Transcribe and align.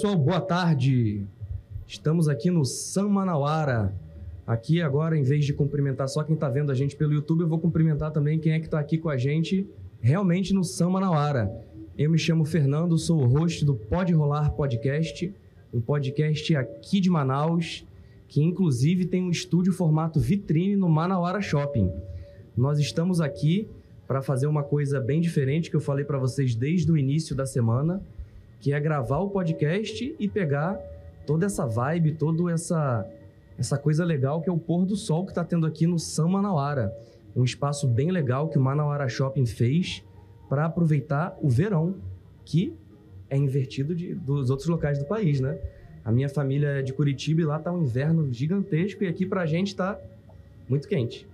Pessoal, 0.00 0.16
boa 0.16 0.40
tarde. 0.40 1.26
Estamos 1.86 2.26
aqui 2.26 2.50
no 2.50 2.64
San 2.64 3.06
Manauara. 3.06 3.94
Aqui 4.46 4.80
agora, 4.80 5.14
em 5.14 5.22
vez 5.22 5.44
de 5.44 5.52
cumprimentar 5.52 6.08
só 6.08 6.22
quem 6.22 6.32
está 6.36 6.48
vendo 6.48 6.72
a 6.72 6.74
gente 6.74 6.96
pelo 6.96 7.12
YouTube, 7.12 7.42
eu 7.42 7.46
vou 7.46 7.58
cumprimentar 7.58 8.10
também 8.10 8.38
quem 8.38 8.52
é 8.52 8.58
que 8.58 8.64
está 8.64 8.80
aqui 8.80 8.96
com 8.96 9.10
a 9.10 9.18
gente 9.18 9.68
realmente 10.00 10.54
no 10.54 10.64
San 10.64 10.88
Manauara. 10.88 11.52
Eu 11.98 12.10
me 12.10 12.16
chamo 12.16 12.46
Fernando, 12.46 12.96
sou 12.96 13.20
o 13.20 13.26
host 13.26 13.62
do 13.62 13.74
Pode 13.74 14.14
Rolar 14.14 14.52
Podcast, 14.52 15.34
um 15.70 15.82
podcast 15.82 16.56
aqui 16.56 16.98
de 16.98 17.10
Manaus, 17.10 17.86
que 18.26 18.42
inclusive 18.42 19.04
tem 19.04 19.22
um 19.22 19.30
estúdio 19.30 19.74
formato 19.74 20.18
vitrine 20.18 20.76
no 20.76 20.88
Manauara 20.88 21.42
Shopping. 21.42 21.92
Nós 22.56 22.78
estamos 22.78 23.20
aqui 23.20 23.68
para 24.08 24.22
fazer 24.22 24.46
uma 24.46 24.62
coisa 24.62 24.98
bem 24.98 25.20
diferente 25.20 25.68
que 25.68 25.76
eu 25.76 25.80
falei 25.80 26.06
para 26.06 26.16
vocês 26.16 26.54
desde 26.54 26.90
o 26.90 26.96
início 26.96 27.36
da 27.36 27.44
semana, 27.44 28.02
que 28.60 28.72
é 28.72 28.80
gravar 28.80 29.18
o 29.18 29.30
podcast 29.30 30.14
e 30.18 30.28
pegar 30.28 30.78
toda 31.26 31.46
essa 31.46 31.66
vibe, 31.66 32.12
toda 32.12 32.52
essa 32.52 33.06
essa 33.58 33.76
coisa 33.76 34.06
legal 34.06 34.40
que 34.40 34.48
é 34.48 34.52
o 34.52 34.56
pôr 34.56 34.86
do 34.86 34.96
sol 34.96 35.24
que 35.24 35.32
está 35.32 35.44
tendo 35.44 35.66
aqui 35.66 35.86
no 35.86 35.98
San 35.98 36.28
Manauara, 36.28 36.96
um 37.36 37.44
espaço 37.44 37.86
bem 37.86 38.10
legal 38.10 38.48
que 38.48 38.56
o 38.56 38.60
Manauara 38.60 39.06
Shopping 39.06 39.44
fez 39.44 40.02
para 40.48 40.64
aproveitar 40.64 41.36
o 41.42 41.48
verão, 41.48 41.94
que 42.44 42.72
é 43.28 43.36
invertido 43.36 43.94
de, 43.94 44.14
dos 44.14 44.48
outros 44.48 44.68
locais 44.68 44.98
do 44.98 45.04
país, 45.04 45.40
né? 45.40 45.58
A 46.04 46.10
minha 46.10 46.28
família 46.28 46.78
é 46.78 46.82
de 46.82 46.92
Curitiba 46.92 47.42
e 47.42 47.44
lá 47.44 47.58
tá 47.58 47.70
um 47.70 47.82
inverno 47.82 48.32
gigantesco 48.32 49.04
e 49.04 49.06
aqui 49.06 49.26
pra 49.26 49.44
gente 49.44 49.76
tá 49.76 49.98
muito 50.68 50.88
quente. 50.88 51.28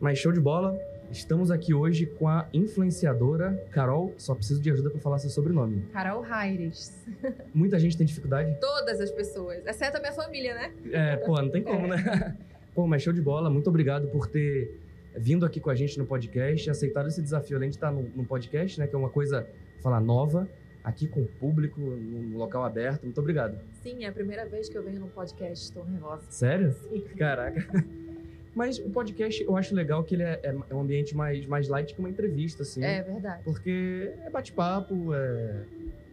Mas 0.00 0.18
show 0.18 0.32
de 0.32 0.40
bola. 0.40 0.76
Estamos 1.10 1.50
aqui 1.50 1.74
hoje 1.74 2.06
com 2.06 2.28
a 2.28 2.48
influenciadora 2.54 3.66
Carol. 3.72 4.14
Só 4.16 4.32
preciso 4.34 4.60
de 4.62 4.70
ajuda 4.70 4.90
para 4.90 5.00
falar 5.00 5.18
seu 5.18 5.28
sobrenome. 5.28 5.82
Carol 5.92 6.22
Raires. 6.22 7.04
Muita 7.52 7.80
gente 7.80 7.96
tem 7.96 8.06
dificuldade? 8.06 8.56
Todas 8.60 9.00
as 9.00 9.10
pessoas, 9.10 9.66
exceto 9.66 9.96
a 9.96 10.00
minha 10.00 10.12
família, 10.12 10.54
né? 10.54 10.72
É, 10.92 11.16
pô, 11.16 11.40
não 11.42 11.50
tem 11.50 11.62
como, 11.62 11.86
né? 11.86 12.36
Pô, 12.72 12.86
mas 12.86 13.02
show 13.02 13.12
de 13.12 13.20
bola. 13.20 13.50
Muito 13.50 13.68
obrigado 13.68 14.06
por 14.08 14.28
ter 14.28 14.80
vindo 15.16 15.44
aqui 15.44 15.58
com 15.58 15.70
a 15.70 15.74
gente 15.74 15.98
no 15.98 16.06
podcast, 16.06 16.70
aceitado 16.70 17.08
esse 17.08 17.20
desafio, 17.20 17.56
além 17.56 17.68
de 17.68 17.74
estar 17.74 17.90
no, 17.90 18.02
no 18.14 18.24
podcast, 18.24 18.78
né? 18.78 18.86
Que 18.86 18.94
é 18.94 18.98
uma 18.98 19.10
coisa, 19.10 19.44
falar, 19.82 20.00
nova, 20.00 20.48
aqui 20.84 21.08
com 21.08 21.22
o 21.22 21.26
público, 21.26 21.80
num 21.80 22.38
local 22.38 22.64
aberto. 22.64 23.02
Muito 23.02 23.18
obrigado. 23.18 23.58
Sim, 23.82 24.04
é 24.04 24.08
a 24.08 24.12
primeira 24.12 24.46
vez 24.46 24.68
que 24.68 24.78
eu 24.78 24.84
venho 24.84 25.00
num 25.00 25.08
podcast, 25.08 25.64
estou 25.64 25.84
nervosa. 25.84 26.22
Sério? 26.30 26.72
Sim. 26.88 27.00
Caraca. 27.16 27.66
Mas 28.54 28.78
o 28.78 28.90
podcast, 28.90 29.42
eu 29.42 29.56
acho 29.56 29.74
legal 29.74 30.02
que 30.02 30.14
ele 30.14 30.22
é, 30.24 30.40
é- 30.42 30.56
é 30.70 30.74
um 30.74 30.80
ambiente 30.80 31.16
mais, 31.16 31.46
mais 31.46 31.68
light 31.68 31.94
que 31.94 32.00
uma 32.00 32.10
entrevista, 32.10 32.62
assim. 32.62 32.82
É 32.82 33.02
verdade. 33.02 33.42
Porque 33.44 34.12
é 34.24 34.30
bate-papo, 34.30 35.14
é... 35.14 35.64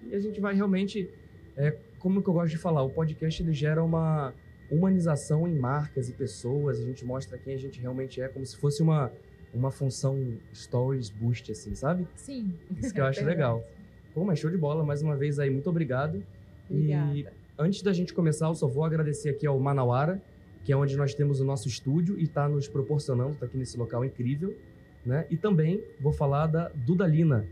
e 0.09 0.15
a 0.15 0.19
gente 0.19 0.39
vai 0.39 0.53
realmente... 0.53 1.09
É, 1.55 1.75
como 1.99 2.21
que 2.21 2.29
eu 2.29 2.33
gosto 2.33 2.51
de 2.51 2.57
falar, 2.57 2.83
o 2.83 2.89
podcast 2.91 3.41
ele 3.41 3.51
gera 3.53 3.83
uma 3.83 4.31
humanização 4.69 5.47
em 5.47 5.55
marcas 5.57 6.09
e 6.09 6.13
pessoas, 6.13 6.79
a 6.79 6.83
gente 6.83 7.03
mostra 7.03 7.37
quem 7.37 7.55
a 7.55 7.57
gente 7.57 7.79
realmente 7.79 8.21
é, 8.21 8.27
como 8.27 8.45
se 8.45 8.55
fosse 8.55 8.81
uma, 8.83 9.11
uma 9.53 9.71
função 9.71 10.37
stories 10.53 11.09
boost, 11.09 11.51
assim, 11.51 11.73
sabe? 11.73 12.07
Sim. 12.15 12.53
Isso 12.77 12.93
que 12.93 12.99
eu 13.01 13.05
acho 13.05 13.23
legal. 13.25 13.65
Pô, 14.13 14.23
mas 14.23 14.39
show 14.39 14.51
de 14.51 14.57
bola, 14.57 14.83
mais 14.83 15.01
uma 15.01 15.15
vez 15.15 15.39
aí, 15.39 15.49
muito 15.49 15.69
obrigado. 15.69 16.23
E 16.69 16.93
Obrigada. 16.95 17.35
antes 17.57 17.81
da 17.81 17.93
gente 17.93 18.13
começar, 18.13 18.47
eu 18.47 18.55
só 18.55 18.67
vou 18.67 18.83
agradecer 18.83 19.29
aqui 19.29 19.47
ao 19.47 19.57
Manauara, 19.59 20.21
que 20.67 20.73
é 20.73 20.75
onde 20.75 20.97
nós 20.97 21.13
temos 21.13 21.39
o 21.39 21.45
nosso 21.45 21.69
estúdio 21.69 22.19
e 22.19 22.23
está 22.23 22.49
nos 22.49 22.67
proporcionando, 22.67 23.31
está 23.31 23.45
aqui 23.45 23.57
nesse 23.57 23.77
local 23.77 24.03
incrível, 24.03 24.53
né? 25.05 25.25
E 25.29 25.37
também 25.37 25.81
vou 25.97 26.11
falar 26.11 26.47
da 26.47 26.67
Dudalina, 26.75 27.47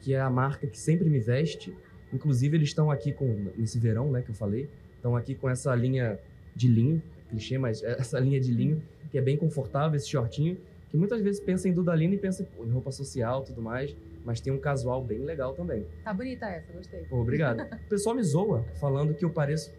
que 0.00 0.14
é 0.14 0.20
a 0.22 0.30
marca 0.30 0.66
que 0.66 0.78
sempre 0.78 1.10
me 1.10 1.20
veste. 1.20 1.76
Inclusive, 2.10 2.56
eles 2.56 2.68
estão 2.70 2.90
aqui 2.90 3.12
com, 3.12 3.50
nesse 3.54 3.78
verão, 3.78 4.10
né, 4.10 4.22
que 4.22 4.30
eu 4.30 4.34
falei, 4.34 4.70
estão 4.96 5.14
aqui 5.14 5.34
com 5.34 5.46
essa 5.46 5.74
linha 5.74 6.18
de 6.56 6.66
linho, 6.66 7.02
clichê, 7.28 7.58
mas 7.58 7.82
é 7.82 8.00
essa 8.00 8.18
linha 8.18 8.40
de 8.40 8.50
linho, 8.50 8.82
que 9.10 9.18
é 9.18 9.20
bem 9.20 9.36
confortável, 9.36 9.94
esse 9.94 10.08
shortinho, 10.08 10.56
que 10.88 10.96
muitas 10.96 11.20
vezes 11.20 11.40
pensa 11.40 11.68
em 11.68 11.72
Dudalina 11.74 12.14
e 12.14 12.18
pensa 12.18 12.48
em 12.60 12.70
roupa 12.70 12.90
social 12.90 13.42
e 13.42 13.44
tudo 13.48 13.60
mais, 13.60 13.94
mas 14.24 14.40
tem 14.40 14.50
um 14.50 14.58
casual 14.58 15.04
bem 15.04 15.18
legal 15.18 15.52
também. 15.52 15.84
Tá 16.02 16.14
bonita 16.14 16.46
essa, 16.46 16.72
gostei. 16.72 17.02
Pô, 17.10 17.20
obrigado. 17.20 17.60
O 17.84 17.88
pessoal 17.90 18.16
me 18.16 18.22
zoa 18.22 18.64
falando 18.80 19.12
que 19.12 19.22
eu 19.22 19.28
pareço. 19.28 19.70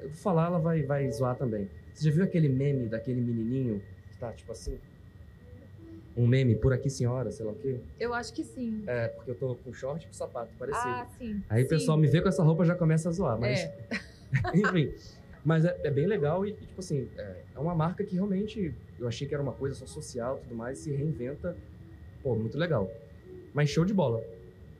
Eu 0.00 0.08
vou 0.08 0.16
falar, 0.16 0.46
ela 0.46 0.58
vai, 0.58 0.82
vai 0.82 1.10
zoar 1.12 1.36
também. 1.36 1.68
Você 1.94 2.08
já 2.08 2.14
viu 2.14 2.24
aquele 2.24 2.48
meme 2.48 2.88
daquele 2.88 3.20
menininho 3.20 3.80
que 4.10 4.18
tá 4.18 4.32
tipo 4.32 4.50
assim? 4.50 4.78
Um 6.16 6.26
meme, 6.26 6.54
por 6.54 6.72
aqui 6.72 6.90
senhora, 6.90 7.30
sei 7.30 7.44
lá 7.44 7.52
o 7.52 7.56
quê? 7.56 7.80
Eu 7.98 8.12
acho 8.14 8.32
que 8.32 8.44
sim. 8.44 8.84
É, 8.86 9.08
porque 9.08 9.30
eu 9.30 9.34
tô 9.34 9.54
com 9.56 9.72
short 9.72 10.04
e 10.04 10.08
com 10.08 10.12
sapato, 10.12 10.50
parecido. 10.58 10.86
Ah, 10.86 11.06
sim. 11.18 11.42
Aí 11.48 11.64
o 11.64 11.68
pessoal 11.68 11.96
me 11.96 12.06
vê 12.06 12.20
com 12.20 12.28
essa 12.28 12.42
roupa 12.42 12.64
já 12.64 12.74
começa 12.74 13.08
a 13.08 13.12
zoar, 13.12 13.38
mas. 13.38 13.60
É. 13.60 13.76
Enfim. 14.54 14.92
Mas 15.44 15.64
é, 15.64 15.76
é 15.84 15.90
bem 15.90 16.06
legal 16.06 16.46
e, 16.46 16.52
tipo 16.52 16.78
assim, 16.80 17.08
é, 17.18 17.42
é 17.54 17.58
uma 17.58 17.74
marca 17.74 18.02
que 18.04 18.14
realmente 18.14 18.74
eu 18.98 19.06
achei 19.06 19.26
que 19.26 19.34
era 19.34 19.42
uma 19.42 19.52
coisa 19.52 19.74
só 19.74 19.86
social 19.86 20.38
e 20.38 20.40
tudo 20.42 20.54
mais, 20.54 20.78
se 20.78 20.90
reinventa. 20.90 21.56
Pô, 22.22 22.34
muito 22.34 22.56
legal. 22.56 22.90
Mas 23.52 23.70
show 23.70 23.84
de 23.84 23.92
bola. 23.92 24.24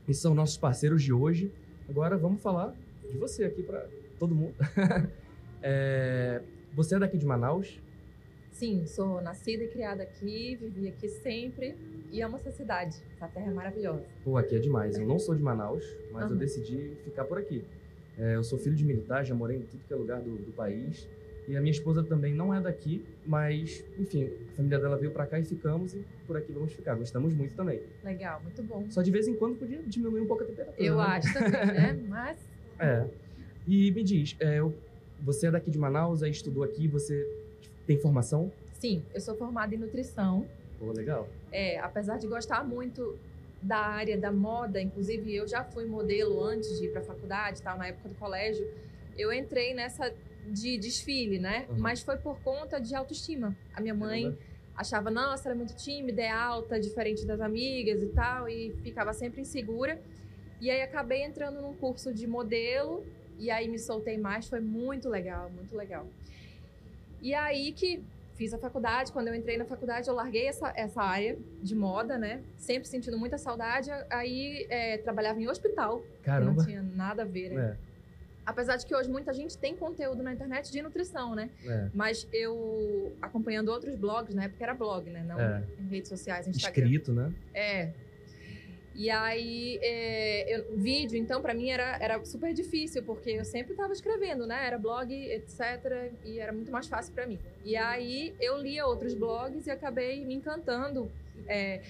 Esses 0.08 0.22
são 0.22 0.34
nossos 0.34 0.56
parceiros 0.56 1.02
de 1.02 1.12
hoje. 1.12 1.52
Agora 1.88 2.16
vamos 2.16 2.40
falar 2.42 2.74
de 3.10 3.18
você 3.18 3.44
aqui 3.44 3.62
pra 3.62 3.86
todo 4.18 4.34
mundo. 4.34 4.54
É, 5.66 6.42
você 6.74 6.96
é 6.96 6.98
daqui 6.98 7.16
de 7.16 7.26
Manaus? 7.26 7.80
Sim, 8.50 8.86
sou 8.86 9.20
nascida 9.20 9.64
e 9.64 9.68
criada 9.68 10.02
aqui, 10.02 10.56
vivi 10.56 10.88
aqui 10.88 11.08
sempre 11.08 11.74
e 12.10 12.22
amo 12.22 12.36
essa 12.36 12.50
cidade. 12.52 12.96
Essa 13.16 13.26
terra 13.28 13.50
é 13.50 13.54
maravilhosa. 13.54 14.04
Pô, 14.24 14.36
aqui 14.36 14.56
é 14.56 14.58
demais. 14.58 14.96
Eu 14.98 15.06
não 15.06 15.18
sou 15.18 15.34
de 15.34 15.42
Manaus, 15.42 15.84
mas 16.12 16.24
eu 16.24 16.30
Aham. 16.30 16.38
decidi 16.38 16.94
ficar 17.04 17.24
por 17.24 17.38
aqui. 17.38 17.64
É, 18.16 18.36
eu 18.36 18.44
sou 18.44 18.58
filho 18.58 18.76
de 18.76 18.84
militar, 18.84 19.24
já 19.24 19.34
morei 19.34 19.56
em 19.56 19.62
tudo 19.62 19.82
que 19.86 19.92
é 19.92 19.96
lugar 19.96 20.20
do, 20.20 20.36
do 20.36 20.52
país. 20.52 21.08
E 21.48 21.56
a 21.56 21.60
minha 21.60 21.72
esposa 21.72 22.02
também 22.02 22.32
não 22.32 22.54
é 22.54 22.60
daqui, 22.60 23.04
mas, 23.26 23.84
enfim, 23.98 24.24
a 24.52 24.56
família 24.56 24.78
dela 24.78 24.96
veio 24.96 25.12
pra 25.12 25.26
cá 25.26 25.38
e 25.38 25.44
ficamos, 25.44 25.92
e 25.92 26.02
por 26.26 26.36
aqui 26.36 26.52
vamos 26.52 26.72
ficar. 26.72 26.94
Gostamos 26.94 27.34
muito 27.34 27.54
também. 27.54 27.80
Legal, 28.02 28.40
muito 28.42 28.62
bom. 28.62 28.88
Só 28.90 29.02
de 29.02 29.10
vez 29.10 29.26
em 29.28 29.34
quando 29.36 29.56
podia 29.56 29.82
diminuir 29.82 30.20
um 30.20 30.26
pouco 30.26 30.42
a 30.44 30.46
temperatura. 30.46 30.86
Eu 30.86 30.96
né? 30.96 31.02
acho 31.02 31.34
também, 31.34 31.50
né? 31.50 31.92
Mas 32.08 32.38
É. 32.80 33.06
E 33.66 33.90
me 33.92 34.02
diz, 34.04 34.36
é, 34.40 34.60
eu- 34.60 34.74
você 35.24 35.46
é 35.46 35.50
daqui 35.50 35.70
de 35.70 35.78
Manaus, 35.78 36.22
aí 36.22 36.30
estudou 36.30 36.62
aqui, 36.62 36.86
você 36.86 37.26
tem 37.86 37.98
formação? 37.98 38.52
sim, 38.84 39.02
eu 39.14 39.20
sou 39.20 39.34
formada 39.34 39.74
em 39.74 39.78
nutrição. 39.78 40.46
Pô, 40.78 40.92
legal. 40.92 41.26
É, 41.50 41.78
apesar 41.78 42.18
de 42.18 42.26
gostar 42.26 42.62
muito 42.62 43.18
da 43.62 43.78
área 43.78 44.18
da 44.18 44.30
moda, 44.30 44.78
inclusive 44.78 45.34
eu 45.34 45.48
já 45.48 45.64
fui 45.64 45.86
modelo 45.86 46.44
antes 46.44 46.78
de 46.78 46.84
ir 46.84 46.92
para 46.92 47.00
a 47.00 47.04
faculdade, 47.04 47.62
tal, 47.62 47.78
na 47.78 47.86
época 47.86 48.10
do 48.10 48.14
colégio, 48.16 48.70
eu 49.16 49.32
entrei 49.32 49.72
nessa 49.72 50.12
de 50.46 50.76
desfile, 50.76 51.38
né? 51.38 51.64
Uhum. 51.70 51.78
Mas 51.78 52.02
foi 52.02 52.18
por 52.18 52.38
conta 52.40 52.78
de 52.78 52.94
autoestima. 52.94 53.56
A 53.72 53.80
minha 53.80 53.94
mãe 53.94 54.24
Caramba. 54.24 54.42
achava, 54.76 55.10
nossa, 55.10 55.48
ela 55.48 55.54
é 55.54 55.58
muito 55.58 55.74
tímida, 55.74 56.20
é 56.20 56.30
alta, 56.30 56.78
diferente 56.78 57.24
das 57.24 57.40
amigas 57.40 58.02
e 58.02 58.08
tal, 58.08 58.46
e 58.46 58.74
ficava 58.82 59.14
sempre 59.14 59.40
insegura. 59.40 59.98
E 60.60 60.70
aí 60.70 60.82
acabei 60.82 61.22
entrando 61.22 61.62
num 61.62 61.72
curso 61.72 62.12
de 62.12 62.26
modelo, 62.26 63.02
e 63.38 63.50
aí 63.50 63.68
me 63.68 63.78
soltei 63.78 64.16
mais, 64.18 64.48
foi 64.48 64.60
muito 64.60 65.08
legal, 65.08 65.50
muito 65.50 65.76
legal. 65.76 66.06
E 67.20 67.34
aí 67.34 67.72
que 67.72 68.02
fiz 68.36 68.52
a 68.52 68.58
faculdade, 68.58 69.12
quando 69.12 69.28
eu 69.28 69.34
entrei 69.34 69.56
na 69.56 69.64
faculdade, 69.64 70.08
eu 70.08 70.14
larguei 70.14 70.46
essa, 70.46 70.72
essa 70.76 71.00
área 71.02 71.38
de 71.62 71.74
moda, 71.74 72.18
né? 72.18 72.42
Sempre 72.58 72.88
sentindo 72.88 73.16
muita 73.18 73.38
saudade, 73.38 73.90
aí 74.10 74.66
é, 74.68 74.98
trabalhava 74.98 75.40
em 75.40 75.48
hospital, 75.48 76.00
que 76.00 76.24
Caramba. 76.24 76.52
não 76.54 76.64
tinha 76.64 76.82
nada 76.82 77.22
a 77.22 77.24
ver, 77.24 77.50
né? 77.50 77.76
É, 77.90 77.94
Apesar 78.46 78.76
de 78.76 78.84
que 78.84 78.94
hoje 78.94 79.08
muita 79.10 79.32
gente 79.32 79.56
tem 79.56 79.74
conteúdo 79.74 80.22
na 80.22 80.30
internet 80.34 80.70
de 80.70 80.82
nutrição, 80.82 81.34
né? 81.34 81.48
é, 81.64 81.88
Mas 81.94 82.28
eu, 82.30 83.10
acompanhando 83.22 83.68
outros 83.70 83.94
blogs, 83.96 84.34
na 84.34 84.44
época 84.44 84.62
era 84.62 84.74
blog, 84.74 85.08
né? 85.08 85.24
Não 85.26 85.40
É. 85.40 85.64
em 85.80 85.86
redes 85.88 86.10
sociais, 86.10 86.46
Instagram. 86.46 86.84
Escrito, 86.84 87.12
né? 87.14 87.32
É. 87.54 87.90
E 88.94 89.10
aí, 89.10 89.78
é, 89.82 90.56
eu- 90.56 90.76
vídeo, 90.76 91.18
então, 91.18 91.42
pra 91.42 91.52
mim 91.52 91.68
era, 91.70 91.98
era 92.00 92.24
super 92.24 92.54
difícil, 92.54 93.02
porque 93.02 93.30
eu 93.30 93.44
sempre 93.44 93.74
tava 93.74 93.92
escrevendo, 93.92 94.46
né? 94.46 94.66
Era 94.66 94.78
blog, 94.78 95.12
etc. 95.12 96.12
E 96.24 96.38
era 96.38 96.52
muito 96.52 96.70
mais 96.70 96.86
fácil 96.86 97.12
pra 97.12 97.26
mim. 97.26 97.38
E 97.64 97.76
aí, 97.76 98.34
eu 98.40 98.56
lia 98.58 98.86
outros 98.86 99.14
blogs 99.14 99.66
e 99.66 99.70
acabei 99.70 100.24
me 100.24 100.34
encantando. 100.34 101.10
É, 101.48 101.80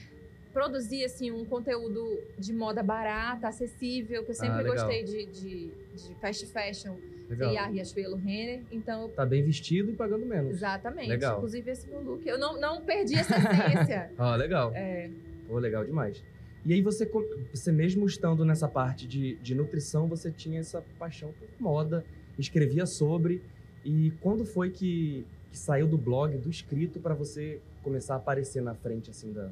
produzir, 0.52 1.04
assim, 1.04 1.30
um 1.30 1.44
conteúdo 1.44 2.06
de 2.38 2.52
moda 2.54 2.82
barata, 2.82 3.48
acessível, 3.48 4.24
que 4.24 4.30
eu 4.30 4.34
sempre 4.34 4.60
Ah, 4.60 4.62
gostei 4.62 5.02
de, 5.02 5.26
de, 5.26 5.70
de 5.94 6.14
fast 6.20 6.46
fashion, 6.46 6.96
Legal. 7.28 7.50
C&A, 7.52 7.66
Riachuelo, 7.66 8.16
Renner. 8.16 8.62
Então, 8.70 9.08
Tá 9.10 9.26
bem 9.26 9.42
vestido 9.42 9.90
e 9.90 9.94
pagando 9.94 10.24
menos. 10.24 10.52
Exatamente. 10.52 11.08
Legal. 11.08 11.36
Inclusive 11.38 11.70
esse 11.70 11.88
meu 11.88 12.00
look. 12.02 12.26
Eu 12.26 12.38
não, 12.38 12.58
não 12.60 12.80
perdi 12.82 13.16
essa 13.16 13.34
essência. 13.36 14.10
Ah, 14.16 14.36
legal. 14.36 14.72
É, 14.74 15.10
Pô, 15.48 15.58
legal 15.58 15.84
demais. 15.84 16.22
E 16.64 16.72
aí 16.72 16.81
você, 16.81 17.11
você 17.52 17.70
mesmo 17.70 18.06
estando 18.06 18.44
nessa 18.44 18.66
parte 18.66 19.06
de, 19.06 19.37
de 19.37 19.55
nutrição, 19.55 20.08
você 20.08 20.31
tinha 20.31 20.61
essa 20.61 20.82
paixão 20.99 21.32
por 21.32 21.49
moda, 21.61 22.05
escrevia 22.38 22.87
sobre. 22.87 23.43
E 23.84 24.12
quando 24.20 24.46
foi 24.46 24.70
que, 24.70 25.26
que 25.50 25.58
saiu 25.58 25.87
do 25.87 25.99
blog, 25.99 26.38
do 26.38 26.49
escrito, 26.49 27.00
para 27.00 27.14
você 27.14 27.61
começar 27.82 28.14
a 28.14 28.16
aparecer 28.16 28.62
na 28.62 28.75
frente, 28.75 29.11
assim, 29.11 29.31
da, 29.31 29.50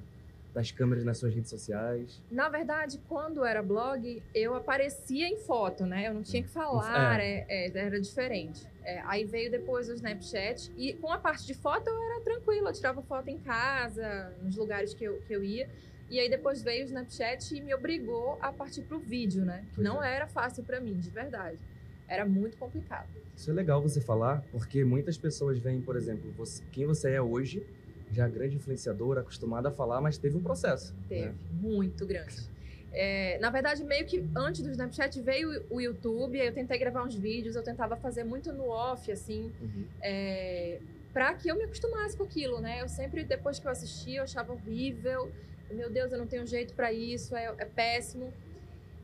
das 0.54 0.70
câmeras 0.70 1.04
nas 1.04 1.18
suas 1.18 1.34
redes 1.34 1.50
sociais? 1.50 2.22
Na 2.30 2.48
verdade, 2.48 2.98
quando 3.06 3.44
era 3.44 3.62
blog, 3.62 4.22
eu 4.34 4.54
aparecia 4.54 5.28
em 5.28 5.36
foto, 5.36 5.84
né? 5.84 6.08
Eu 6.08 6.14
não 6.14 6.22
tinha 6.22 6.42
que 6.42 6.48
falar, 6.48 7.20
é. 7.20 7.44
É, 7.48 7.78
era 7.78 8.00
diferente. 8.00 8.66
É, 8.84 9.02
aí 9.04 9.24
veio 9.24 9.50
depois 9.50 9.88
o 9.88 9.92
Snapchat 9.92 10.72
e 10.76 10.94
com 10.94 11.12
a 11.12 11.18
parte 11.18 11.46
de 11.46 11.54
foto 11.54 11.88
eu 11.88 12.02
era 12.02 12.20
tranquila, 12.22 12.70
eu 12.70 12.72
tirava 12.72 13.02
foto 13.02 13.28
em 13.28 13.38
casa, 13.38 14.34
nos 14.42 14.56
lugares 14.56 14.92
que 14.92 15.04
eu, 15.04 15.20
que 15.26 15.32
eu 15.34 15.44
ia. 15.44 15.68
E 16.10 16.20
aí 16.20 16.28
depois 16.28 16.62
veio 16.62 16.82
o 16.82 16.86
Snapchat 16.86 17.56
e 17.56 17.60
me 17.60 17.74
obrigou 17.74 18.38
a 18.40 18.52
partir 18.52 18.82
para 18.82 18.96
o 18.96 19.00
vídeo, 19.00 19.44
né? 19.44 19.64
Que 19.74 19.80
não 19.80 20.02
é. 20.02 20.14
era 20.14 20.26
fácil 20.26 20.62
para 20.62 20.80
mim, 20.80 20.98
de 20.98 21.10
verdade. 21.10 21.58
Era 22.06 22.26
muito 22.26 22.58
complicado. 22.58 23.08
Isso 23.34 23.50
é 23.50 23.54
legal 23.54 23.80
você 23.80 24.00
falar, 24.00 24.44
porque 24.52 24.84
muitas 24.84 25.16
pessoas 25.16 25.58
veem, 25.58 25.80
por 25.80 25.96
exemplo, 25.96 26.30
você, 26.32 26.62
quem 26.70 26.84
você 26.84 27.12
é 27.12 27.22
hoje, 27.22 27.66
já 28.10 28.28
grande 28.28 28.56
influenciadora, 28.56 29.22
acostumada 29.22 29.70
a 29.70 29.72
falar, 29.72 30.00
mas 30.00 30.18
teve 30.18 30.36
um 30.36 30.42
processo. 30.42 30.92
Né? 30.94 31.00
Teve, 31.08 31.26
né? 31.28 31.34
muito 31.52 32.06
grande. 32.06 32.52
É, 32.92 33.38
na 33.38 33.48
verdade, 33.48 33.82
meio 33.84 34.04
que 34.04 34.22
antes 34.36 34.62
do 34.62 34.70
Snapchat 34.70 35.18
veio 35.22 35.64
o 35.70 35.80
YouTube, 35.80 36.38
aí 36.38 36.46
eu 36.46 36.52
tentei 36.52 36.78
gravar 36.78 37.04
uns 37.04 37.14
vídeos, 37.14 37.56
eu 37.56 37.62
tentava 37.62 37.96
fazer 37.96 38.22
muito 38.22 38.52
no 38.52 38.68
off, 38.68 39.10
assim, 39.10 39.50
uhum. 39.60 39.84
é, 40.02 40.78
para 41.12 41.32
que 41.34 41.50
eu 41.50 41.56
me 41.56 41.64
acostumasse 41.64 42.16
com 42.16 42.24
aquilo, 42.24 42.60
né? 42.60 42.82
Eu 42.82 42.88
sempre, 42.88 43.24
depois 43.24 43.58
que 43.58 43.66
eu 43.66 43.70
assistia, 43.70 44.18
eu 44.18 44.24
achava 44.24 44.52
horrível, 44.52 45.32
meu 45.72 45.90
Deus, 45.90 46.12
eu 46.12 46.18
não 46.18 46.26
tenho 46.26 46.46
jeito 46.46 46.74
para 46.74 46.92
isso, 46.92 47.34
é, 47.34 47.54
é, 47.58 47.64
péssimo. 47.64 48.32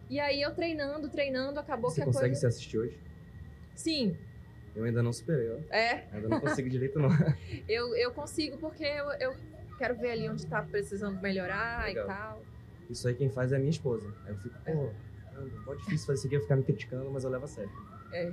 E 0.08 0.18
aí 0.18 0.40
eu 0.40 0.54
treinando, 0.54 1.08
treinando, 1.08 1.60
acabou 1.60 1.90
Você 1.90 1.96
que 1.96 2.02
a 2.02 2.06
consegue 2.06 2.26
coisa... 2.28 2.40
se 2.40 2.46
assistir 2.46 2.78
hoje? 2.78 2.98
Sim. 3.74 4.16
Eu 4.74 4.84
ainda 4.84 5.02
não 5.02 5.12
superei, 5.12 5.50
ó. 5.50 5.74
É? 5.74 6.06
Ainda 6.12 6.28
não 6.28 6.40
consigo 6.40 6.68
direito, 6.68 6.98
não. 6.98 7.10
eu, 7.68 7.94
eu 7.96 8.12
consigo 8.12 8.56
porque 8.58 8.84
eu, 8.84 9.10
eu 9.12 9.36
quero 9.76 9.96
ver 9.96 10.12
ali 10.12 10.28
onde 10.28 10.46
tá 10.46 10.62
precisando 10.62 11.20
melhorar 11.20 11.86
Legal. 11.86 12.04
e 12.04 12.08
tal. 12.08 12.42
Isso 12.88 13.06
aí 13.06 13.14
quem 13.14 13.28
faz 13.28 13.52
é 13.52 13.56
a 13.56 13.58
minha 13.58 13.70
esposa. 13.70 14.12
Aí 14.24 14.32
eu 14.32 14.38
fico, 14.38 14.54
pô, 14.64 14.90
é. 15.70 15.72
é 15.72 15.76
difícil 15.76 16.06
fazer 16.06 16.18
isso 16.18 16.26
aqui, 16.26 16.36
eu 16.36 16.40
ficar 16.40 16.56
me 16.56 16.62
criticando, 16.62 17.10
mas 17.10 17.24
eu 17.24 17.30
levo 17.30 17.44
a 17.44 17.48
sério. 17.48 17.70
É. 18.12 18.32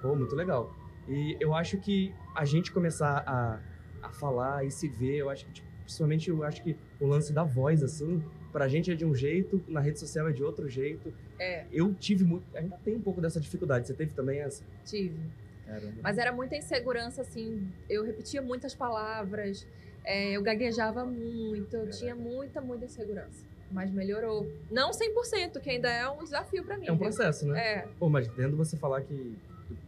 Pô, 0.00 0.14
muito 0.14 0.34
legal. 0.36 0.74
E 1.08 1.36
eu 1.40 1.54
acho 1.54 1.78
que 1.78 2.14
a 2.34 2.44
gente 2.44 2.72
começar 2.72 3.22
a, 3.26 3.60
a 4.02 4.12
falar 4.12 4.64
e 4.64 4.70
se 4.70 4.88
ver, 4.88 5.16
eu 5.16 5.30
acho 5.30 5.46
que, 5.46 5.52
tipo, 5.52 5.65
principalmente, 5.86 6.28
eu 6.28 6.42
acho 6.42 6.62
que 6.62 6.76
o 7.00 7.06
lance 7.06 7.32
da 7.32 7.44
voz, 7.44 7.82
assim, 7.82 8.22
pra 8.52 8.68
gente 8.68 8.90
é 8.90 8.94
de 8.94 9.04
um 9.04 9.14
jeito, 9.14 9.62
na 9.68 9.80
rede 9.80 9.98
social 9.98 10.28
é 10.28 10.32
de 10.32 10.42
outro 10.42 10.68
jeito. 10.68 11.14
É. 11.38 11.64
Eu 11.72 11.94
tive 11.94 12.24
muito, 12.24 12.44
ainda 12.54 12.76
tem 12.84 12.96
um 12.96 13.00
pouco 13.00 13.20
dessa 13.20 13.40
dificuldade. 13.40 13.86
Você 13.86 13.94
teve 13.94 14.12
também 14.12 14.40
essa? 14.40 14.64
Tive. 14.84 15.18
Caramba. 15.64 15.94
Mas 16.02 16.18
era 16.18 16.32
muita 16.32 16.56
insegurança, 16.56 17.22
assim, 17.22 17.66
eu 17.88 18.04
repetia 18.04 18.42
muitas 18.42 18.74
palavras, 18.74 19.66
é, 20.04 20.32
eu 20.32 20.42
gaguejava 20.42 21.04
muito, 21.04 21.74
eu 21.74 21.90
tinha 21.90 22.14
muita, 22.14 22.60
muita 22.60 22.84
insegurança 22.84 23.46
mas 23.70 23.90
melhorou. 23.90 24.46
Não 24.70 24.90
100%, 24.92 25.60
que 25.60 25.70
ainda 25.70 25.90
é 25.90 26.08
um 26.08 26.22
desafio 26.22 26.64
para 26.64 26.78
mim. 26.78 26.86
É 26.86 26.92
um 26.92 26.96
processo, 26.96 27.46
né? 27.46 27.58
É. 27.58 27.88
Pô, 27.98 28.08
mas 28.08 28.28
tendo 28.28 28.56
você 28.56 28.76
falar 28.76 29.02
que 29.02 29.36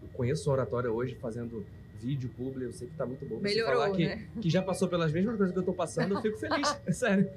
eu 0.03 0.09
conheço 0.15 0.51
oratória 0.51 0.91
hoje 0.91 1.15
fazendo 1.15 1.65
vídeo, 2.01 2.31
publi, 2.37 2.65
eu 2.65 2.73
sei 2.73 2.89
que 2.89 2.95
tá 2.95 3.07
muito 3.07 3.25
bom. 3.27 3.39
Melhorou, 3.41 3.75
você 3.75 3.83
falar 3.83 3.97
que, 3.97 4.07
né? 4.07 4.29
que 4.41 4.51
já 4.51 4.63
passou 4.63 4.89
pelas 4.89 5.13
mesmas 5.13 5.37
coisas 5.37 5.53
que 5.53 5.59
eu 5.59 5.65
tô 5.65 5.73
passando, 5.73 6.15
eu 6.15 6.23
fico 6.23 6.39
feliz, 6.39 6.81
é 6.87 6.93
sério. 6.93 7.31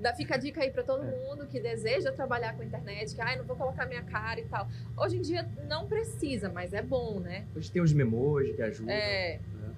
Da, 0.00 0.12
fica 0.14 0.34
a 0.34 0.38
dica 0.38 0.62
aí 0.62 0.70
para 0.70 0.82
todo 0.82 1.04
é. 1.04 1.10
mundo 1.10 1.46
que 1.46 1.60
deseja 1.60 2.10
trabalhar 2.10 2.56
com 2.56 2.62
internet, 2.62 3.14
que 3.14 3.20
ah, 3.20 3.36
não 3.36 3.44
vou 3.44 3.54
colocar 3.54 3.86
minha 3.86 4.02
cara 4.02 4.40
e 4.40 4.44
tal. 4.44 4.66
Hoje 4.96 5.16
em 5.16 5.20
dia 5.20 5.48
não 5.68 5.86
precisa, 5.86 6.48
mas 6.48 6.72
é 6.72 6.82
bom, 6.82 7.20
né? 7.20 7.46
Hoje 7.54 7.70
tem 7.70 7.80
os 7.80 7.92
memojis 7.92 8.56
que 8.56 8.62
ajudam. 8.62 8.92
É. 8.92 9.38
Né? 9.60 9.70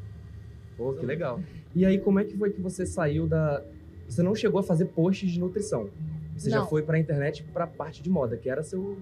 Pô, 0.76 0.94
que 0.94 1.04
legal. 1.04 1.40
E 1.74 1.84
aí, 1.84 1.98
como 1.98 2.20
é 2.20 2.24
que 2.24 2.36
foi 2.36 2.52
que 2.52 2.60
você 2.60 2.86
saiu 2.86 3.26
da, 3.26 3.62
você 4.08 4.22
não 4.22 4.34
chegou 4.34 4.60
a 4.60 4.62
fazer 4.62 4.86
posts 4.86 5.30
de 5.30 5.40
nutrição. 5.40 5.90
Você 6.36 6.50
não. 6.50 6.58
já 6.58 6.66
foi 6.66 6.82
para 6.82 6.96
a 6.96 7.00
internet 7.00 7.42
para 7.44 7.64
a 7.64 7.66
parte 7.66 8.02
de 8.02 8.10
moda, 8.10 8.36
que 8.36 8.48
era 8.48 8.62
seu 8.62 8.98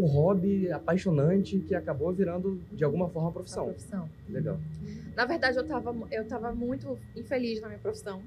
um 0.00 0.06
hobby 0.06 0.70
apaixonante 0.70 1.58
que 1.58 1.74
acabou 1.74 2.12
virando 2.12 2.60
de 2.72 2.84
alguma 2.84 3.08
forma 3.08 3.32
profissão. 3.32 3.64
Uma 3.64 3.72
profissão. 3.72 4.10
Legal. 4.28 4.58
Na 5.14 5.24
verdade, 5.24 5.56
eu 5.56 5.62
estava 5.62 5.94
eu 6.10 6.24
tava 6.26 6.52
muito 6.52 6.98
infeliz 7.14 7.60
na 7.60 7.68
minha 7.68 7.80
profissão. 7.80 8.22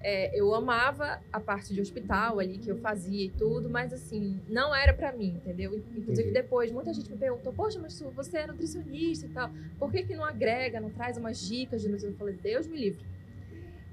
É, 0.00 0.38
eu 0.38 0.54
amava 0.54 1.20
a 1.32 1.40
parte 1.40 1.74
de 1.74 1.80
hospital 1.80 2.38
ali 2.38 2.58
que 2.58 2.70
eu 2.70 2.76
fazia 2.76 3.24
e 3.24 3.30
tudo, 3.30 3.68
mas 3.68 3.92
assim, 3.92 4.40
não 4.48 4.74
era 4.74 4.92
para 4.92 5.10
mim, 5.12 5.40
entendeu? 5.42 5.82
Inclusive 5.96 6.30
depois, 6.30 6.70
muita 6.70 6.92
gente 6.92 7.10
me 7.10 7.16
perguntou, 7.16 7.52
poxa, 7.52 7.80
mas 7.80 8.00
você 8.14 8.38
é 8.38 8.46
nutricionista 8.46 9.26
e 9.26 9.30
tal, 9.30 9.50
por 9.78 9.90
que 9.90 10.04
que 10.04 10.14
não 10.14 10.24
agrega, 10.24 10.80
não 10.80 10.90
traz 10.90 11.16
umas 11.16 11.40
dicas 11.40 11.82
de 11.82 11.88
nutrição? 11.88 12.10
Eu 12.10 12.16
falei, 12.16 12.34
Deus 12.34 12.66
me 12.66 12.76
livre. 12.76 13.04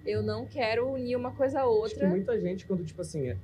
Eu 0.06 0.22
não 0.22 0.46
quero 0.46 0.88
unir 0.92 1.16
uma 1.16 1.32
coisa 1.32 1.62
a 1.62 1.66
outra. 1.66 1.96
Acho 1.96 2.00
que 2.00 2.06
muita 2.06 2.40
gente, 2.40 2.66
quando, 2.66 2.84
tipo 2.84 3.02
assim, 3.02 3.30
é... 3.30 3.38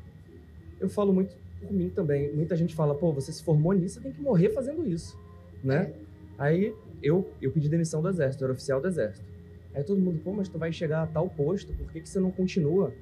eu 0.80 0.90
falo 0.90 1.14
muito 1.14 1.36
por 1.60 1.72
mim 1.72 1.90
também, 1.90 2.34
muita 2.34 2.56
gente 2.56 2.76
fala, 2.76 2.96
pô, 2.96 3.12
você 3.12 3.32
se 3.32 3.44
formou 3.44 3.74
nisso, 3.74 3.96
você 3.96 4.02
tem 4.02 4.12
que 4.12 4.22
morrer 4.22 4.50
fazendo 4.50 4.86
isso, 4.88 5.18
né? 5.64 5.84
É. 5.84 5.94
Aí 6.38 6.76
eu, 7.04 7.32
eu 7.42 7.52
pedi 7.52 7.70
demissão 7.70 8.02
do 8.02 8.10
exército, 8.10 8.44
eu 8.44 8.48
era 8.48 8.54
oficial 8.54 8.82
do 8.82 8.88
exército. 8.88 9.28
Aí 9.74 9.84
todo 9.84 10.00
mundo, 10.00 10.20
pô, 10.24 10.34
mas 10.34 10.50
tu 10.50 10.58
vai 10.58 10.72
chegar 10.72 11.04
a 11.04 11.08
tal 11.08 11.30
posto, 11.30 11.74
por 11.74 11.92
que, 11.92 12.02
que 12.02 12.10
você 12.10 12.20
não 12.20 12.32
continua? 12.32 12.94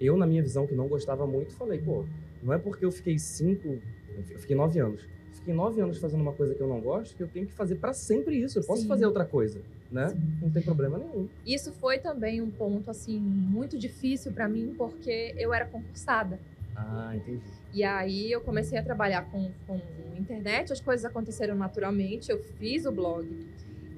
Eu, 0.00 0.16
na 0.16 0.26
minha 0.26 0.42
visão, 0.42 0.66
que 0.66 0.74
não 0.74 0.88
gostava 0.88 1.26
muito, 1.26 1.52
falei, 1.54 1.78
pô, 1.78 2.04
não 2.42 2.52
é 2.52 2.58
porque 2.58 2.84
eu 2.84 2.92
fiquei 2.92 3.18
cinco, 3.18 3.78
eu 4.30 4.38
fiquei 4.38 4.56
nove 4.56 4.78
anos. 4.78 5.06
Fiquei 5.32 5.52
nove 5.52 5.80
anos 5.80 5.98
fazendo 5.98 6.22
uma 6.22 6.32
coisa 6.32 6.54
que 6.54 6.60
eu 6.60 6.68
não 6.68 6.80
gosto, 6.80 7.16
que 7.16 7.22
eu 7.22 7.28
tenho 7.28 7.46
que 7.46 7.52
fazer 7.52 7.76
para 7.76 7.92
sempre 7.92 8.36
isso. 8.36 8.58
Eu 8.58 8.64
posso 8.64 8.82
Sim. 8.82 8.88
fazer 8.88 9.06
outra 9.06 9.24
coisa 9.24 9.60
né? 9.94 10.08
Sim. 10.08 10.38
Não 10.42 10.50
tem 10.50 10.62
problema 10.62 10.98
nenhum. 10.98 11.28
Isso 11.46 11.72
foi 11.72 11.98
também 11.98 12.42
um 12.42 12.50
ponto 12.50 12.90
assim 12.90 13.18
muito 13.18 13.78
difícil 13.78 14.32
para 14.32 14.48
mim 14.48 14.74
porque 14.76 15.34
eu 15.38 15.54
era 15.54 15.64
concursada. 15.64 16.38
Ah, 16.74 17.12
entendi. 17.14 17.44
E 17.74 17.82
aí 17.82 18.30
eu 18.30 18.40
comecei 18.40 18.78
a 18.78 18.82
trabalhar 18.82 19.22
com, 19.30 19.50
com 19.66 19.80
internet, 20.16 20.72
as 20.72 20.80
coisas 20.80 21.04
aconteceram 21.04 21.54
naturalmente, 21.56 22.30
eu 22.30 22.38
fiz 22.38 22.86
o 22.86 22.92
blog. 22.92 23.28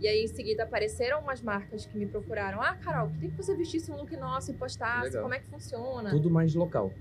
E 0.00 0.08
aí, 0.08 0.24
em 0.24 0.26
seguida, 0.26 0.64
apareceram 0.64 1.20
umas 1.20 1.40
marcas 1.40 1.86
que 1.86 1.96
me 1.96 2.06
procuraram. 2.06 2.60
Ah, 2.60 2.74
Carol, 2.76 3.08
queria 3.10 3.30
que 3.30 3.36
você 3.36 3.54
vestisse 3.54 3.90
um 3.90 3.96
look 3.96 4.14
nosso 4.16 4.50
e 4.50 4.54
postasse. 4.54 5.04
Legal. 5.04 5.22
Como 5.22 5.34
é 5.34 5.38
que 5.38 5.46
funciona? 5.46 6.10
Tudo 6.10 6.30
mais 6.30 6.54
local. 6.54 6.92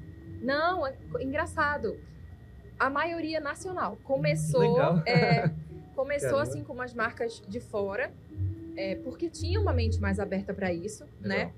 Não, 0.41 0.85
é 0.85 0.95
engraçado. 1.19 1.97
A 2.79 2.89
maioria 2.89 3.39
nacional. 3.39 3.97
Começou, 4.03 4.79
é, 5.05 5.51
começou 5.95 6.29
Caramba. 6.29 6.43
assim 6.43 6.63
com 6.63 6.73
umas 6.73 6.93
marcas 6.93 7.41
de 7.47 7.59
fora 7.59 8.11
é, 8.75 8.95
porque 8.95 9.29
tinha 9.29 9.59
uma 9.59 9.73
mente 9.73 9.99
mais 9.99 10.19
aberta 10.19 10.53
para 10.53 10.71
isso, 10.71 11.05
Legal. 11.21 11.37
né? 11.47 11.53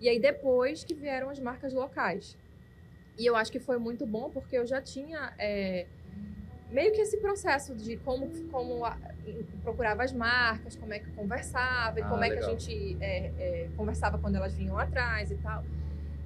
E 0.00 0.08
aí 0.08 0.20
depois 0.20 0.84
que 0.84 0.94
vieram 0.94 1.30
as 1.30 1.38
marcas 1.38 1.72
locais. 1.72 2.36
E 3.18 3.26
eu 3.26 3.34
acho 3.34 3.50
que 3.50 3.58
foi 3.58 3.78
muito 3.78 4.06
bom 4.06 4.30
porque 4.30 4.56
eu 4.56 4.66
já 4.66 4.80
tinha 4.80 5.32
é, 5.38 5.86
meio 6.70 6.92
que 6.92 7.00
esse 7.00 7.16
processo 7.18 7.74
de 7.74 7.96
como, 7.98 8.28
como 8.50 8.84
a, 8.84 8.96
procurava 9.62 10.04
as 10.04 10.12
marcas, 10.12 10.76
como 10.76 10.92
é 10.92 10.98
que 10.98 11.10
conversava, 11.12 11.98
e 11.98 12.02
ah, 12.02 12.08
como 12.08 12.20
legal. 12.20 12.38
é 12.38 12.40
que 12.40 12.46
a 12.46 12.50
gente 12.50 12.96
é, 13.00 13.32
é, 13.38 13.68
conversava 13.76 14.18
quando 14.18 14.36
elas 14.36 14.54
vinham 14.54 14.78
atrás 14.78 15.30
e 15.30 15.36
tal. 15.36 15.64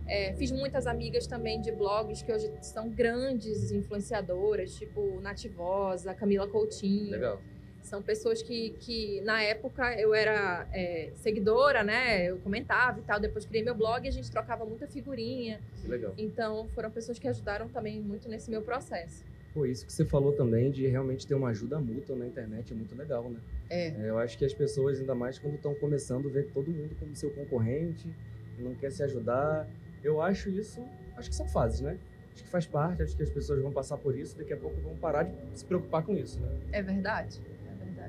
É, 0.07 0.35
fiz 0.35 0.51
muitas 0.51 0.87
amigas 0.87 1.27
também 1.27 1.61
de 1.61 1.71
blogs 1.73 2.23
que 2.23 2.33
hoje 2.33 2.53
são 2.61 2.91
grandes 2.91 3.71
influenciadoras, 3.71 4.75
tipo 4.75 5.21
Nativosa, 5.21 6.13
Camila 6.13 6.47
Coutinho. 6.47 7.13
Legal. 7.13 7.41
São 7.83 8.01
pessoas 8.01 8.43
que, 8.43 8.71
que 8.81 9.21
na 9.23 9.43
época 9.43 9.95
eu 10.01 10.15
era 10.15 10.67
é, 10.73 11.11
seguidora, 11.17 11.83
né? 11.83 12.31
Eu 12.31 12.39
comentava 12.39 12.99
e 12.99 13.03
tal. 13.03 13.21
Depois 13.21 13.45
criei 13.45 13.65
meu 13.65 13.75
blog 13.75 14.05
e 14.05 14.09
a 14.09 14.13
gente 14.13 14.31
trocava 14.31 14.65
muita 14.65 14.87
figurinha. 14.87 15.61
Que 15.81 15.89
legal. 15.89 16.15
Então 16.17 16.69
foram 16.75 16.91
pessoas 16.91 17.19
que 17.19 17.29
ajudaram 17.29 17.69
também 17.69 18.01
muito 18.01 18.29
nesse 18.29 18.51
meu 18.51 18.63
processo. 18.63 19.25
Pô, 19.53 19.67
isso 19.67 19.85
que 19.85 19.93
você 19.93 20.05
falou 20.05 20.33
também 20.33 20.71
de 20.71 20.87
realmente 20.87 21.27
ter 21.27 21.35
uma 21.35 21.49
ajuda 21.49 21.79
mútua 21.79 22.17
na 22.17 22.27
internet 22.27 22.73
é 22.73 22.77
muito 22.77 22.95
legal, 22.97 23.29
né? 23.29 23.39
É. 23.69 23.89
é 23.89 24.09
eu 24.09 24.19
acho 24.19 24.39
que 24.39 24.45
as 24.47 24.55
pessoas, 24.55 24.99
ainda 24.99 25.15
mais 25.15 25.39
quando 25.39 25.57
estão 25.57 25.75
começando, 25.75 26.31
ver 26.31 26.51
todo 26.55 26.71
mundo 26.71 26.97
como 26.99 27.15
seu 27.15 27.31
concorrente, 27.31 28.09
não 28.59 28.75
quer 28.75 28.91
se 28.91 29.03
ajudar. 29.03 29.69
Eu 30.03 30.23
acho 30.23 30.49
isso, 30.49 30.83
acho 31.17 31.29
que 31.29 31.37
são 31.37 31.47
fases, 31.47 31.81
né? 31.81 31.99
Acho 32.33 32.45
que 32.45 32.49
faz 32.49 32.67
parte, 32.67 33.03
acho 33.03 33.15
que 33.15 33.23
as 33.23 33.29
pessoas 33.29 33.61
vão 33.61 33.71
passar 33.71 33.99
por 33.99 34.17
isso, 34.17 34.39
daqui 34.39 34.55
a 34.55 34.57
pouco 34.57 34.81
vão 34.81 34.97
parar 34.97 35.25
de 35.25 35.35
se 35.55 35.65
preocupar 35.67 36.03
com 36.03 36.17
isso, 36.17 36.41
né? 36.41 36.49
É 36.73 36.83
verdade. 36.83 37.39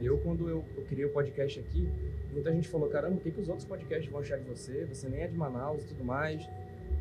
Eu, 0.03 0.17
quando 0.17 0.49
eu, 0.49 0.63
eu 0.75 0.83
criei 0.83 1.05
o 1.05 1.09
podcast 1.09 1.59
aqui, 1.61 1.87
muita 2.33 2.51
gente 2.51 2.67
falou, 2.67 2.89
caramba, 2.89 3.15
o 3.15 3.19
que, 3.19 3.31
que 3.31 3.39
os 3.39 3.47
outros 3.47 3.65
podcasts 3.65 4.11
vão 4.11 4.19
achar 4.19 4.37
de 4.37 4.43
você? 4.43 4.85
Você 4.85 5.07
nem 5.07 5.21
é 5.21 5.27
de 5.27 5.37
Manaus 5.37 5.83
e 5.83 5.87
tudo 5.87 6.03
mais. 6.03 6.45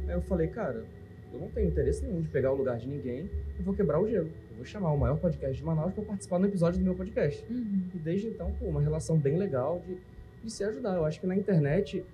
Aí 0.07 0.15
eu 0.15 0.23
falei, 0.23 0.47
cara, 0.47 0.85
eu 1.33 1.41
não 1.41 1.49
tenho 1.49 1.69
interesse 1.69 2.05
nenhum 2.05 2.21
de 2.21 2.29
pegar 2.29 2.53
o 2.53 2.55
lugar 2.55 2.79
de 2.79 2.87
ninguém, 2.87 3.29
eu 3.59 3.65
vou 3.65 3.75
quebrar 3.75 4.01
o 4.01 4.09
gelo. 4.09 4.31
Eu 4.51 4.57
vou 4.57 4.65
chamar 4.65 4.93
o 4.93 4.99
maior 4.99 5.19
podcast 5.19 5.57
de 5.57 5.65
Manaus 5.65 5.93
para 5.93 6.05
participar 6.05 6.39
no 6.39 6.47
episódio 6.47 6.79
do 6.79 6.85
meu 6.85 6.95
podcast. 6.95 7.45
Uhum. 7.51 7.83
E 7.93 7.99
desde 7.99 8.29
então, 8.29 8.53
pô, 8.53 8.67
uma 8.67 8.81
relação 8.81 9.19
bem 9.19 9.37
legal 9.37 9.83
de, 9.85 9.97
de 10.45 10.51
se 10.51 10.63
ajudar. 10.63 10.95
Eu 10.95 11.05
acho 11.05 11.21
que 11.21 11.27
na 11.27 11.35
internet, 11.35 12.05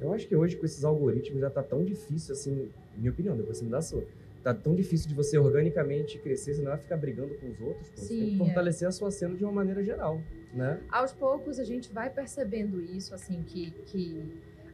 eu 0.00 0.12
acho 0.12 0.28
que 0.28 0.36
hoje 0.36 0.56
com 0.56 0.64
esses 0.64 0.84
algoritmos 0.84 1.40
já 1.40 1.50
tá 1.50 1.62
tão 1.62 1.84
difícil, 1.84 2.34
assim, 2.34 2.70
minha 2.96 3.10
opinião, 3.10 3.36
depois 3.36 3.58
você 3.58 3.64
me 3.64 3.70
dá 3.70 3.78
a 3.78 3.82
sua 3.82 4.04
tá 4.42 4.54
tão 4.54 4.74
difícil 4.74 5.08
de 5.08 5.14
você 5.14 5.36
organicamente 5.38 6.18
crescer, 6.18 6.54
você 6.54 6.62
não 6.62 6.70
vai 6.70 6.78
ficar 6.78 6.96
brigando 6.96 7.34
com 7.34 7.48
os 7.48 7.60
outros. 7.60 7.88
Pô. 7.90 7.96
Sim, 7.96 8.06
você 8.06 8.14
tem 8.16 8.28
que 8.28 8.34
é. 8.34 8.38
fortalecer 8.38 8.86
é. 8.86 8.88
a 8.88 8.92
sua 8.92 9.10
cena 9.10 9.34
de 9.34 9.44
uma 9.44 9.52
maneira 9.52 9.82
geral, 9.82 10.20
né? 10.52 10.80
Aos 10.90 11.12
poucos 11.12 11.58
a 11.58 11.64
gente 11.64 11.92
vai 11.92 12.10
percebendo 12.10 12.80
isso, 12.80 13.14
assim, 13.14 13.42
que, 13.42 13.70
que 13.86 14.22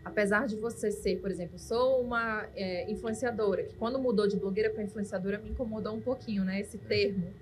apesar 0.04 0.46
de 0.46 0.56
você 0.56 0.90
ser, 0.90 1.16
por 1.20 1.30
exemplo, 1.30 1.58
sou 1.58 2.00
uma 2.00 2.46
é, 2.54 2.90
influenciadora, 2.90 3.64
que 3.64 3.74
quando 3.76 3.98
mudou 3.98 4.26
de 4.26 4.36
blogueira 4.36 4.70
para 4.70 4.82
influenciadora 4.82 5.38
me 5.38 5.50
incomodou 5.50 5.94
um 5.94 6.00
pouquinho, 6.00 6.44
né? 6.44 6.60
Esse 6.60 6.78
termo. 6.78 7.32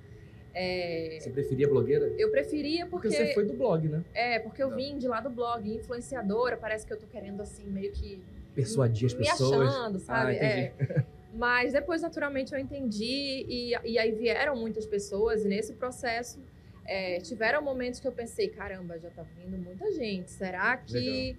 É, 0.54 1.16
Você 1.18 1.30
preferia 1.30 1.66
blogueira? 1.66 2.12
eu 2.18 2.30
preferia 2.30 2.86
porque. 2.86 3.08
Porque 3.08 3.24
você 3.24 3.32
foi 3.34 3.44
do 3.46 3.54
blog, 3.54 3.88
né? 3.88 4.04
É, 4.12 4.38
porque 4.38 4.62
eu 4.62 4.68
Tá. 4.68 4.76
vim 4.76 4.98
de 4.98 5.08
lá 5.08 5.20
do 5.20 5.30
blog, 5.30 5.66
influenciadora, 5.74 6.58
parece 6.58 6.86
que 6.86 6.92
eu 6.92 6.98
tô 6.98 7.06
querendo, 7.06 7.40
assim, 7.40 7.64
meio 7.64 7.90
que. 7.90 8.22
Persuadir 8.54 9.06
as 9.06 9.14
me 9.14 9.20
pessoas. 9.26 9.68
achando, 9.68 9.98
sabe? 9.98 10.38
Ah, 10.38 10.44
é. 10.44 10.72
Mas 11.34 11.72
depois, 11.72 12.02
naturalmente, 12.02 12.52
eu 12.52 12.58
entendi 12.58 13.46
e, 13.48 13.70
e 13.84 13.98
aí 13.98 14.12
vieram 14.12 14.54
muitas 14.56 14.86
pessoas 14.86 15.44
e 15.44 15.48
nesse 15.48 15.72
processo 15.74 16.38
é, 16.84 17.18
tiveram 17.20 17.62
momentos 17.62 18.00
que 18.00 18.06
eu 18.06 18.12
pensei, 18.12 18.48
caramba, 18.48 18.98
já 18.98 19.08
tá 19.10 19.22
vindo 19.22 19.56
muita 19.56 19.90
gente, 19.92 20.30
será 20.30 20.76
que... 20.76 21.36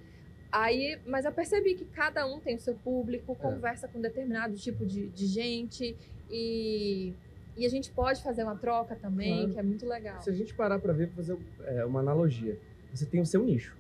Aí, 0.51 0.99
mas 1.07 1.25
eu 1.25 1.31
percebi 1.31 1.73
que 1.73 1.83
cada 1.85 2.27
um 2.27 2.39
tem 2.39 2.55
o 2.55 2.59
seu 2.59 2.75
público, 2.75 3.31
É. 3.31 3.35
conversa 3.35 3.87
com 3.87 3.99
determinado 3.99 4.55
tipo 4.55 4.85
de, 4.85 5.07
de 5.09 5.25
gente 5.25 5.95
e, 6.29 7.11
e 7.57 7.65
a 7.65 7.69
gente 7.69 7.91
pode 7.91 8.21
fazer 8.21 8.43
uma 8.43 8.55
troca 8.55 8.95
também, 8.95 9.33
Claro. 9.37 9.53
que 9.53 9.59
é 9.59 9.63
muito 9.63 9.85
legal. 9.87 10.21
Se 10.21 10.29
a 10.29 10.33
gente 10.33 10.53
parar 10.53 10.77
para 10.79 10.93
ver, 10.93 11.09
fazer 11.09 11.37
é, 11.65 11.83
uma 11.85 11.99
analogia, 12.01 12.57
você 12.93 13.03
tem 13.05 13.19
o 13.19 13.25
seu 13.25 13.43
nicho. 13.43 13.75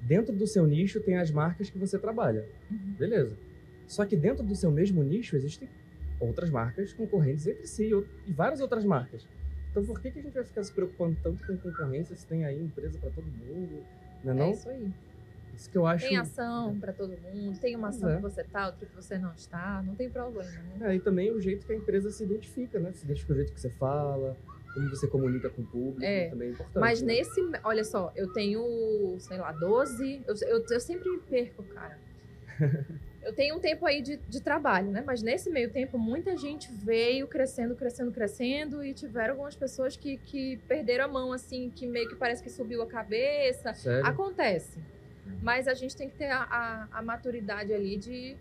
Dentro 0.00 0.34
do 0.34 0.46
seu 0.48 0.66
nicho 0.66 1.00
tem 1.00 1.16
as 1.16 1.30
marcas 1.30 1.70
que 1.70 1.78
você 1.78 1.96
trabalha, 1.98 2.44
Uhum. 2.70 2.94
beleza? 2.98 3.36
Só 3.90 4.06
que 4.06 4.16
dentro 4.16 4.44
do 4.44 4.54
seu 4.54 4.70
mesmo 4.70 5.02
nicho 5.02 5.34
existem 5.34 5.68
outras 6.20 6.48
marcas 6.48 6.92
concorrentes 6.92 7.44
entre 7.48 7.66
si 7.66 7.90
e 8.24 8.32
várias 8.32 8.60
outras 8.60 8.84
marcas. 8.84 9.26
Então 9.68 9.84
por 9.84 10.00
que, 10.00 10.12
que 10.12 10.20
a 10.20 10.22
gente 10.22 10.32
vai 10.32 10.44
ficar 10.44 10.62
se 10.62 10.72
preocupando 10.72 11.16
tanto 11.20 11.44
com 11.44 11.56
concorrência 11.56 12.14
se 12.14 12.24
tem 12.24 12.44
aí 12.44 12.62
empresa 12.62 13.00
para 13.00 13.10
todo 13.10 13.24
mundo? 13.24 13.82
Não 14.22 14.32
é 14.32 14.36
É 14.36 14.38
não? 14.38 14.50
isso 14.52 14.68
aí. 14.68 14.92
Isso 15.56 15.68
que 15.68 15.76
eu 15.76 15.86
acho. 15.86 16.06
Tem 16.06 16.16
ação 16.16 16.78
para 16.78 16.92
todo 16.92 17.16
mundo, 17.18 17.58
tem 17.58 17.74
uma 17.74 17.88
ação 17.88 18.10
é. 18.10 18.16
que 18.16 18.22
você 18.22 18.44
tá, 18.44 18.66
outra 18.66 18.86
que 18.86 18.94
você 18.94 19.18
não 19.18 19.32
está, 19.32 19.82
não 19.82 19.96
tem 19.96 20.08
problema, 20.08 20.52
né? 20.78 20.92
É, 20.92 20.94
e 20.94 21.00
também 21.00 21.32
o 21.32 21.40
jeito 21.40 21.66
que 21.66 21.72
a 21.72 21.76
empresa 21.76 22.12
se 22.12 22.22
identifica, 22.22 22.78
né? 22.78 22.92
Se 22.92 23.04
identifica 23.04 23.32
o 23.32 23.36
jeito 23.36 23.52
que 23.52 23.60
você 23.60 23.70
fala, 23.70 24.36
como 24.72 24.88
você 24.88 25.08
comunica 25.08 25.50
com 25.50 25.62
o 25.62 25.66
público, 25.66 26.04
É, 26.04 26.28
também 26.28 26.48
é 26.48 26.50
importante. 26.52 26.78
Mas 26.78 27.02
né? 27.02 27.14
nesse, 27.14 27.40
olha 27.64 27.82
só, 27.82 28.12
eu 28.14 28.32
tenho, 28.32 29.16
sei 29.18 29.36
lá, 29.36 29.50
12, 29.50 30.22
eu, 30.28 30.34
eu, 30.46 30.64
eu 30.70 30.80
sempre 30.80 31.10
me 31.10 31.18
perco, 31.18 31.64
cara. 31.64 31.98
Eu 33.22 33.34
tenho 33.34 33.56
um 33.56 33.60
tempo 33.60 33.84
aí 33.84 34.00
de, 34.00 34.16
de 34.16 34.40
trabalho, 34.40 34.90
né? 34.90 35.02
Mas 35.06 35.22
nesse 35.22 35.50
meio 35.50 35.70
tempo, 35.70 35.98
muita 35.98 36.36
gente 36.36 36.72
veio 36.72 37.28
crescendo, 37.28 37.74
crescendo, 37.74 38.10
crescendo, 38.10 38.82
e 38.82 38.94
tiveram 38.94 39.34
algumas 39.34 39.54
pessoas 39.54 39.96
que, 39.96 40.16
que 40.18 40.56
perderam 40.66 41.04
a 41.04 41.08
mão, 41.08 41.32
assim, 41.32 41.70
que 41.70 41.86
meio 41.86 42.08
que 42.08 42.16
parece 42.16 42.42
que 42.42 42.48
subiu 42.48 42.82
a 42.82 42.86
cabeça. 42.86 43.74
Sério? 43.74 44.06
Acontece. 44.06 44.78
Mas 45.42 45.68
a 45.68 45.74
gente 45.74 45.94
tem 45.94 46.08
que 46.08 46.16
ter 46.16 46.30
a, 46.30 46.42
a, 46.42 46.88
a 46.98 47.02
maturidade 47.02 47.74
ali 47.74 47.96
de, 47.96 48.36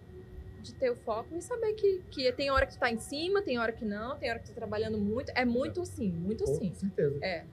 de 0.61 0.73
ter 0.73 0.89
o 0.89 0.95
foco 0.95 1.35
e 1.35 1.41
saber 1.41 1.73
que, 1.73 2.01
que 2.09 2.31
tem 2.31 2.49
hora 2.49 2.65
que 2.65 2.73
tu 2.73 2.79
tá 2.79 2.89
em 2.89 2.99
cima, 2.99 3.41
tem 3.41 3.59
hora 3.59 3.73
que 3.73 3.83
não, 3.83 4.17
tem 4.17 4.29
hora 4.29 4.39
que 4.39 4.45
tu 4.45 4.53
tá 4.53 4.55
trabalhando 4.55 4.97
muito. 4.97 5.29
É 5.35 5.43
muito 5.43 5.81
assim, 5.81 6.09
muito 6.09 6.45
assim. 6.45 6.69
Com 6.69 6.75
certeza. 6.75 7.19
É. 7.21 7.43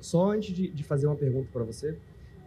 Só 0.00 0.30
antes 0.30 0.54
de, 0.54 0.68
de 0.68 0.84
fazer 0.84 1.06
uma 1.06 1.16
pergunta 1.16 1.48
para 1.52 1.64
você, 1.64 1.96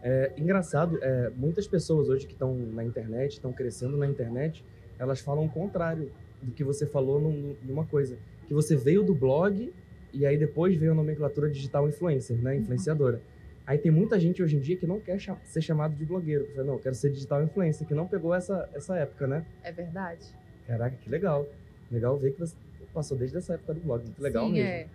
é 0.02 0.32
engraçado, 0.36 0.98
é, 1.02 1.30
muitas 1.36 1.66
pessoas 1.66 2.08
hoje 2.08 2.26
que 2.26 2.32
estão 2.32 2.54
na 2.54 2.84
internet, 2.84 3.32
estão 3.34 3.52
crescendo 3.52 3.96
na 3.96 4.06
internet, 4.06 4.64
elas 4.98 5.20
falam 5.20 5.44
o 5.44 5.48
contrário 5.48 6.10
do 6.42 6.50
que 6.52 6.64
você 6.64 6.86
falou 6.86 7.20
num- 7.20 7.54
numa 7.62 7.86
coisa, 7.86 8.16
que 8.48 8.54
você 8.54 8.74
veio 8.76 9.02
do 9.02 9.14
blog 9.14 9.72
e 10.12 10.26
aí 10.26 10.36
depois 10.36 10.76
veio 10.76 10.92
a 10.92 10.94
nomenclatura 10.94 11.48
digital 11.48 11.88
influencer, 11.88 12.36
né, 12.36 12.56
influenciadora. 12.56 13.20
Aí 13.64 13.78
tem 13.78 13.92
muita 13.92 14.18
gente 14.18 14.42
hoje 14.42 14.56
em 14.56 14.60
dia 14.60 14.76
que 14.76 14.86
não 14.86 14.98
quer 14.98 15.18
cha- 15.20 15.38
ser 15.44 15.62
chamado 15.62 15.94
de 15.94 16.04
blogueiro, 16.04 16.46
que 16.46 16.52
fala, 16.54 16.66
não, 16.66 16.74
eu 16.74 16.80
quero 16.80 16.94
ser 16.96 17.10
digital 17.10 17.42
influencer, 17.44 17.86
que 17.86 17.94
não 17.94 18.08
pegou 18.08 18.34
essa, 18.34 18.68
essa 18.74 18.96
época, 18.96 19.26
né? 19.28 19.46
É 19.62 19.70
verdade. 19.70 20.26
Caraca, 20.66 20.96
que 20.96 21.08
legal. 21.08 21.46
Legal 21.90 22.16
ver 22.18 22.32
que 22.32 22.40
você 22.40 22.54
passou 22.92 23.16
desde 23.16 23.36
essa 23.38 23.54
época 23.54 23.74
do 23.74 23.80
blog, 23.80 24.02
muito 24.02 24.20
legal 24.20 24.46
Sim, 24.46 24.52
mesmo. 24.54 24.68
é. 24.68 24.86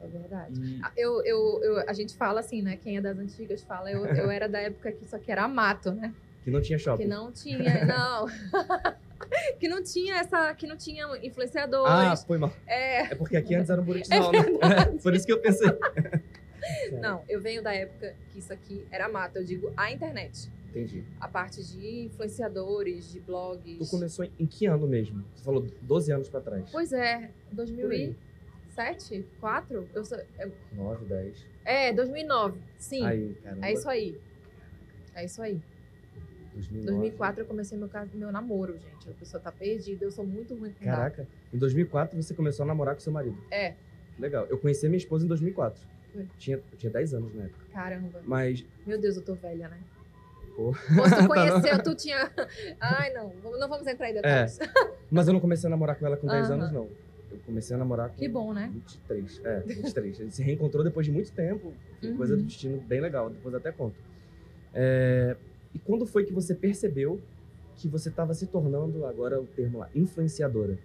É 0.00 0.06
verdade. 0.06 0.60
E- 0.60 0.80
Ah, 0.82 0.92
Eu, 0.96 1.22
eu, 1.24 1.60
eu- 1.62 1.84
a 1.88 1.92
gente 1.92 2.16
fala 2.16 2.40
assim, 2.40 2.62
né? 2.62 2.76
Quem 2.76 2.96
é 2.96 3.00
das 3.00 3.18
antigas 3.18 3.62
fala, 3.62 3.90
eu, 3.90 4.04
eu 4.06 4.30
era 4.30 4.48
da 4.48 4.60
época 4.60 4.92
que 4.92 5.04
isso 5.04 5.14
aqui 5.16 5.30
era 5.32 5.46
mato, 5.48 5.92
né? 5.92 6.14
que 6.44 6.50
não 6.52 6.62
tinha 6.62 6.78
shopping. 6.78 7.02
Que 7.02 7.08
não 7.08 7.30
tinha, 7.30 7.58
não. 7.84 8.26
que 9.60 9.68
não 9.68 9.82
tinha 9.82 10.16
essa, 10.16 10.54
que 10.54 10.66
não 10.66 10.76
tinha 10.76 11.06
Ah, 11.06 11.18
influenciadores. 11.22 12.24
foi 12.24 12.38
mal. 12.38 12.50
É, 12.66 13.00
É 13.02 13.14
porque 13.14 13.36
aqui 13.36 13.54
antes 13.54 13.68
era 13.68 13.80
um 13.80 13.84
buritizal, 13.84 14.32
É 14.34 14.40
né? 14.42 14.98
Por 15.02 15.14
isso 15.14 15.26
que 15.26 15.32
eu 15.32 15.40
pensei. 15.40 15.68
não, 17.00 17.22
eu 17.28 17.40
venho 17.40 17.62
da 17.62 17.74
época 17.74 18.14
que 18.32 18.38
isso 18.38 18.52
aqui 18.52 18.86
era 18.90 19.08
mato, 19.08 19.36
eu 19.36 19.44
digo 19.44 19.72
a 19.76 19.90
internet. 19.92 20.50
Entendi. 20.70 21.02
A 21.20 21.26
parte 21.28 21.62
de 21.64 22.04
influenciadores, 22.04 23.10
de 23.10 23.20
blogs. 23.20 23.78
Tu 23.78 23.86
começou 23.90 24.24
em, 24.38 24.46
que 24.46 24.66
ano 24.66 24.86
mesmo? 24.86 25.24
Você 25.34 25.42
falou 25.44 25.66
12 25.82 26.12
anos 26.12 26.28
pra 26.28 26.40
trás. 26.40 26.68
Pois 26.70 26.92
é, 26.92 27.30
Por 27.54 27.90
aí. 27.90 28.14
2007, 28.82 29.26
4? 29.40 29.88
Eu 29.94 30.04
sou, 30.04 30.18
eu- 30.38 30.52
9, 30.72 31.04
10. 31.06 31.46
é, 31.64 31.92
2009. 31.92 32.60
Sim. 32.78 33.04
Aí, 33.04 33.36
é 33.62 33.72
isso 33.72 33.88
aí. 33.88 34.20
É 35.14 35.24
isso 35.24 35.42
aí. 35.42 35.60
2009. 36.54 36.86
2004 36.86 37.42
eu 37.42 37.46
comecei 37.46 37.76
meu, 37.78 37.90
meu 38.14 38.32
namoro, 38.32 38.74
gente. 38.78 39.10
A 39.10 39.12
pessoa 39.14 39.40
tá 39.42 39.50
perdida, 39.52 40.04
eu 40.04 40.10
sou 40.10 40.24
muito 40.24 40.54
ruim 40.54 40.72
com 40.72 40.84
data. 40.84 40.96
Caraca. 40.96 41.28
Em 41.52 41.58
2004 41.58 42.20
você 42.20 42.34
começou 42.34 42.64
a 42.64 42.66
namorar 42.66 42.94
com 42.94 43.00
seu 43.00 43.12
marido. 43.12 43.36
É, 43.50 43.74
Legal. 44.18 44.46
Eu 44.46 44.58
conheci 44.58 44.88
minha 44.88 44.96
esposa 44.98 45.24
em 45.24 45.28
2004. 45.28 45.80
Foi. 46.12 46.26
Tinha, 46.38 46.56
eu 46.56 46.78
tinha 46.78 46.90
10 46.90 47.14
anos 47.14 47.32
na 47.34 47.44
época. 47.44 47.64
caramba. 47.72 48.20
Mas, 48.24 48.64
Meu 48.84 49.00
Deus, 49.00 49.16
eu 49.16 49.22
tô 49.22 49.34
velha, 49.34 49.68
né? 49.68 49.78
Pô. 50.56 50.74
Se 50.74 51.16
tu 51.22 51.28
conheceu, 51.28 51.82
tu 51.84 51.94
tinha. 51.94 52.28
Ai, 52.80 53.12
não, 53.12 53.32
não 53.44 53.68
vamos 53.68 53.86
entrar 53.86 54.10
em 54.10 54.14
detalhes. 54.14 54.58
mas 55.08 55.28
eu 55.28 55.32
não 55.34 55.40
comecei 55.40 55.68
a 55.68 55.70
namorar 55.70 55.94
com 55.96 56.04
ela 56.04 56.16
com 56.16 56.26
10 56.26 56.46
Aham. 56.50 56.54
anos, 56.54 56.72
não. 56.72 56.88
Comecei 57.48 57.74
a 57.74 57.78
namorar 57.78 58.10
com 58.10 58.16
Que 58.16 58.28
bom, 58.28 58.52
né? 58.52 58.70
23. 58.74 59.40
É, 59.42 59.60
23. 59.60 60.20
A 60.20 60.22
gente 60.24 60.34
se 60.36 60.42
reencontrou 60.42 60.84
depois 60.84 61.06
de 61.06 61.10
muito 61.12 61.32
tempo. 61.32 61.72
Foi 61.98 62.14
Coisa 62.14 62.34
Uhum. 62.34 62.40
do 62.40 62.44
destino 62.46 62.78
bem 62.82 63.00
legal. 63.00 63.30
Depois 63.30 63.54
até 63.54 63.72
conto. 63.72 63.96
É, 64.74 65.34
E 65.74 65.78
quando 65.78 66.04
foi 66.06 66.24
que 66.24 66.32
você 66.32 66.54
percebeu 66.54 67.20
que 67.74 67.88
você 67.88 68.08
estava 68.10 68.34
se 68.34 68.46
tornando, 68.46 69.04
agora 69.06 69.40
o 69.40 69.46
termo 69.46 69.78
lá, 69.78 69.88
influenciadora? 69.94 70.78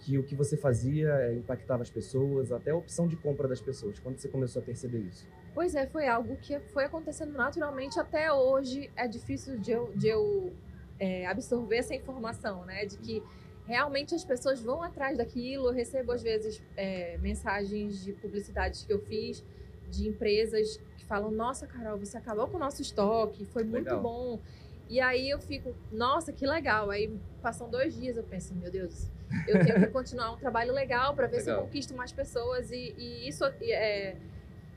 Que 0.00 0.18
o 0.18 0.22
que 0.22 0.34
você 0.34 0.56
fazia 0.56 1.08
é, 1.10 1.34
impactava 1.34 1.82
as 1.82 1.90
pessoas, 1.90 2.50
até 2.52 2.70
a 2.70 2.76
opção 2.76 3.06
de 3.08 3.16
compra 3.16 3.46
das 3.48 3.60
pessoas. 3.60 3.98
Quando 3.98 4.18
você 4.18 4.28
começou 4.28 4.60
a 4.60 4.64
perceber 4.64 4.98
isso? 5.00 5.26
Pois 5.54 5.74
é, 5.74 5.86
foi 5.86 6.06
algo 6.06 6.36
que 6.36 6.58
foi 6.72 6.84
acontecendo 6.84 7.32
naturalmente 7.32 7.98
até 7.98 8.30
hoje. 8.32 8.90
É 8.96 9.08
difícil 9.08 9.58
de 9.58 9.70
eu, 9.72 9.90
de 9.94 10.08
eu 10.08 10.52
é, 10.98 11.26
absorver 11.26 11.76
essa 11.76 11.94
informação, 11.94 12.64
né? 12.66 12.84
De 12.86 12.96
que 12.98 13.22
realmente 13.70 14.16
as 14.16 14.24
pessoas 14.24 14.60
vão 14.60 14.82
atrás 14.82 15.16
daquilo. 15.16 15.68
Eu 15.68 15.72
recebo, 15.72 16.10
às 16.10 16.22
vezes, 16.22 16.60
é, 16.76 17.16
mensagens 17.18 18.02
de 18.04 18.12
publicidades 18.12 18.84
que 18.84 18.92
eu 18.92 18.98
fiz 18.98 19.44
de 19.88 20.08
empresas 20.08 20.76
que 20.96 21.04
falam: 21.04 21.30
Nossa, 21.30 21.68
Carol, 21.68 21.96
você 21.96 22.18
acabou 22.18 22.48
com 22.48 22.56
o 22.56 22.60
nosso 22.60 22.82
estoque, 22.82 23.44
foi 23.44 23.62
muito 23.62 23.86
Legal. 23.86 24.02
bom. 24.02 24.40
E 24.88 24.98
aí 24.98 25.30
eu 25.30 25.38
fico, 25.38 25.72
nossa, 25.92 26.32
que 26.32 26.44
legal. 26.44 26.90
Aí 26.90 27.16
passam 27.40 27.70
dois 27.70 27.94
dias, 27.94 28.16
eu 28.16 28.24
penso, 28.24 28.52
meu 28.56 28.72
Deus, 28.72 29.08
eu 29.46 29.64
tenho 29.64 29.78
que 29.78 29.86
continuar 29.86 30.32
um 30.32 30.36
trabalho 30.36 30.72
legal 30.72 31.14
para 31.14 31.28
ver 31.28 31.40
se 31.42 31.48
eu 31.48 31.54
Legal. 31.54 31.66
conquisto 31.66 31.94
mais 31.94 32.10
pessoas. 32.10 32.72
E, 32.72 32.92
e 32.98 33.28
isso 33.28 33.44
é, 33.44 34.16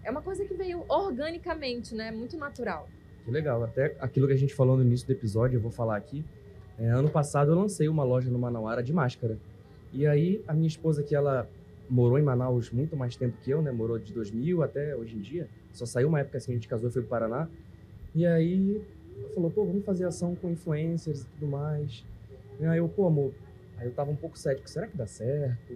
é 0.03 0.11
uma 0.11 0.21
coisa 0.21 0.45
que 0.45 0.53
veio 0.53 0.85
organicamente, 0.87 1.95
né? 1.95 2.11
Muito 2.11 2.37
natural. 2.37 2.87
Que 3.25 3.31
legal. 3.31 3.63
Até 3.63 3.95
aquilo 3.99 4.27
que 4.27 4.33
a 4.33 4.37
gente 4.37 4.53
falou 4.53 4.77
no 4.77 4.83
início 4.83 5.07
do 5.07 5.13
episódio, 5.13 5.57
eu 5.57 5.61
vou 5.61 5.71
falar 5.71 5.97
aqui. 5.97 6.23
É, 6.77 6.89
ano 6.89 7.09
passado 7.09 7.51
eu 7.51 7.55
lancei 7.55 7.87
uma 7.87 8.03
loja 8.03 8.29
no 8.29 8.39
Manauara 8.39 8.81
de 8.81 8.93
máscara. 8.93 9.37
E 9.91 10.07
aí 10.07 10.43
a 10.47 10.53
minha 10.53 10.67
esposa, 10.67 11.03
que 11.03 11.15
ela 11.15 11.47
morou 11.89 12.17
em 12.17 12.23
Manaus 12.23 12.71
muito 12.71 12.95
mais 12.95 13.15
tempo 13.15 13.37
que 13.43 13.51
eu, 13.51 13.61
né? 13.61 13.71
Morou 13.71 13.99
de 13.99 14.11
2000 14.11 14.63
até 14.63 14.95
hoje 14.95 15.15
em 15.15 15.21
dia. 15.21 15.47
Só 15.71 15.85
saiu 15.85 16.07
uma 16.07 16.19
época 16.19 16.37
assim 16.37 16.51
a 16.51 16.55
gente 16.55 16.67
casou 16.67 16.89
e 16.89 16.91
foi 16.91 17.01
pro 17.01 17.09
Paraná. 17.09 17.47
E 18.15 18.25
aí 18.25 18.81
falou, 19.33 19.51
pô, 19.51 19.65
vamos 19.65 19.85
fazer 19.85 20.05
ação 20.05 20.35
com 20.35 20.49
influencers 20.49 21.21
e 21.21 21.25
tudo 21.25 21.47
mais. 21.47 22.03
E 22.59 22.65
aí 22.65 22.77
eu, 22.77 22.87
pô, 22.87 23.07
amor, 23.07 23.33
aí 23.77 23.87
eu 23.87 23.93
tava 23.93 24.11
um 24.11 24.15
pouco 24.15 24.37
cético, 24.37 24.69
será 24.69 24.87
que 24.87 24.97
dá 24.97 25.05
certo? 25.05 25.75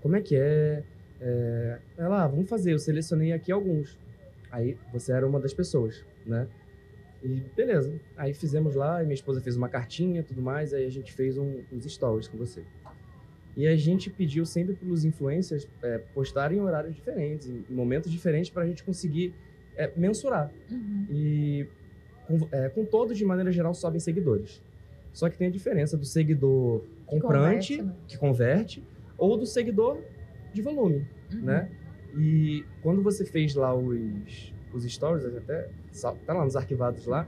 Como 0.00 0.16
é 0.16 0.20
que 0.20 0.36
é? 0.36 0.82
é... 1.20 1.78
Ela, 1.96 2.24
ah, 2.24 2.26
vamos 2.26 2.48
fazer, 2.48 2.72
eu 2.72 2.78
selecionei 2.78 3.32
aqui 3.32 3.50
alguns. 3.50 3.98
Aí 4.50 4.76
você 4.92 5.12
era 5.12 5.26
uma 5.26 5.40
das 5.40 5.52
pessoas, 5.52 6.04
né? 6.24 6.46
E 7.22 7.42
beleza. 7.56 7.92
Aí 8.16 8.32
fizemos 8.32 8.74
lá, 8.74 9.02
e 9.02 9.04
minha 9.06 9.14
esposa 9.14 9.40
fez 9.40 9.56
uma 9.56 9.68
cartinha 9.68 10.22
tudo 10.22 10.40
mais, 10.40 10.72
aí 10.72 10.84
a 10.86 10.90
gente 10.90 11.12
fez 11.12 11.36
um- 11.36 11.62
uns 11.72 11.84
stories 11.84 12.28
com 12.28 12.36
você. 12.38 12.62
E 13.56 13.66
a 13.66 13.74
gente 13.76 14.08
pediu 14.08 14.46
sempre 14.46 14.74
para 14.74 14.88
os 14.88 15.04
influencers 15.04 15.68
é, 15.82 15.98
postarem 16.14 16.58
em 16.58 16.60
horários 16.60 16.94
diferentes, 16.94 17.48
em 17.48 17.64
momentos 17.68 18.10
diferentes, 18.10 18.50
para 18.50 18.62
a 18.62 18.66
gente 18.66 18.84
conseguir 18.84 19.34
é, 19.76 19.92
mensurar. 19.96 20.52
E 21.10 21.66
com, 22.26 22.48
é, 22.52 22.68
com 22.68 22.84
todos, 22.84 23.16
de 23.16 23.24
maneira 23.24 23.50
geral, 23.52 23.72
sobem 23.74 23.98
seguidores. 24.00 24.62
Só 25.12 25.28
que 25.28 25.36
tem 25.38 25.48
a 25.48 25.50
diferença 25.50 25.96
do 25.96 26.04
seguidor 26.04 26.80
Que 26.80 27.04
comprante, 27.06 27.76
converte, 27.78 27.82
né? 27.82 27.94
que 28.06 28.16
converte, 28.18 28.84
ou 29.16 29.36
do 29.36 29.46
seguidor 29.46 30.00
de 30.52 30.62
volume 30.62 31.06
Uhum. 31.32 31.40
né? 31.42 31.70
E 32.16 32.64
quando 32.82 33.02
você 33.02 33.24
fez 33.24 33.54
lá 33.54 33.74
os, 33.74 34.52
os 34.76 34.84
stories, 34.84 35.24
até 35.24 35.68
tá 36.26 36.34
lá 36.34 36.44
nos 36.44 36.56
arquivados 36.56 37.06
lá, 37.06 37.26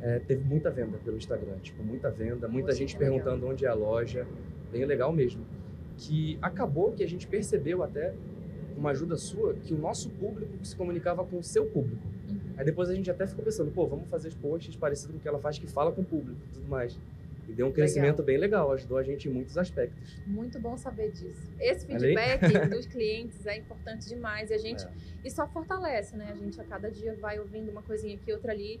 é, 0.00 0.18
teve 0.20 0.44
muita 0.44 0.70
venda 0.70 0.98
pelo 0.98 1.16
Instagram, 1.16 1.58
tipo, 1.62 1.82
muita 1.82 2.10
venda, 2.10 2.46
muita 2.48 2.68
Poxa, 2.68 2.78
gente 2.78 2.96
que 2.96 3.02
legal. 3.02 3.18
perguntando 3.18 3.46
onde 3.46 3.64
é 3.64 3.68
a 3.68 3.74
loja, 3.74 4.26
bem 4.70 4.84
legal 4.84 5.12
mesmo. 5.12 5.44
Que 5.96 6.38
acabou 6.40 6.92
que 6.92 7.02
a 7.02 7.08
gente 7.08 7.26
percebeu 7.26 7.82
até, 7.82 8.14
com 8.74 8.80
uma 8.80 8.90
ajuda 8.90 9.16
sua, 9.16 9.54
que 9.54 9.74
o 9.74 9.78
nosso 9.78 10.08
público 10.10 10.52
se 10.62 10.76
comunicava 10.76 11.24
com 11.24 11.38
o 11.38 11.42
seu 11.42 11.66
público. 11.66 12.02
Uhum. 12.28 12.38
Aí 12.56 12.64
depois 12.64 12.88
a 12.88 12.94
gente 12.94 13.10
até 13.10 13.26
ficou 13.26 13.44
pensando, 13.44 13.72
pô, 13.72 13.86
vamos 13.86 14.08
fazer 14.08 14.32
posts 14.34 14.76
parecidos 14.76 15.12
com 15.12 15.18
o 15.18 15.20
que 15.20 15.28
ela 15.28 15.40
faz, 15.40 15.58
que 15.58 15.66
fala 15.66 15.90
com 15.90 16.02
o 16.02 16.04
público 16.04 16.40
e 16.50 16.54
tudo 16.54 16.68
mais. 16.68 16.98
E 17.48 17.52
deu 17.52 17.66
um 17.66 17.72
crescimento 17.72 18.22
bem 18.22 18.36
legal, 18.36 18.70
ajudou 18.72 18.98
a 18.98 19.02
gente 19.02 19.26
em 19.28 19.32
muitos 19.32 19.56
aspectos. 19.56 20.16
Muito 20.26 20.60
bom 20.60 20.76
saber 20.76 21.10
disso. 21.10 21.50
Esse 21.58 21.86
feedback 21.86 22.40
dos 22.68 22.86
clientes 22.86 23.46
é 23.46 23.56
importante 23.56 24.06
demais 24.06 24.50
e 24.50 24.54
a 24.54 24.58
gente 24.58 24.84
É. 24.84 24.90
e 25.24 25.30
só 25.30 25.46
fortalece, 25.48 26.14
né? 26.14 26.28
A 26.30 26.34
gente 26.34 26.60
a 26.60 26.64
cada 26.64 26.90
dia 26.90 27.16
vai 27.16 27.38
ouvindo 27.40 27.70
uma 27.70 27.82
coisinha 27.82 28.16
aqui, 28.16 28.30
outra 28.32 28.52
ali. 28.52 28.78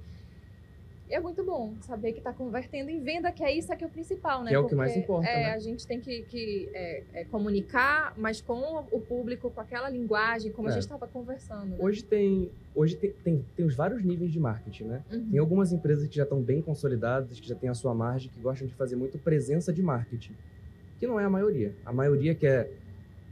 E 1.10 1.14
é 1.14 1.20
muito 1.20 1.42
bom 1.42 1.74
saber 1.80 2.12
que 2.12 2.18
está 2.18 2.32
convertendo 2.34 2.90
em 2.90 3.00
venda, 3.00 3.32
que 3.32 3.42
é 3.42 3.50
isso 3.56 3.74
que 3.74 3.82
é 3.82 3.86
o 3.86 3.90
principal, 3.90 4.42
né? 4.42 4.50
Que 4.50 4.54
é 4.54 4.58
o 4.58 4.66
que 4.66 4.74
mais 4.74 4.94
importa, 4.94 5.26
É, 5.28 5.44
né? 5.44 5.50
a 5.52 5.58
gente 5.58 5.86
tem 5.86 5.98
que, 6.00 6.22
que, 6.24 6.68
é, 6.74 7.02
é, 7.14 7.24
comunicar, 7.24 8.12
mas 8.16 8.42
com 8.42 8.84
o 8.92 9.00
público, 9.00 9.50
com 9.50 9.60
aquela 9.60 9.88
linguagem, 9.88 10.52
como 10.52 10.68
a 10.68 10.70
É. 10.70 10.74
gente 10.74 10.82
estava 10.82 11.06
conversando. 11.06 11.64
Né? 11.70 11.76
Hoje 11.80 12.04
tem, 12.04 12.50
hoje 12.74 12.94
tem, 12.96 13.10
tem, 13.24 13.44
tem 13.56 13.64
os 13.64 13.74
vários 13.74 14.04
níveis 14.04 14.30
de 14.30 14.38
marketing, 14.38 14.84
né? 14.84 15.02
Uhum. 15.10 15.30
Tem 15.30 15.38
algumas 15.38 15.72
empresas 15.72 16.06
que 16.06 16.14
já 16.14 16.24
estão 16.24 16.42
bem 16.42 16.60
consolidadas, 16.60 17.40
que 17.40 17.48
já 17.48 17.54
têm 17.54 17.70
a 17.70 17.74
sua 17.74 17.94
margem, 17.94 18.30
que 18.30 18.38
gostam 18.40 18.68
de 18.68 18.74
fazer 18.74 18.96
muito 18.96 19.18
presença 19.18 19.72
de 19.72 19.82
marketing. 19.82 20.34
Que 20.98 21.06
não 21.06 21.18
é 21.18 21.24
a 21.24 21.30
maioria. 21.30 21.74
A 21.86 21.92
maioria 21.92 22.34
quer, 22.34 22.70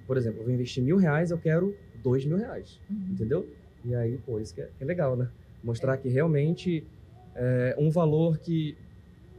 por 0.07 0.17
exemplo, 0.17 0.41
eu 0.41 0.45
vou 0.45 0.55
investir 0.55 0.83
mil 0.83 0.97
reais, 0.97 1.31
eu 1.31 1.37
quero 1.39 1.77
dois 2.03 2.25
mil 2.25 2.39
reais. 2.39 2.81
Uhum. 2.89 3.09
Entendeu? 3.11 3.47
E 3.85 3.95
aí, 3.95 4.17
pô, 4.25 4.41
isso 4.41 4.55
que 4.55 4.63
é, 4.63 4.71
que 4.79 4.83
é 4.83 4.87
legal, 4.87 5.15
né? 5.15 5.29
Mostrar 5.63 5.97
que 5.99 6.09
realmente 6.09 6.87
é 7.37 7.77
um 7.79 7.91
valor 7.91 8.39
que, 8.39 8.77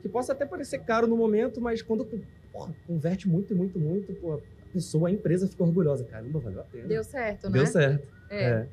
que 0.02 0.08
possa 0.08 0.34
até 0.34 0.46
parecer 0.46 0.80
caro 0.80 1.08
no 1.08 1.18
momento, 1.18 1.60
mas 1.60 1.82
quando 1.82 2.06
porra, 2.54 2.74
converte 2.86 3.28
muito, 3.28 3.56
muito, 3.56 3.80
muito, 3.80 4.12
a 4.32 4.40
pessoa, 4.72 5.10
a 5.10 5.12
empresa 5.12 5.48
fica 5.48 5.64
orgulhosa. 5.64 6.04
Caramba, 6.06 6.40
valeu 6.40 6.62
a 6.62 6.64
pena. 6.64 6.88
Deu 6.88 7.04
certo, 7.04 7.50
né? 7.50 7.54
Deu 7.54 7.66
certo. 7.66 8.08
É. 8.30 8.44
É. 8.44 8.68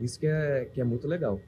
Isso 0.00 0.18
que 0.18 0.26
é, 0.26 0.68
que 0.72 0.80
é 0.80 0.84
muito 0.84 1.06
legal. 1.06 1.40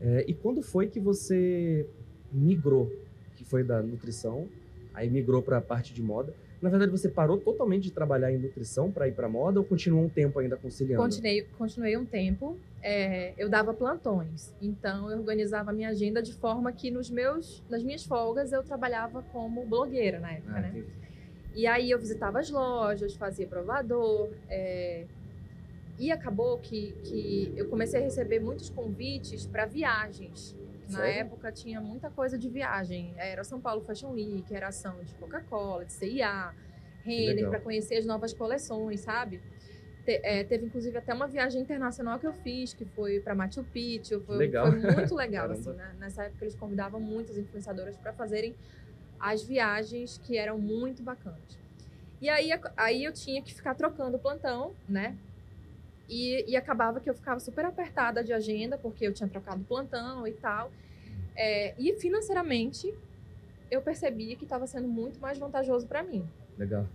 É, 0.00 0.24
e 0.26 0.34
quando 0.34 0.62
foi 0.62 0.88
que 0.88 0.98
você 0.98 1.86
migrou? 2.32 2.92
Que 3.36 3.44
foi 3.44 3.62
da 3.62 3.82
nutrição, 3.82 4.48
aí 4.92 5.08
migrou 5.08 5.42
para 5.42 5.58
a 5.58 5.60
parte 5.60 5.94
de 5.94 6.02
moda. 6.02 6.34
Na 6.62 6.70
verdade, 6.70 6.90
você 6.90 7.08
parou 7.08 7.38
totalmente 7.38 7.84
de 7.84 7.92
trabalhar 7.92 8.32
em 8.32 8.38
nutrição 8.38 8.90
para 8.90 9.06
ir 9.06 9.12
para 9.12 9.28
moda 9.28 9.60
ou 9.60 9.64
continuou 9.64 10.04
um 10.04 10.08
tempo 10.08 10.38
ainda 10.38 10.56
conciliando? 10.56 11.02
Continuei, 11.04 11.42
continuei 11.58 11.96
um 11.96 12.04
tempo. 12.04 12.56
é, 12.82 13.34
eu 13.36 13.48
dava 13.48 13.74
plantões, 13.74 14.52
então 14.62 15.10
eu 15.10 15.18
organizava 15.18 15.70
a 15.70 15.74
minha 15.74 15.88
agenda 15.88 16.22
de 16.22 16.32
forma 16.32 16.70
que 16.72 16.90
nos 16.90 17.10
meus, 17.10 17.62
nas 17.68 17.82
minhas 17.82 18.04
folgas 18.04 18.52
eu 18.52 18.62
trabalhava 18.62 19.22
como 19.32 19.64
blogueira 19.66 20.20
na 20.20 20.32
época, 20.32 20.52
Ah, 20.54 20.60
né? 20.60 20.68
entendi. 20.70 20.86
E 21.54 21.66
aí 21.66 21.90
eu 21.90 21.98
visitava 21.98 22.38
as 22.38 22.50
lojas, 22.50 23.14
fazia 23.16 23.46
provador. 23.46 24.28
é, 24.48 25.04
E 25.98 26.12
acabou 26.12 26.58
que, 26.58 26.92
que 27.04 27.52
eu 27.56 27.66
comecei 27.68 28.00
a 28.00 28.04
receber 28.04 28.38
muitos 28.40 28.68
convites 28.70 29.46
para 29.46 29.64
viagens. 29.64 30.54
Na 30.88 31.00
Sério? 31.00 31.20
época 31.26 31.50
tinha 31.52 31.80
muita 31.80 32.10
coisa 32.10 32.38
de 32.38 32.48
viagem. 32.48 33.14
Era 33.16 33.42
São 33.44 33.60
Paulo 33.60 33.82
Fashion 33.82 34.10
Week, 34.12 34.54
era 34.54 34.68
ação 34.68 35.02
de 35.02 35.14
Coca-Cola, 35.14 35.84
de 35.84 35.92
CIA, 35.92 36.54
Renner, 37.04 37.48
para 37.48 37.60
conhecer 37.60 37.96
as 37.96 38.06
novas 38.06 38.32
coleções, 38.32 39.00
sabe? 39.00 39.40
Te- 40.04 40.20
é, 40.22 40.44
teve 40.44 40.66
inclusive 40.66 40.96
até 40.96 41.12
uma 41.12 41.26
viagem 41.26 41.60
internacional 41.60 42.18
que 42.20 42.26
eu 42.26 42.32
fiz, 42.32 42.72
que 42.72 42.84
foi 42.84 43.18
para 43.20 43.34
Machu 43.34 43.64
Picchu. 43.64 44.20
Foi, 44.20 44.36
Legal. 44.36 44.70
foi 44.70 44.80
muito 44.80 45.14
legal. 45.14 45.50
Assim, 45.50 45.72
né? 45.72 45.94
Nessa 45.98 46.24
época 46.24 46.44
eles 46.44 46.54
convidavam 46.54 47.00
muitas 47.00 47.36
influenciadoras 47.36 47.96
para 47.96 48.12
fazerem 48.12 48.54
as 49.18 49.42
viagens 49.42 50.18
que 50.18 50.36
eram 50.36 50.58
muito 50.58 51.02
bacanas. 51.02 51.58
E 52.20 52.28
aí, 52.28 52.50
aí 52.76 53.04
eu 53.04 53.12
tinha 53.12 53.42
que 53.42 53.52
ficar 53.54 53.74
trocando 53.74 54.16
o 54.16 54.20
plantão, 54.20 54.74
né? 54.88 55.16
E, 56.08 56.50
e 56.50 56.56
acabava 56.56 57.00
que 57.00 57.10
eu 57.10 57.14
ficava 57.14 57.40
super 57.40 57.64
apertada 57.64 58.22
de 58.22 58.32
agenda, 58.32 58.78
porque 58.78 59.06
eu 59.06 59.12
tinha 59.12 59.28
trocado 59.28 59.64
plantão 59.64 60.26
e 60.26 60.32
tal. 60.32 60.70
É, 61.34 61.74
e 61.78 61.92
financeiramente, 61.94 62.92
eu 63.70 63.82
percebia 63.82 64.36
que 64.36 64.44
estava 64.44 64.66
sendo 64.66 64.88
muito 64.88 65.20
mais 65.20 65.38
vantajoso 65.38 65.86
para 65.86 66.02
mim. 66.02 66.26
Legal. 66.56 66.86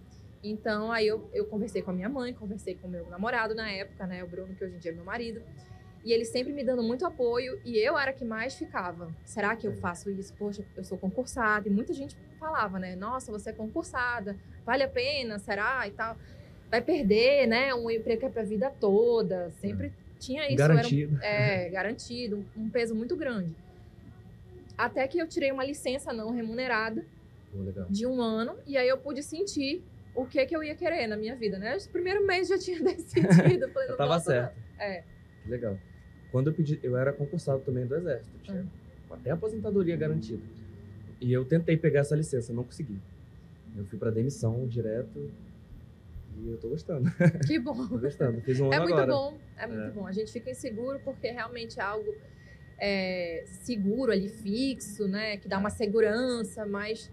Então, 0.43 0.91
aí 0.91 1.05
eu, 1.05 1.29
eu 1.33 1.45
conversei 1.45 1.81
com 1.81 1.91
a 1.91 1.93
minha 1.93 2.09
mãe, 2.09 2.33
conversei 2.33 2.75
com 2.75 2.87
o 2.87 2.89
meu 2.89 3.07
namorado 3.09 3.53
na 3.53 3.69
época, 3.69 4.07
né? 4.07 4.23
O 4.23 4.27
Bruno, 4.27 4.55
que 4.55 4.63
hoje 4.63 4.75
em 4.75 4.79
dia 4.79 4.91
é 4.91 4.95
meu 4.95 5.03
marido. 5.03 5.41
E 6.03 6.11
ele 6.11 6.25
sempre 6.25 6.51
me 6.51 6.63
dando 6.63 6.81
muito 6.81 7.05
apoio. 7.05 7.61
E 7.63 7.77
eu 7.77 7.97
era 7.97 8.11
que 8.11 8.25
mais 8.25 8.55
ficava. 8.55 9.13
Será 9.23 9.55
que 9.55 9.67
eu 9.67 9.73
faço 9.73 10.09
isso? 10.09 10.33
Poxa, 10.33 10.65
eu 10.75 10.83
sou 10.83 10.97
concursada. 10.97 11.67
E 11.67 11.71
muita 11.71 11.93
gente 11.93 12.17
falava, 12.39 12.79
né? 12.79 12.95
Nossa, 12.95 13.31
você 13.31 13.51
é 13.51 13.53
concursada. 13.53 14.35
Vale 14.65 14.81
a 14.81 14.87
pena? 14.87 15.37
Será? 15.37 15.87
E 15.87 15.91
tal. 15.91 16.17
Vai 16.71 16.81
perder, 16.81 17.45
né? 17.47 17.73
Um 17.75 17.91
emprego 17.91 18.21
que 18.21 18.25
é 18.25 18.29
pra 18.29 18.43
vida 18.43 18.71
toda. 18.79 19.51
Sempre 19.59 19.91
tinha 20.17 20.47
isso. 20.49 20.61
era 20.61 20.71
um- 20.73 20.77
Garantido. 20.77 21.19
é, 21.21 21.69
garantido. 21.69 22.45
Um, 22.57 22.69
peso 22.69 22.95
muito 22.95 23.15
grande. 23.17 23.53
Até 24.77 25.07
que 25.07 25.19
eu 25.19 25.27
tirei 25.27 25.51
uma 25.51 25.65
licença 25.65 26.11
não 26.13 26.31
remunerada 26.31 27.05
de 27.89 28.05
um 28.07 28.21
ano 28.21 28.55
e 28.65 28.77
aí 28.77 28.87
eu 28.87 28.97
pude 28.97 29.21
sentir 29.21 29.83
o 30.15 30.25
que 30.25 30.45
que 30.45 30.55
eu 30.55 30.63
ia 30.63 30.73
querer 30.73 31.05
na 31.07 31.17
minha 31.17 31.35
vida, 31.35 31.59
né? 31.59 31.75
Os 31.75 31.85
primeiros 31.87 32.25
meses 32.25 32.47
já 32.47 32.57
tinha 32.57 32.79
decidido, 32.83 33.67
falei, 33.69 33.89
Eu 33.89 33.97
tava 33.97 34.19
certo. 34.19 34.55
não. 34.77 34.83
É, 34.85 35.03
Legal. 35.45 35.77
Quando 36.31 36.47
eu 36.49 36.53
pedi, 36.53 36.79
eu 36.81 36.95
era 36.95 37.11
concursado 37.11 37.59
também 37.61 37.85
do 37.85 37.93
Exército, 37.95 38.37
tinha 38.41 38.65
até 39.09 39.31
aposentadoria 39.31 39.97
garantida. 39.97 40.41
E 41.19 41.31
eu 41.33 41.43
tentei 41.43 41.75
pegar 41.75 41.99
essa 41.99 42.15
licença, 42.15 42.53
não 42.53 42.63
consegui. 42.63 42.97
Eu 43.77 43.85
fui 43.85 43.99
para 43.99 44.09
demissão 44.11 44.65
direto 44.67 45.29
e 46.37 46.49
eu 46.49 46.57
tô 46.57 46.69
gostando. 46.69 47.09
que 47.47 47.59
bom. 47.59 47.87
Tô 47.87 47.97
gostando. 47.99 48.41
Fiz 48.41 48.59
um 48.59 48.71
É 48.71 48.77
ano 48.77 48.85
muito 48.85 48.97
agora. 48.97 49.11
bom, 49.11 49.37
é 49.57 49.67
muito 49.67 49.81
É. 49.83 49.91
bom. 49.91 50.07
A 50.07 50.11
gente 50.11 50.31
fica 50.31 50.49
inseguro 50.51 50.99
porque 51.03 51.29
realmente 51.31 51.79
é 51.79 51.83
algo 51.83 52.13
é, 52.79 53.43
seguro 53.47 54.11
ali, 54.11 54.27
fixo, 54.29 55.07
né? 55.07 55.37
Que 55.37 55.47
dá 55.47 55.57
uma 55.59 55.69
segurança, 55.69 56.65
mas 56.65 57.11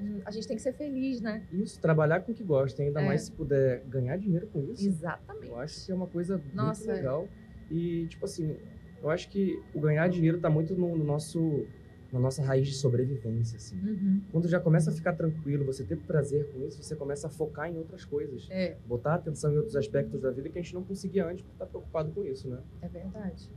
hum, 0.00 0.20
a 0.24 0.30
gente 0.32 0.48
tem 0.48 0.56
que 0.56 0.62
ser 0.62 0.72
feliz, 0.72 1.20
né? 1.20 1.42
Isso, 1.52 1.78
trabalhar 1.80 2.20
com 2.20 2.32
o 2.32 2.34
que 2.34 2.42
gosta, 2.42 2.82
ainda 2.82 3.00
É. 3.00 3.04
mais 3.06 3.22
se 3.22 3.32
puder 3.32 3.84
ganhar 3.86 4.16
dinheiro 4.16 4.48
com 4.48 4.60
isso. 4.72 4.86
Exatamente. 4.86 5.46
Eu 5.46 5.58
acho 5.60 5.86
que 5.86 5.92
é 5.92 5.94
uma 5.94 6.06
coisa 6.08 6.40
Nossa, 6.52 6.80
muito 6.80 6.90
é. 6.90 6.94
legal. 6.96 7.28
E, 7.70 8.06
tipo 8.08 8.24
assim, 8.24 8.56
eu 9.02 9.10
acho 9.10 9.28
que 9.28 9.62
o 9.72 9.80
ganhar 9.80 10.08
dinheiro 10.08 10.38
tá 10.40 10.50
muito 10.50 10.74
no, 10.74 10.96
no 10.96 11.04
nosso, 11.04 11.66
na 12.14 12.20
nossa 12.20 12.40
raiz 12.42 12.68
de 12.68 12.74
sobrevivência, 12.74 13.56
assim. 13.56 13.76
Uhum. 13.76 14.20
Quando 14.30 14.48
já 14.48 14.60
começa 14.60 14.88
a 14.88 14.92
ficar 14.92 15.14
tranquilo, 15.14 15.64
você 15.64 15.82
ter 15.82 15.96
prazer 15.96 16.46
com 16.52 16.64
isso, 16.64 16.80
você 16.80 16.94
começa 16.94 17.26
a 17.26 17.30
focar 17.30 17.68
em 17.68 17.76
outras 17.76 18.04
coisas. 18.04 18.46
É, 18.50 18.76
Botar 18.86 19.14
atenção 19.16 19.52
em 19.52 19.56
outros 19.56 19.74
aspectos 19.74 20.20
da 20.20 20.30
vida 20.30 20.48
que 20.48 20.56
a 20.58 20.62
gente 20.62 20.72
não 20.74 20.84
conseguia 20.84 21.26
antes 21.26 21.42
por 21.42 21.50
estar 21.52 21.66
preocupado 21.66 22.12
com 22.12 22.24
isso, 22.24 22.48
né? 22.48 22.58
é 22.80 22.88
verdade. 22.88 23.50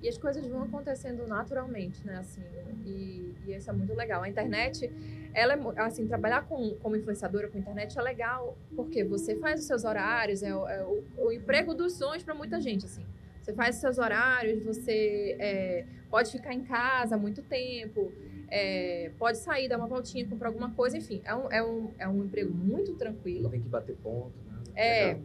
E 0.00 0.08
as 0.08 0.16
coisas 0.16 0.46
vão 0.46 0.62
acontecendo 0.62 1.26
naturalmente, 1.26 2.06
né? 2.06 2.18
Assim, 2.18 2.40
e, 2.86 3.34
e 3.48 3.54
isso 3.56 3.68
é 3.68 3.72
muito 3.72 3.92
legal. 3.94 4.22
A 4.22 4.28
internet, 4.28 4.88
ela 5.34 5.54
é, 5.54 5.80
assim, 5.80 6.06
trabalhar 6.06 6.42
com, 6.46 6.76
como 6.76 6.94
influenciadora 6.94 7.48
com 7.48 7.58
internet 7.58 7.98
é 7.98 8.02
legal 8.02 8.56
porque 8.76 9.02
você 9.02 9.34
faz 9.34 9.58
os 9.58 9.66
seus 9.66 9.84
horários, 9.84 10.44
é, 10.44 10.54
o- 10.54 10.68
é 10.68 10.84
o, 10.84 11.02
o 11.26 11.32
emprego 11.32 11.74
dos 11.74 11.94
sonhos 11.94 12.22
para 12.22 12.32
muita 12.32 12.60
gente, 12.60 12.84
assim. 12.86 13.04
Você 13.48 13.54
faz 13.54 13.76
seus 13.76 13.96
horários, 13.96 14.62
você 14.62 15.34
é, 15.38 15.86
pode 16.10 16.30
ficar 16.30 16.52
em 16.52 16.64
casa 16.64 17.16
muito 17.16 17.40
tempo, 17.40 18.12
é, 18.50 19.10
pode 19.18 19.38
sair, 19.38 19.70
dar 19.70 19.78
uma 19.78 19.86
voltinha, 19.86 20.26
comprar 20.28 20.48
alguma 20.48 20.70
coisa, 20.72 20.98
enfim. 20.98 21.22
É 21.24 21.34
um, 21.34 21.50
é 21.50 21.64
um, 21.64 21.90
é 21.98 22.06
um 22.06 22.24
emprego 22.24 22.52
muito 22.52 22.92
tranquilo. 22.96 23.48
Tem 23.48 23.62
que 23.62 23.68
bater 23.68 23.96
ponto, 23.96 24.34
né? 24.46 24.58
É, 24.74 25.06
Legal. 25.06 25.22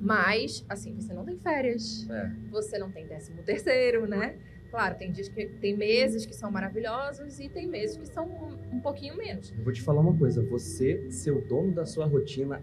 mas, 0.00 0.64
assim, 0.66 0.94
você 0.94 1.12
não 1.12 1.26
tem 1.26 1.36
férias, 1.36 2.08
É. 2.08 2.30
você 2.50 2.78
não 2.78 2.90
tem 2.90 3.06
décimo 3.06 3.42
terceiro, 3.42 4.06
né? 4.06 4.38
Claro, 4.70 4.96
tem 4.96 5.12
dias 5.12 5.28
que 5.28 5.44
tem 5.60 5.76
meses 5.76 6.24
que 6.24 6.34
são 6.34 6.50
maravilhosos 6.50 7.38
e 7.38 7.50
tem 7.50 7.66
meses 7.68 7.98
que 7.98 8.06
são 8.06 8.24
um, 8.24 8.76
um 8.76 8.80
pouquinho 8.80 9.14
menos. 9.14 9.52
Eu 9.54 9.62
vou 9.62 9.74
te 9.74 9.82
falar 9.82 10.00
uma 10.00 10.16
coisa, 10.16 10.42
você 10.42 11.10
ser 11.10 11.32
o 11.32 11.42
dono 11.46 11.70
da 11.70 11.84
sua 11.84 12.06
rotina 12.06 12.62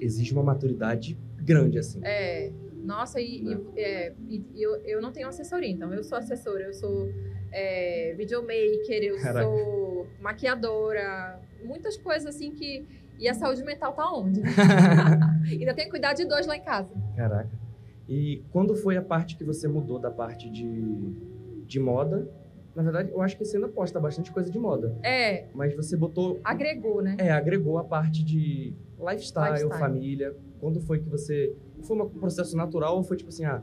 exige 0.00 0.32
uma 0.32 0.42
maturidade 0.42 1.18
grande, 1.42 1.78
assim. 1.78 2.00
É, 2.02 2.50
nossa, 2.84 3.20
e, 3.20 3.44
e- 3.44 3.58
é, 3.76 4.12
e- 4.28 4.44
e 4.54 4.62
eu, 4.62 4.76
eu 4.84 5.00
não 5.02 5.12
tenho 5.12 5.28
assessoria, 5.28 5.68
então 5.70 5.92
eu 5.94 6.02
sou 6.04 6.16
assessora, 6.18 6.64
eu 6.64 6.72
sou 6.74 7.08
é, 7.52 8.14
videomaker, 8.16 9.02
eu 9.02 9.16
Caraca. 9.20 9.44
sou 9.46 10.06
maquiadora, 10.20 11.40
muitas 11.64 11.96
coisas 11.96 12.34
assim 12.34 12.52
que. 12.52 12.86
E 13.18 13.28
a 13.28 13.34
saúde 13.34 13.62
mental 13.62 13.92
tá 13.92 14.10
onde? 14.12 14.40
Ainda 15.50 15.74
tem 15.74 15.84
que 15.84 15.90
cuidar 15.90 16.14
de 16.14 16.24
dois 16.24 16.46
lá 16.46 16.56
em 16.56 16.62
casa. 16.62 16.90
Caraca. 17.14 17.50
E 18.08 18.42
quando 18.50 18.74
foi 18.74 18.96
a 18.96 19.02
parte 19.02 19.36
que 19.36 19.44
você 19.44 19.68
mudou 19.68 19.98
da 19.98 20.10
parte 20.10 20.48
de, 20.50 20.66
de 21.66 21.78
moda? 21.78 22.26
Na 22.74 22.82
verdade, 22.82 23.10
eu 23.10 23.20
acho 23.20 23.36
que 23.36 23.44
você 23.44 23.56
ainda 23.56 23.68
posta 23.68 24.00
bastante 24.00 24.32
coisa 24.32 24.50
de 24.50 24.58
moda. 24.58 24.96
É, 25.02 25.48
Mas 25.54 25.74
você 25.76 25.96
botou. 25.96 26.40
agregou, 26.42 27.02
né? 27.02 27.16
É, 27.18 27.30
agregou 27.30 27.76
a 27.78 27.84
parte 27.84 28.24
de 28.24 28.74
lifestyle, 28.98 29.52
Lifestyle. 29.54 29.78
família. 29.78 30.34
Quando 30.58 30.80
foi 30.80 30.98
que 31.00 31.08
você. 31.08 31.54
Foi 31.82 31.96
um 31.96 32.08
processo 32.08 32.56
natural 32.56 32.96
ou 32.96 33.02
foi 33.02 33.16
tipo 33.16 33.30
assim, 33.30 33.44
ah, 33.44 33.62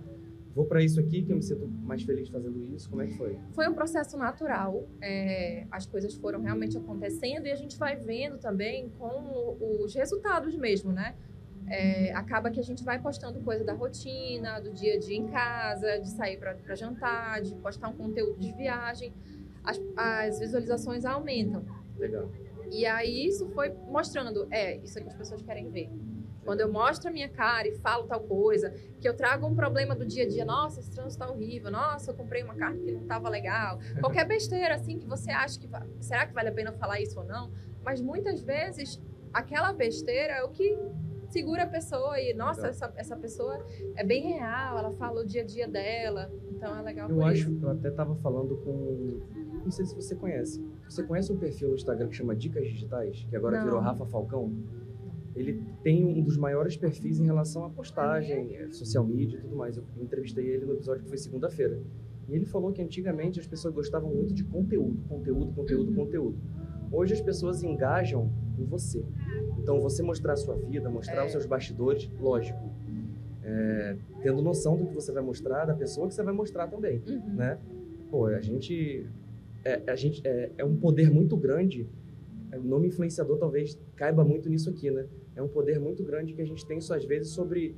vou 0.58 0.66
para 0.66 0.84
isso 0.84 1.00
aqui 1.00 1.22
que 1.22 1.32
eu 1.32 1.36
me 1.36 1.44
sinto 1.44 1.68
mais 1.68 2.02
feliz 2.02 2.30
fazendo 2.30 2.64
isso? 2.64 2.90
Como 2.90 3.02
é 3.02 3.08
que 3.08 3.14
foi? 3.14 3.40
Foi 3.54 3.68
um 3.68 3.74
processo 3.74 4.18
natural. 4.18 4.88
É, 5.02 5.68
as 5.70 5.86
coisas 5.86 6.16
foram 6.16 6.42
realmente 6.42 6.78
acontecendo 6.78 7.46
e 7.46 7.52
a 7.52 7.56
gente 7.56 7.78
vai 7.78 7.96
vendo 7.96 8.40
também 8.40 8.90
com 8.98 9.58
os 9.84 9.94
resultados 9.94 10.56
mesmo, 10.56 10.92
né? 10.92 11.16
É, 11.70 12.14
acaba 12.14 12.50
que 12.50 12.60
a 12.60 12.64
gente 12.64 12.84
vai 12.84 13.00
postando 13.00 13.40
coisa 13.42 13.64
da 13.64 13.74
rotina, 13.74 14.60
do 14.60 14.72
dia 14.72 14.96
a 14.96 15.00
dia 15.00 15.18
em 15.18 15.28
casa, 15.28 16.00
de 16.00 16.10
sair 16.10 16.38
para 16.40 16.76
jantar, 16.76 17.42
de 17.42 17.54
postar 17.56 17.90
um 17.90 17.94
conteúdo 17.94 18.40
de 18.40 18.52
viagem. 18.54 19.14
As, 19.64 19.80
as 19.96 20.40
visualizações 20.40 21.06
aumentam. 21.06 21.64
Legal. 21.98 22.32
E 22.72 22.86
aí 22.86 23.28
isso 23.28 23.48
foi 23.50 23.74
mostrando, 23.90 24.48
é, 24.50 24.78
isso 24.78 24.98
é 24.98 25.02
que 25.02 25.08
as 25.10 25.16
pessoas 25.16 25.42
querem 25.42 25.70
ver. 25.70 25.90
Quando 26.48 26.62
eu 26.62 26.72
mostro 26.72 27.10
a 27.10 27.12
minha 27.12 27.28
cara 27.28 27.68
e 27.68 27.74
falo 27.80 28.08
tal 28.08 28.22
coisa, 28.22 28.74
que 29.02 29.10
eu 29.10 29.14
trago 29.14 29.46
um 29.46 29.54
problema 29.54 29.94
do 29.94 30.06
dia 30.06 30.24
a 30.24 30.28
dia, 30.30 30.46
nossa, 30.46 30.80
esse 30.80 30.90
trânsito 30.90 31.20
tá 31.20 31.30
horrível, 31.30 31.70
nossa, 31.70 32.12
eu 32.12 32.16
comprei 32.16 32.42
uma 32.42 32.56
carne 32.56 32.80
que 32.86 32.92
não 32.94 33.06
tava 33.06 33.28
legal. 33.28 33.80
Qualquer 34.00 34.26
besteira 34.26 34.76
assim 34.76 34.98
que 34.98 35.06
você 35.06 35.30
acha 35.30 35.60
que 35.60 35.68
será 36.00 36.26
que 36.26 36.34
vale 36.34 36.48
a 36.48 36.52
pena 36.54 36.72
falar 36.72 37.02
isso 37.02 37.20
ou 37.20 37.26
não? 37.26 37.52
Mas 37.84 38.00
muitas 38.00 38.40
vezes 38.40 38.98
aquela 39.34 39.74
besteira 39.74 40.36
é 40.36 40.44
o 40.44 40.48
que 40.48 40.74
segura 41.30 41.64
a 41.64 41.68
pessoa 41.68 42.18
e, 42.18 42.34
nossa, 42.34 42.68
essa, 42.68 42.94
essa 42.96 43.18
pessoa 43.18 43.62
é 43.98 44.04
bem 44.06 44.36
real, 44.36 44.78
ela 44.78 44.92
fala 44.94 45.24
o 45.24 45.26
dia 45.26 45.42
a 45.42 45.46
dia 45.46 45.68
dela, 45.68 46.32
então 46.50 46.80
é 46.80 46.82
legal 46.82 47.10
Eu 47.10 47.26
acho, 47.26 47.52
isso. 47.52 47.66
eu 47.66 47.72
até 47.72 47.92
tava 47.92 48.16
falando 48.16 48.56
com, 48.64 49.20
não 49.66 49.70
sei 49.70 49.86
se 49.86 49.94
você 49.94 50.16
conhece, 50.16 50.66
você 50.88 51.04
conhece 51.04 51.30
um 51.30 51.38
perfil 51.38 51.68
no 51.68 51.76
Instagram 51.76 52.08
que 52.08 52.16
chama 52.16 52.34
Dicas 52.34 52.64
Digitais, 52.70 53.28
que 53.30 53.36
agora 53.36 53.58
não. 53.58 53.66
virou 53.66 53.82
Rafa 53.82 54.06
Falcão? 54.06 54.50
Ele 55.38 55.62
tem 55.84 56.04
um 56.04 56.21
dos 56.21 56.36
maiores 56.36 56.76
perfis 56.76 57.19
em 57.19 57.26
relação 57.26 57.63
à 57.65 57.69
postagem, 57.69 58.56
eh, 58.56 58.71
social 58.71 59.06
media 59.06 59.38
e 59.38 59.41
tudo 59.41 59.56
mais. 59.56 59.78
Eu 59.78 59.84
entrevistei 60.02 60.45
ele 60.45 60.65
no 60.65 60.73
episódio 60.73 61.04
que 61.04 61.10
foi 61.10 61.17
segunda-feira. 61.17 61.80
E 62.28 62.36
ele 62.36 62.45
falou 62.45 62.71
que 62.71 62.82
antigamente 62.82 63.39
as 63.39 63.47
pessoas 63.47 63.73
gostavam 63.73 64.13
muito 64.13 64.34
de 64.34 64.43
conteúdo, 64.43 64.97
conteúdo, 65.08 65.54
conteúdo, 65.54 65.93
conteúdo. 65.93 66.38
Hoje 66.91 67.13
as 67.13 67.21
pessoas 67.21 67.63
engajam 67.63 68.32
em 68.58 68.65
você. 68.65 69.04
Então, 69.60 69.80
você 69.80 70.02
mostrar 70.02 70.34
a 70.34 70.38
sua 70.38 70.56
vida, 70.56 70.89
mostrar 70.89 71.23
é. 71.23 71.26
os 71.26 71.32
seus 71.32 71.45
bastidores, 71.45 72.10
lógico. 72.19 72.60
É, 73.43 73.95
tendo 74.21 74.41
noção 74.41 74.76
do 74.76 74.88
que 74.88 74.93
você 74.93 75.12
vai 75.12 75.23
mostrar, 75.23 75.65
da 75.65 75.73
pessoa 75.73 76.08
que 76.08 76.13
você 76.13 76.23
vai 76.23 76.34
mostrar 76.34 76.67
também, 76.67 77.02
uhum. 77.08 77.36
né? 77.36 77.58
Pô, 78.10 78.26
a 78.26 78.41
gente... 78.41 79.06
É, 79.63 79.91
a 79.91 79.95
gente 79.95 80.26
é, 80.26 80.52
é 80.58 80.65
um 80.65 80.76
poder 80.78 81.10
muito 81.12 81.36
grande 81.36 81.88
o 82.56 82.63
nome 82.63 82.88
influenciador 82.88 83.38
talvez 83.38 83.78
caiba 83.95 84.23
muito 84.23 84.50
nisso 84.50 84.69
aqui, 84.69 84.89
né? 84.89 85.06
É 85.38 85.41
um 85.41 85.47
poder 85.47 85.80
muito 85.80 86.04
grande 86.04 86.34
que 86.34 86.41
a 86.41 86.45
gente 86.45 86.65
tem, 86.65 86.82
só 86.82 86.95
às 86.95 87.06
vezes, 87.06 87.30
sobre 87.30 87.76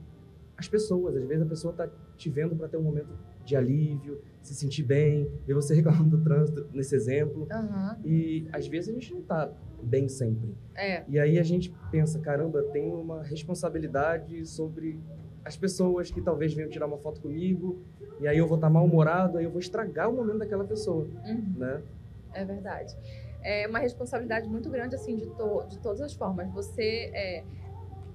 as 0.58 0.68
pessoas. 0.68 1.16
Às 1.18 1.26
vezes 1.26 1.44
a 1.44 1.46
pessoa 1.46 1.72
está 1.72 1.90
te 2.16 2.30
vendo 2.30 2.56
para 2.56 2.70
ter 2.70 2.78
um 2.78 2.82
momento 2.82 3.10
de 3.44 3.56
alívio, 3.56 4.22
se 4.42 4.56
sentir 4.56 4.84
bem, 4.84 5.30
ver 5.46 5.54
você 5.54 5.76
reclamando 5.76 6.18
do 6.18 6.24
trânsito, 6.24 6.68
nesse 6.74 6.96
exemplo. 6.96 7.48
Uhum. 7.52 8.06
E 8.06 8.48
às 8.54 8.66
vezes 8.66 8.90
a 8.90 8.94
gente 8.94 9.14
não 9.14 9.20
está 9.20 9.52
bem 9.84 10.08
sempre. 10.08 10.56
É. 10.74 11.04
E 11.08 11.20
aí 11.20 11.38
a 11.38 11.44
gente 11.44 11.74
pensa, 11.92 12.18
caramba, 12.20 12.64
tem 12.64 12.90
uma 12.90 13.22
responsabilidade 13.24 14.46
sobre 14.46 14.98
as 15.44 15.58
pessoas 15.58 16.10
que 16.10 16.22
talvez 16.22 16.54
venham 16.54 16.70
tirar 16.70 16.86
uma 16.86 16.98
foto 16.98 17.20
comigo, 17.22 17.82
e 18.22 18.28
aí 18.28 18.38
eu 18.38 18.48
vou 18.48 18.56
estar 18.56 18.68
tá 18.68 18.74
mal-humorado, 18.74 19.38
aí 19.38 19.46
eu 19.46 19.50
vou 19.50 19.60
estragar 19.60 20.10
o 20.10 20.14
momento 20.14 20.40
daquela 20.40 20.66
pessoa, 20.66 21.08
uhum. 21.26 21.54
né? 21.58 21.82
É 22.34 22.46
verdade 22.46 22.96
é 23.44 23.68
uma 23.68 23.80
responsabilidade 23.80 24.48
muito 24.48 24.70
grande, 24.70 24.96
assim, 24.96 25.16
de, 25.16 25.26
to 25.28 25.66
de 25.70 25.80
todas 25.80 26.02
as 26.02 26.14
formas. 26.14 26.50
Você, 26.52 27.12
é, 27.14 27.44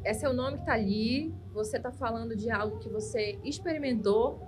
é 0.05 0.13
seu 0.13 0.33
nome 0.33 0.57
que 0.57 0.63
está 0.63 0.75
ali, 0.75 1.35
você 1.53 1.77
está 1.77 1.91
falando 1.91 2.37
de 2.37 2.51
algo 2.51 2.79
que 2.79 2.89
você 2.89 3.39
experimentou, 3.45 4.41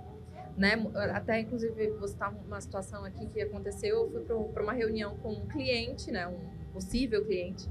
né? 0.55 0.73
Até, 1.13 1.39
inclusive, 1.39 1.91
você 1.91 2.13
está 2.13 2.31
numa 2.31 2.59
situação 2.61 3.03
aqui 3.05 3.27
que 3.27 3.41
aconteceu, 3.41 4.11
eu 4.13 4.25
fui 4.25 4.49
para 4.53 4.63
uma 4.63 4.73
reunião 4.73 5.15
com 5.17 5.33
um 5.33 5.47
cliente, 5.47 6.11
né? 6.11 6.27
Um 6.27 6.73
possível 6.73 7.23
cliente, 7.25 7.67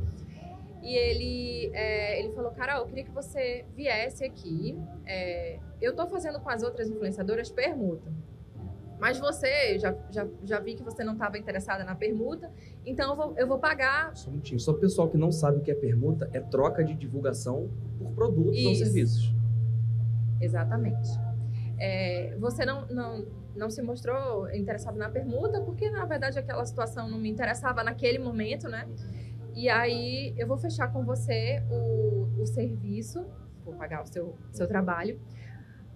e 0.87 0.95
ele, 0.95 1.71
é, 1.75 2.21
ele 2.21 2.33
falou, 2.33 2.53
Carol, 2.53 2.83
eu 2.83 2.87
queria 2.87 3.03
que 3.03 3.11
você 3.11 3.64
viesse 3.75 4.25
aqui. 4.25 4.79
É, 5.05 5.59
eu 5.81 5.90
estou 5.90 6.07
fazendo 6.07 6.38
com 6.38 6.49
as 6.49 6.62
outras 6.62 6.88
influenciadoras 6.88 7.51
permuta. 7.51 8.09
Mas 8.98 9.18
você, 9.18 9.78
já, 9.78 9.94
já, 10.11 10.26
já 10.42 10.59
vi 10.59 10.74
que 10.74 10.82
você 10.82 11.04
não 11.04 11.12
estava 11.12 11.37
interessada 11.37 11.85
na 11.85 11.94
permuta, 11.94 12.50
então 12.85 13.11
eu 13.11 13.16
vou, 13.16 13.35
eu 13.37 13.46
vou 13.46 13.59
pagar. 13.59 14.16
Só 14.16 14.28
um 14.28 14.32
minutinho. 14.32 14.59
Só 14.59 14.72
o 14.72 14.78
pessoal 14.78 15.09
que 15.09 15.18
não 15.18 15.30
sabe 15.30 15.59
o 15.59 15.61
que 15.61 15.70
é 15.70 15.74
permuta 15.74 16.30
é 16.32 16.40
troca 16.40 16.82
de 16.82 16.94
divulgação 16.94 17.68
por 17.98 18.12
produtos 18.12 18.56
Isso. 18.56 18.68
ou 18.68 18.74
serviços. 18.74 19.35
Exatamente. 20.40 21.09
É, 21.78 22.35
você 22.38 22.64
não, 22.64 22.87
não, 22.87 23.26
não 23.54 23.70
se 23.70 23.82
mostrou 23.82 24.50
interessado 24.50 24.96
na 24.96 25.11
permuta, 25.11 25.61
porque 25.61 25.90
na 25.90 26.04
verdade 26.04 26.38
aquela 26.38 26.64
situação 26.64 27.09
não 27.09 27.18
me 27.18 27.28
interessava 27.28 27.85
naquele 27.85 28.18
momento, 28.18 28.68
né? 28.68 28.88
E 29.54 29.68
aí 29.68 30.35
eu 30.37 30.46
vou 30.46 30.56
fechar 30.56 30.92
com 30.92 31.04
você 31.04 31.62
o, 31.70 32.28
o 32.40 32.46
serviço, 32.46 33.26
vou 33.64 33.74
pagar 33.74 34.02
o 34.02 34.06
seu, 34.06 34.37
seu 34.52 34.66
trabalho, 34.66 35.20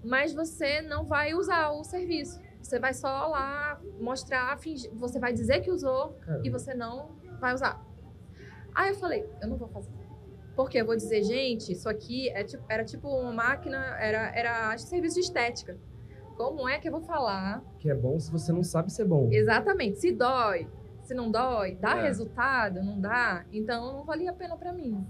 mas 0.02 0.32
você 0.32 0.80
não 0.82 1.04
vai 1.04 1.34
usar 1.34 1.70
o 1.70 1.84
serviço. 1.84 2.40
Você 2.62 2.78
vai 2.78 2.94
só 2.94 3.26
lá 3.26 3.80
mostrar, 3.98 4.56
fingir, 4.58 4.90
você 4.94 5.18
vai 5.18 5.32
dizer 5.32 5.60
que 5.60 5.70
usou 5.70 6.10
Caramba. 6.20 6.46
e 6.46 6.50
você 6.50 6.74
não 6.74 7.16
vai 7.40 7.54
usar. 7.54 7.84
Aí 8.74 8.90
eu 8.90 8.94
falei, 8.96 9.28
eu 9.40 9.48
não 9.48 9.56
vou 9.56 9.68
fazer. 9.68 9.90
Porque 10.54 10.78
eu 10.78 10.86
vou 10.86 10.96
dizer, 10.96 11.22
gente, 11.22 11.72
isso 11.72 11.88
aqui 11.88 12.28
é 12.30 12.44
tipo, 12.44 12.64
era 12.68 12.84
tipo 12.84 13.08
uma 13.08 13.32
máquina, 13.32 13.78
era, 13.98 14.36
era 14.36 14.78
serviço 14.78 15.14
de 15.14 15.20
estética. 15.20 15.78
Como 16.36 16.68
é 16.68 16.78
que 16.78 16.88
eu 16.88 16.92
vou 16.92 17.02
falar? 17.02 17.62
Que 17.78 17.90
é 17.90 17.94
bom 17.94 18.18
se 18.18 18.30
você 18.30 18.52
não 18.52 18.62
sabe 18.62 18.92
ser 18.92 19.04
bom. 19.04 19.28
Exatamente. 19.30 19.98
Se 19.98 20.12
dói, 20.12 20.68
se 21.02 21.14
não 21.14 21.30
dói, 21.30 21.76
dá 21.76 21.98
é. 21.98 22.02
resultado, 22.02 22.82
não 22.82 23.00
dá, 23.00 23.44
então 23.52 23.92
não 23.92 24.04
valia 24.04 24.30
a 24.30 24.34
pena 24.34 24.56
para 24.56 24.72
mim. 24.72 25.06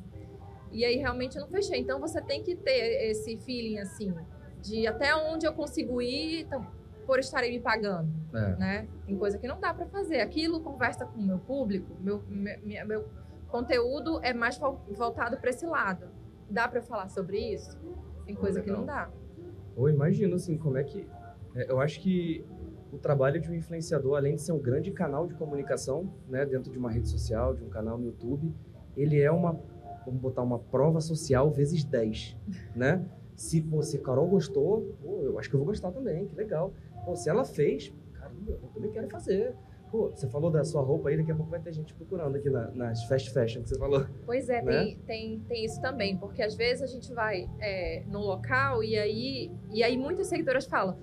E 0.73 0.85
aí 0.85 0.97
realmente 0.97 1.37
eu 1.37 1.43
não 1.43 1.49
fechei. 1.49 1.81
Então 1.81 2.01
você 2.01 2.21
tem 2.21 2.43
que 2.43 2.57
ter 2.57 3.11
esse 3.11 3.37
feeling 3.39 3.79
assim 3.79 4.15
de 4.61 4.87
até 4.87 5.15
onde 5.15 5.47
eu 5.47 5.53
consigo 5.53 6.01
ir, 6.03 6.43
então 6.43 6.67
por 7.11 7.19
estarem 7.19 7.51
me 7.51 7.59
pagando, 7.59 8.09
é. 8.33 8.57
né? 8.57 8.89
Tem 9.05 9.19
coisa 9.19 9.37
que 9.37 9.49
não 9.49 9.59
dá 9.59 9.75
para 9.75 9.85
fazer. 9.87 10.21
Aquilo 10.21 10.61
conversa 10.61 11.05
com 11.05 11.19
o 11.19 11.27
meu 11.27 11.41
público, 11.41 11.93
meu, 12.01 12.23
meu, 12.29 12.87
meu 12.87 13.09
conteúdo 13.49 14.21
é 14.23 14.33
mais 14.33 14.61
voltado 14.97 15.37
para 15.37 15.51
esse 15.51 15.67
lado. 15.67 16.07
Dá 16.49 16.69
para 16.69 16.81
falar 16.81 17.09
sobre 17.09 17.37
isso? 17.37 17.77
Tem 18.25 18.37
coisa 18.37 18.63
que 18.63 18.71
não 18.71 18.87
dá. 18.87 19.11
Ou 19.75 19.89
imagino 19.89 20.37
assim, 20.37 20.57
como 20.57 20.79
é 20.79 20.85
que 20.85 21.05
é, 21.57 21.73
eu 21.73 21.81
acho 21.81 21.99
que 21.99 22.47
o 22.93 22.97
trabalho 22.99 23.41
de 23.41 23.51
um 23.51 23.55
influenciador, 23.55 24.17
além 24.17 24.37
de 24.37 24.43
ser 24.43 24.53
um 24.53 24.61
grande 24.61 24.93
canal 24.93 25.27
de 25.27 25.35
comunicação, 25.35 26.15
né, 26.29 26.47
dentro 26.47 26.71
de 26.71 26.79
uma 26.79 26.93
rede 26.93 27.09
social, 27.09 27.57
de 27.57 27.65
um 27.65 27.69
canal 27.69 27.99
no 27.99 28.05
YouTube, 28.05 28.55
ele 28.97 29.21
é 29.21 29.33
uma, 29.33 29.61
vamos 30.07 30.21
botar 30.21 30.43
uma 30.43 30.61
prova 30.61 31.01
social 31.01 31.51
vezes 31.51 31.83
10, 31.83 32.37
né? 32.77 33.05
Se 33.35 33.59
você, 33.59 33.99
Carol, 33.99 34.29
gostou, 34.29 34.95
pô, 35.03 35.23
eu 35.23 35.39
acho 35.39 35.49
que 35.49 35.57
eu 35.57 35.59
vou 35.59 35.67
gostar 35.67 35.91
também, 35.91 36.27
que 36.27 36.37
legal. 36.37 36.75
Pô, 37.11 37.17
se 37.17 37.29
ela 37.29 37.45
fez, 37.45 37.93
caramba, 38.13 38.53
eu 38.53 38.69
também 38.69 38.93
quero 38.93 39.09
fazer. 39.09 39.57
Pô, 39.91 40.11
você 40.11 40.29
falou 40.29 40.49
da 40.49 40.63
sua 40.63 40.81
roupa 40.81 41.09
aí, 41.09 41.17
daqui 41.17 41.33
a 41.33 41.35
pouco 41.35 41.51
vai 41.51 41.59
ter 41.59 41.73
gente 41.73 41.93
procurando 41.93 42.37
aqui 42.37 42.49
na, 42.49 42.71
nas 42.71 43.03
fast 43.07 43.33
fashion 43.33 43.65
que 43.65 43.71
você 43.71 43.79
falou. 43.79 44.07
Pois 44.25 44.49
é, 44.49 44.63
né? 44.63 44.73
tem, 44.73 44.99
tem, 44.99 45.41
tem 45.41 45.65
isso 45.65 45.81
também, 45.81 46.17
porque 46.17 46.41
às 46.41 46.55
vezes 46.55 46.85
a 46.85 46.87
gente 46.87 47.13
vai 47.13 47.51
é, 47.59 48.05
no 48.07 48.21
local 48.21 48.85
e 48.85 48.97
aí, 48.97 49.51
e 49.73 49.83
aí 49.83 49.99
muitas 49.99 50.29
seguidoras 50.29 50.67
falam, 50.67 50.97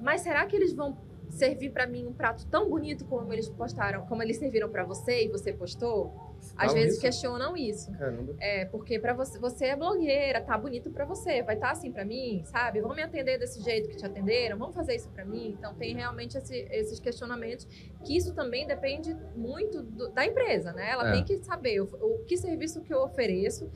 mas 0.00 0.22
será 0.22 0.46
que 0.46 0.56
eles 0.56 0.72
vão 0.72 0.96
servir 1.28 1.70
para 1.70 1.86
mim 1.86 2.06
um 2.06 2.14
prato 2.14 2.46
tão 2.46 2.70
bonito 2.70 3.04
como 3.04 3.30
eles 3.30 3.50
postaram, 3.50 4.06
como 4.06 4.22
eles 4.22 4.38
serviram 4.38 4.70
para 4.70 4.82
você 4.82 5.26
e 5.26 5.28
você 5.28 5.52
postou? 5.52 6.23
Às 6.56 6.72
vezes 6.72 6.92
isso? 6.92 7.00
questionam 7.00 7.56
isso. 7.56 7.90
Caramba. 7.92 8.34
É, 8.38 8.64
porque 8.66 8.98
para 8.98 9.12
você, 9.12 9.38
você 9.38 9.66
é 9.66 9.76
blogueira, 9.76 10.40
tá 10.40 10.56
bonito 10.56 10.90
para 10.90 11.04
você, 11.04 11.42
vai 11.42 11.54
estar 11.56 11.68
tá 11.68 11.72
assim 11.72 11.90
para 11.90 12.04
mim, 12.04 12.42
sabe? 12.44 12.80
Vão 12.80 12.94
me 12.94 13.02
atender 13.02 13.38
desse 13.38 13.60
jeito 13.62 13.88
que 13.88 13.96
te 13.96 14.06
atenderam, 14.06 14.56
vão 14.56 14.72
fazer 14.72 14.94
isso 14.94 15.08
para 15.10 15.24
mim. 15.24 15.56
Então 15.58 15.74
tem 15.74 15.94
realmente 15.94 16.38
esse, 16.38 16.56
esses 16.70 17.00
questionamentos 17.00 17.66
que 18.04 18.16
isso 18.16 18.34
também 18.34 18.66
depende 18.66 19.16
muito 19.34 19.82
do, 19.82 20.08
da 20.10 20.24
empresa, 20.24 20.72
né? 20.72 20.90
Ela 20.90 21.08
é. 21.08 21.12
tem 21.12 21.24
que 21.24 21.36
saber 21.38 21.80
o, 21.80 21.84
o, 21.84 22.24
que 22.24 22.36
serviço 22.36 22.80
que 22.82 22.92
eu 22.92 23.02
ofereço 23.02 23.70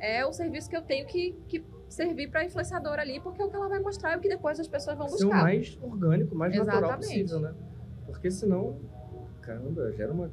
é 0.00 0.26
o 0.26 0.32
serviço 0.32 0.68
que 0.68 0.76
eu 0.76 0.82
tenho 0.82 1.06
que, 1.06 1.32
que 1.48 1.64
servir 1.88 2.28
para 2.28 2.40
a 2.40 2.44
influenciadora 2.44 3.02
ali, 3.02 3.20
porque 3.20 3.40
é 3.40 3.44
o 3.44 3.48
que 3.48 3.56
ela 3.56 3.68
vai 3.68 3.78
mostrar 3.78 4.14
e 4.14 4.16
o 4.16 4.20
que 4.20 4.28
depois 4.28 4.58
as 4.58 4.66
pessoas 4.66 4.96
vão 4.98 5.06
buscar. 5.06 5.18
Ser 5.18 5.26
o 5.26 5.30
mais 5.30 5.78
orgânico, 5.80 6.34
mais 6.34 6.52
Exatamente. 6.52 6.80
natural 6.80 6.98
possível, 6.98 7.40
né? 7.40 7.54
Porque 8.06 8.30
senão, 8.30 8.80
caramba, 9.40 9.92
gera 9.92 10.12
uma 10.12 10.30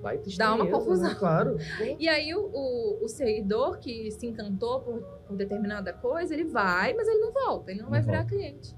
baita 0.00 0.28
Dá 0.36 0.54
uma 0.54 0.66
confusão. 0.66 1.08
Né? 1.08 1.14
Claro. 1.14 1.56
E 1.98 2.08
aí 2.08 2.34
o, 2.34 2.40
o, 2.52 3.04
o, 3.04 3.08
seguidor 3.08 3.78
que 3.78 4.10
se 4.10 4.26
encantou 4.26 4.80
por, 4.80 5.00
por, 5.26 5.36
determinada 5.36 5.92
coisa, 5.92 6.34
ele 6.34 6.44
vai, 6.44 6.94
mas 6.94 7.08
ele 7.08 7.20
não 7.20 7.32
volta, 7.32 7.70
ele 7.70 7.80
não, 7.80 7.86
não 7.86 7.90
vai 7.90 8.02
volta. 8.02 8.18
virar 8.18 8.28
cliente, 8.28 8.74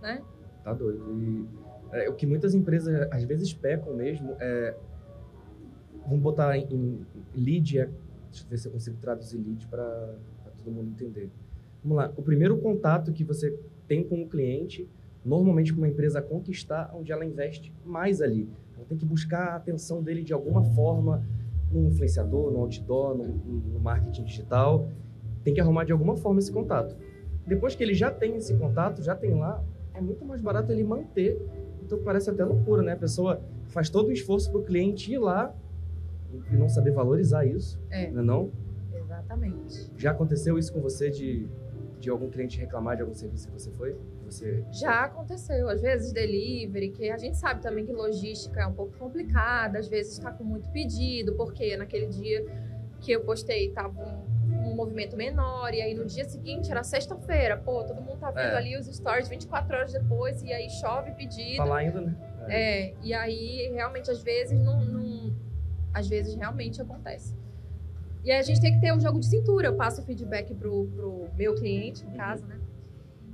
né? 0.00 0.22
Tá 0.62 0.72
doido. 0.72 1.12
E 1.12 1.48
é, 1.92 2.08
o 2.08 2.14
que 2.14 2.26
muitas 2.26 2.54
empresas 2.54 3.08
às 3.10 3.24
vezes 3.24 3.52
pecam 3.52 3.94
mesmo 3.94 4.36
é... 4.40 4.74
Vamos 6.02 6.20
botar 6.20 6.56
em, 6.56 6.66
em 6.70 7.06
lead, 7.34 7.78
é, 7.78 7.84
deixa 8.30 8.44
eu 8.44 8.48
ver 8.48 8.58
se 8.58 8.68
eu 8.68 8.72
consigo 8.72 8.96
traduzir 8.98 9.38
lead 9.38 9.66
para 9.66 10.14
todo 10.56 10.72
mundo 10.72 10.90
entender. 10.90 11.30
Vamos 11.82 11.98
lá. 11.98 12.12
O 12.16 12.22
primeiro 12.22 12.56
contato 12.58 13.12
que 13.12 13.24
você 13.24 13.58
tem 13.86 14.02
com 14.02 14.22
o 14.22 14.28
cliente 14.28 14.88
normalmente 15.24 15.72
para 15.72 15.78
uma 15.80 15.88
empresa 15.88 16.22
conquistar 16.22 16.90
onde 16.94 17.12
ela 17.12 17.24
investe 17.24 17.72
mais 17.84 18.20
ali. 18.22 18.48
Ela 18.76 18.84
tem 18.86 18.96
que 18.96 19.04
buscar 19.04 19.48
a 19.48 19.56
atenção 19.56 20.02
dele 20.02 20.22
de 20.22 20.32
alguma 20.32 20.62
forma, 20.62 21.22
no 21.70 21.88
influenciador, 21.88 22.50
no 22.50 22.60
outdoor, 22.60 23.16
no, 23.16 23.26
no 23.26 23.80
marketing 23.80 24.24
digital. 24.24 24.88
Tem 25.44 25.52
que 25.52 25.60
arrumar 25.60 25.84
de 25.84 25.92
alguma 25.92 26.16
forma 26.16 26.38
esse 26.38 26.50
contato. 26.52 26.96
Depois 27.46 27.74
que 27.74 27.82
ele 27.82 27.94
já 27.94 28.10
tem 28.10 28.36
esse 28.36 28.54
contato, 28.56 29.02
já 29.02 29.14
tem 29.14 29.34
lá, 29.34 29.62
é 29.94 30.00
muito 30.00 30.24
mais 30.24 30.40
barato 30.40 30.70
ele 30.72 30.84
manter. 30.84 31.40
Então 31.84 31.98
parece 32.02 32.30
até 32.30 32.44
loucura, 32.44 32.82
né? 32.82 32.92
A 32.92 32.96
pessoa 32.96 33.40
faz 33.68 33.88
todo 33.90 34.08
o 34.08 34.12
esforço 34.12 34.50
para 34.50 34.60
o 34.60 34.64
cliente 34.64 35.12
ir 35.12 35.18
lá 35.18 35.54
e 36.52 36.56
não 36.56 36.68
saber 36.68 36.90
valorizar 36.92 37.44
isso, 37.46 37.80
É. 37.90 38.10
não 38.10 38.20
é 38.20 38.24
não? 38.24 38.50
Exatamente. 38.94 39.90
Já 39.96 40.10
aconteceu 40.10 40.58
isso 40.58 40.72
com 40.72 40.80
você 40.80 41.10
de, 41.10 41.46
de 41.98 42.10
algum 42.10 42.28
cliente 42.28 42.58
reclamar 42.58 42.96
de 42.96 43.02
algum 43.02 43.14
serviço 43.14 43.46
que 43.48 43.52
você 43.54 43.70
foi? 43.72 43.96
Você... 44.30 44.64
Já 44.72 45.04
aconteceu, 45.04 45.68
às 45.68 45.80
vezes 45.80 46.12
delivery, 46.12 46.90
que 46.90 47.10
a 47.10 47.16
gente 47.16 47.36
sabe 47.36 47.60
também 47.62 47.84
que 47.86 47.92
logística 47.92 48.60
é 48.60 48.66
um 48.66 48.72
pouco 48.72 48.96
complicada, 48.98 49.78
às 49.78 49.88
vezes 49.88 50.12
está 50.14 50.30
com 50.30 50.44
muito 50.44 50.68
pedido, 50.70 51.34
porque 51.34 51.76
naquele 51.76 52.06
dia 52.06 52.44
que 53.00 53.12
eu 53.12 53.20
postei 53.22 53.70
tava 53.70 54.00
um, 54.00 54.70
um 54.70 54.74
movimento 54.74 55.16
menor, 55.16 55.72
e 55.72 55.80
aí 55.80 55.94
no 55.94 56.04
dia 56.04 56.24
seguinte 56.24 56.70
era 56.70 56.82
sexta-feira, 56.82 57.56
pô, 57.56 57.84
todo 57.84 58.00
mundo 58.02 58.18
tá 58.18 58.30
vendo 58.30 58.52
É. 58.54 58.56
ali 58.56 58.76
os 58.76 58.86
stories 58.86 59.28
24 59.28 59.76
horas 59.76 59.92
depois, 59.92 60.42
e 60.42 60.52
aí 60.52 60.68
chove 60.70 61.12
pedido. 61.12 61.56
Falar 61.56 61.78
ainda, 61.78 62.00
né? 62.00 62.16
É, 62.48 62.94
e 63.02 63.12
aí 63.14 63.70
realmente 63.74 64.10
às 64.10 64.22
vezes 64.22 64.58
não, 64.60 64.84
não- 64.84 65.34
às 65.94 66.08
vezes 66.08 66.34
realmente 66.34 66.80
acontece. 66.80 67.34
E 68.24 68.30
aí 68.32 68.38
a 68.38 68.42
gente 68.42 68.60
tem 68.60 68.74
que 68.74 68.80
ter 68.80 68.92
um 68.92 69.00
jogo 69.00 69.20
de 69.20 69.26
cintura. 69.26 69.68
Eu 69.68 69.74
passo 69.76 70.00
o 70.02 70.04
feedback 70.04 70.52
pro, 70.54 70.86
pro 70.88 71.28
meu 71.36 71.54
cliente, 71.54 72.04
no 72.04 72.10
Uhum. 72.10 72.16
caso, 72.16 72.46
né? 72.46 72.58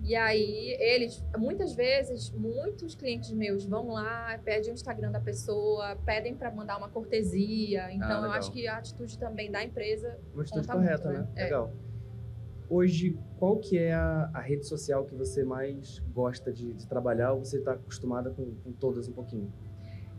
E 0.04 0.14
aí 0.14 0.76
eles, 0.78 1.24
muitas 1.38 1.74
vezes, 1.74 2.30
muitos 2.30 2.94
clientes 2.94 3.32
meus 3.32 3.64
vão 3.64 3.88
lá, 3.88 4.38
pedem 4.44 4.70
o 4.70 4.74
Instagram 4.74 5.10
da 5.10 5.20
pessoa, 5.20 5.96
pedem 6.04 6.34
para 6.36 6.50
mandar 6.50 6.76
uma 6.76 6.90
cortesia. 6.90 7.90
Então 7.90 8.10
eu 8.10 8.14
Ah, 8.16 8.20
legal. 8.20 8.32
acho 8.38 8.52
que 8.52 8.68
a 8.68 8.76
atitude 8.76 9.18
também 9.18 9.50
da 9.50 9.64
empresa 9.64 10.18
Uma 10.34 10.42
atitude 10.42 10.66
Conta 10.66 10.78
correta, 10.78 11.08
muito, 11.08 11.20
né? 11.20 11.28
né? 11.34 11.40
É. 11.40 11.44
Legal. 11.44 11.72
Hoje, 12.68 13.18
qual 13.38 13.58
que 13.58 13.78
é 13.78 13.94
a, 13.94 14.30
a 14.34 14.40
rede 14.40 14.66
social 14.66 15.04
que 15.06 15.14
você 15.14 15.42
mais 15.42 16.00
gosta 16.12 16.52
de, 16.52 16.74
de 16.74 16.86
trabalhar 16.86 17.32
ou 17.32 17.42
você 17.44 17.58
está 17.58 17.72
acostumada 17.72 18.30
com, 18.30 18.54
com 18.56 18.72
todas 18.72 19.08
um 19.08 19.12
pouquinho? 19.12 19.50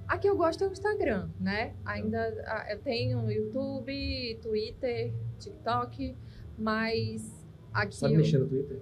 A 0.07 0.17
que 0.17 0.27
eu 0.27 0.35
gosto 0.35 0.63
é 0.63 0.67
o 0.67 0.71
Instagram, 0.71 1.29
né? 1.39 1.75
Ainda 1.85 2.19
ah, 2.45 2.65
eu 2.71 2.79
tenho 2.79 3.29
YouTube, 3.31 4.39
Twitter, 4.41 5.13
TikTok, 5.39 6.15
mas 6.57 7.45
aqui 7.73 7.95
Sabe 7.95 8.13
eu 8.13 8.17
mexer 8.19 8.37
no 8.39 8.47
Twitter? 8.47 8.79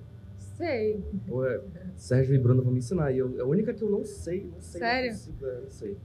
Sei. 0.55 1.03
É, 1.45 1.61
Sérgio 1.95 2.35
e 2.35 2.37
Bruna 2.39 2.61
vão 2.61 2.71
me 2.71 2.79
ensinar. 2.79 3.11
E 3.11 3.17
eu, 3.19 3.37
é 3.37 3.41
a 3.41 3.45
única 3.45 3.73
que 3.73 3.83
eu 3.83 3.89
não 3.89 4.03
sei, 4.03 4.45
não 4.45 4.61
sei. 4.61 4.79
Sério? 4.79 5.11
Não 5.11 5.17
consigo, 5.17 5.45
é, 5.45 5.61
não 5.61 5.69
sei. 5.69 5.97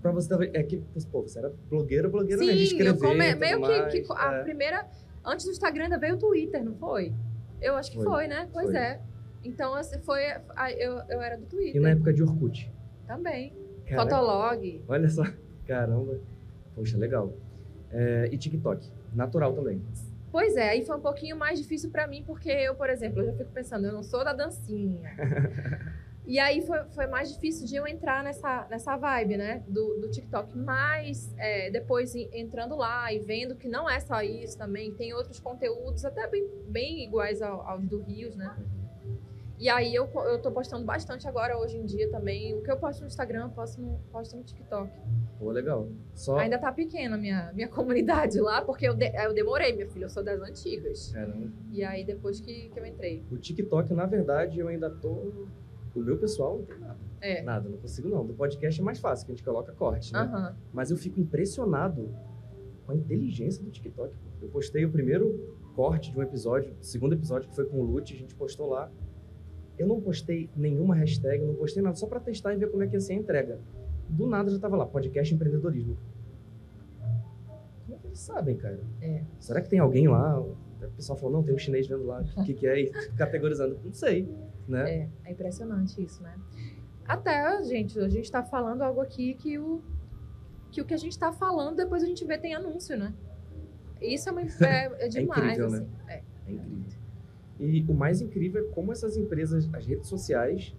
Pra 0.00 0.10
você 0.10 0.28
talvez. 0.28 0.50
É 0.54 0.62
que, 0.62 0.82
pô, 1.10 1.22
você 1.22 1.38
era 1.38 1.52
blogueira, 1.70 2.08
blogueira 2.08 2.40
Sim, 2.42 2.46
né? 2.48 2.54
Escrever. 2.54 2.90
eu 2.90 2.98
come... 2.98 3.34
meio 3.34 3.38
que, 3.38 3.56
mais, 3.56 3.92
que 3.92 4.04
a 4.16 4.32
é. 4.32 4.42
primeira 4.42 4.86
antes 5.24 5.46
do 5.46 5.52
Instagram 5.52 5.84
ainda 5.84 5.98
veio 5.98 6.14
o 6.14 6.18
Twitter, 6.18 6.64
não 6.64 6.74
foi? 6.74 7.12
Eu 7.60 7.76
acho 7.76 7.90
que 7.92 7.96
Foi. 7.96 8.04
foi, 8.06 8.26
né? 8.26 8.48
Pois 8.52 8.66
Foi. 8.66 8.76
é. 8.76 9.00
Então 9.44 9.74
assim, 9.74 9.98
foi 10.00 10.24
a- 10.56 10.72
eu, 10.72 10.94
eu 11.08 11.20
era 11.20 11.36
do 11.36 11.44
E 11.44 11.46
Twitter 11.46 11.80
na 11.80 11.90
época 11.90 12.12
de 12.12 12.22
Orkut. 12.22 12.72
também. 13.06 13.52
Caraca, 13.86 14.10
Fotolog. 14.10 14.84
Olha 14.88 15.08
só. 15.08 15.22
Caramba. 15.66 16.18
Poxa, 16.74 16.98
legal. 16.98 17.32
É, 17.92 18.28
e 18.32 18.36
TikTok. 18.38 18.90
Natural 19.14 19.52
também. 19.52 19.80
Pois 20.32 20.56
é, 20.56 20.70
aí 20.70 20.82
foi 20.84 20.96
um 20.96 21.00
pouquinho 21.00 21.36
mais 21.36 21.60
difícil 21.60 21.90
pra 21.90 22.06
mim, 22.06 22.24
porque 22.24 22.50
eu, 22.50 22.74
por 22.74 22.88
exemplo, 22.88 23.20
eu 23.20 23.26
já 23.26 23.32
fico 23.34 23.50
pensando, 23.52 23.86
eu 23.86 23.92
não 23.92 24.02
sou 24.02 24.24
da 24.24 24.32
dancinha. 24.32 25.10
e 26.26 26.38
aí 26.38 26.62
foi, 26.66 26.82
foi 26.94 27.06
mais 27.06 27.30
difícil 27.34 27.66
de 27.66 27.76
eu 27.76 27.86
entrar 27.86 28.24
nessa, 28.24 28.66
nessa 28.70 28.96
vibe, 28.96 29.36
né, 29.36 29.62
do, 29.68 29.98
do 30.00 30.10
TikTok. 30.10 30.56
Mas 30.56 31.30
é, 31.36 31.70
depois 31.70 32.14
entrando 32.14 32.74
lá 32.76 33.12
e 33.12 33.18
vendo 33.18 33.54
que 33.56 33.68
não 33.68 33.88
é 33.88 34.00
só 34.00 34.22
isso 34.22 34.56
também, 34.56 34.94
tem 34.94 35.12
outros 35.12 35.38
conteúdos 35.38 36.02
até 36.02 36.26
bem, 36.26 36.48
bem 36.66 37.04
iguais 37.04 37.42
ao- 37.42 37.60
aos 37.68 37.86
do 37.86 38.00
Rios, 38.00 38.34
né? 38.34 38.56
E 39.62 39.68
aí 39.68 39.94
eu, 39.94 40.10
eu 40.24 40.42
tô 40.42 40.50
postando 40.50 40.84
bastante 40.84 41.28
agora, 41.28 41.56
hoje 41.56 41.76
em 41.76 41.84
dia 41.84 42.10
também. 42.10 42.52
O 42.52 42.62
que 42.64 42.70
eu 42.72 42.76
posto 42.76 43.02
no 43.02 43.06
Instagram, 43.06 43.44
eu 43.44 43.50
posto 43.50 43.80
no, 43.80 43.96
posto 44.10 44.36
no 44.36 44.42
TikTok. 44.42 44.90
Pô, 45.38 45.52
legal. 45.52 45.88
Só. 46.16 46.36
Ainda 46.38 46.58
tá 46.58 46.72
pequena 46.72 47.14
a 47.14 47.18
minha, 47.18 47.52
minha 47.52 47.68
comunidade 47.70 48.40
lá, 48.40 48.60
porque 48.62 48.88
eu, 48.88 48.92
de- 48.92 49.12
eu 49.14 49.32
demorei, 49.32 49.72
minha 49.72 49.88
filha, 49.88 50.06
eu 50.06 50.10
sou 50.10 50.24
das 50.24 50.40
antigas. 50.40 51.12
Caramba. 51.12 51.46
E 51.70 51.84
aí 51.84 52.04
depois 52.04 52.40
que, 52.40 52.70
que 52.70 52.80
eu 52.80 52.84
entrei. 52.84 53.24
O 53.30 53.36
TikTok, 53.36 53.94
na 53.94 54.04
verdade, 54.04 54.58
eu 54.58 54.66
ainda 54.66 54.90
tô. 54.90 55.32
O 55.94 56.00
meu 56.00 56.18
pessoal 56.18 56.58
não 56.58 56.64
tem 56.64 56.78
nada. 56.80 56.98
É. 57.20 57.42
Nada, 57.42 57.68
não 57.68 57.78
consigo 57.78 58.08
não. 58.08 58.26
Do 58.26 58.34
podcast 58.34 58.80
é 58.80 58.84
mais 58.84 58.98
fácil, 58.98 59.26
que 59.26 59.30
a 59.30 59.34
gente 59.36 59.44
coloca 59.44 59.70
corte, 59.74 60.12
né? 60.12 60.18
Aham. 60.18 60.56
Mas 60.72 60.90
eu 60.90 60.96
fico 60.96 61.20
impressionado 61.20 62.12
com 62.84 62.90
a 62.90 62.96
inteligência 62.96 63.62
do 63.62 63.70
TikTok. 63.70 64.12
Eu 64.40 64.48
postei 64.48 64.84
o 64.84 64.90
primeiro 64.90 65.56
corte 65.76 66.10
de 66.10 66.18
um 66.18 66.22
episódio, 66.22 66.74
o 66.80 66.84
segundo 66.84 67.14
episódio 67.14 67.48
que 67.48 67.54
foi 67.54 67.64
com 67.64 67.78
o 67.78 67.84
Lute, 67.84 68.12
a 68.12 68.16
gente 68.16 68.34
postou 68.34 68.68
lá. 68.68 68.90
Eu 69.78 69.86
não 69.86 70.00
postei 70.00 70.50
nenhuma 70.56 70.94
hashtag, 70.94 71.44
não 71.44 71.54
postei 71.54 71.82
nada, 71.82 71.96
só 71.96 72.06
pra 72.06 72.20
testar 72.20 72.54
e 72.54 72.56
ver 72.56 72.70
como 72.70 72.82
é 72.82 72.86
que 72.86 72.94
ia 72.94 73.00
ser 73.00 73.14
a 73.14 73.16
entrega. 73.16 73.58
Do 74.08 74.26
nada 74.26 74.50
já 74.50 74.58
tava 74.58 74.76
lá, 74.76 74.86
podcast 74.86 75.34
empreendedorismo. 75.34 75.96
Como 77.86 77.94
é 77.94 77.98
que 77.98 78.06
eles 78.06 78.18
sabem, 78.18 78.56
cara? 78.56 78.80
É. 79.00 79.24
Será 79.40 79.60
que 79.60 79.68
tem 79.68 79.78
alguém 79.78 80.08
lá? 80.08 80.38
O 80.40 80.56
pessoal 80.96 81.18
falou, 81.18 81.36
não, 81.36 81.42
tem 81.42 81.54
um 81.54 81.58
chinês 81.58 81.86
vendo 81.86 82.04
lá, 82.04 82.24
o 82.36 82.44
que, 82.44 82.54
que 82.54 82.66
é? 82.66 82.80
E 82.80 82.90
categorizando. 83.16 83.78
Não 83.84 83.92
sei, 83.92 84.28
né? 84.68 84.90
É, 84.90 85.08
é 85.24 85.32
impressionante 85.32 86.02
isso, 86.02 86.22
né? 86.22 86.34
Até, 87.06 87.62
gente, 87.64 87.98
a 87.98 88.08
gente 88.08 88.30
tá 88.30 88.42
falando 88.42 88.82
algo 88.82 89.00
aqui 89.00 89.34
que 89.34 89.58
o 89.58 89.82
que, 90.70 90.80
o 90.80 90.84
que 90.84 90.94
a 90.94 90.98
gente 90.98 91.18
tá 91.18 91.30
falando, 91.32 91.76
depois 91.76 92.02
a 92.02 92.06
gente 92.06 92.24
vê 92.24 92.38
tem 92.38 92.54
anúncio, 92.54 92.96
né? 92.96 93.12
Isso 94.00 94.28
é, 94.28 94.32
uma, 94.32 94.40
é, 94.40 95.04
é 95.04 95.08
demais, 95.08 95.58
incrível, 95.58 95.70
né? 95.70 95.78
assim. 95.78 95.88
É. 96.08 96.22
É 96.46 96.52
incrível. 96.52 97.01
E 97.64 97.84
o 97.88 97.94
mais 97.94 98.20
incrível 98.20 98.64
é 98.64 98.68
como 98.72 98.90
essas 98.92 99.16
empresas, 99.16 99.68
as 99.72 99.86
redes 99.86 100.08
sociais, 100.08 100.74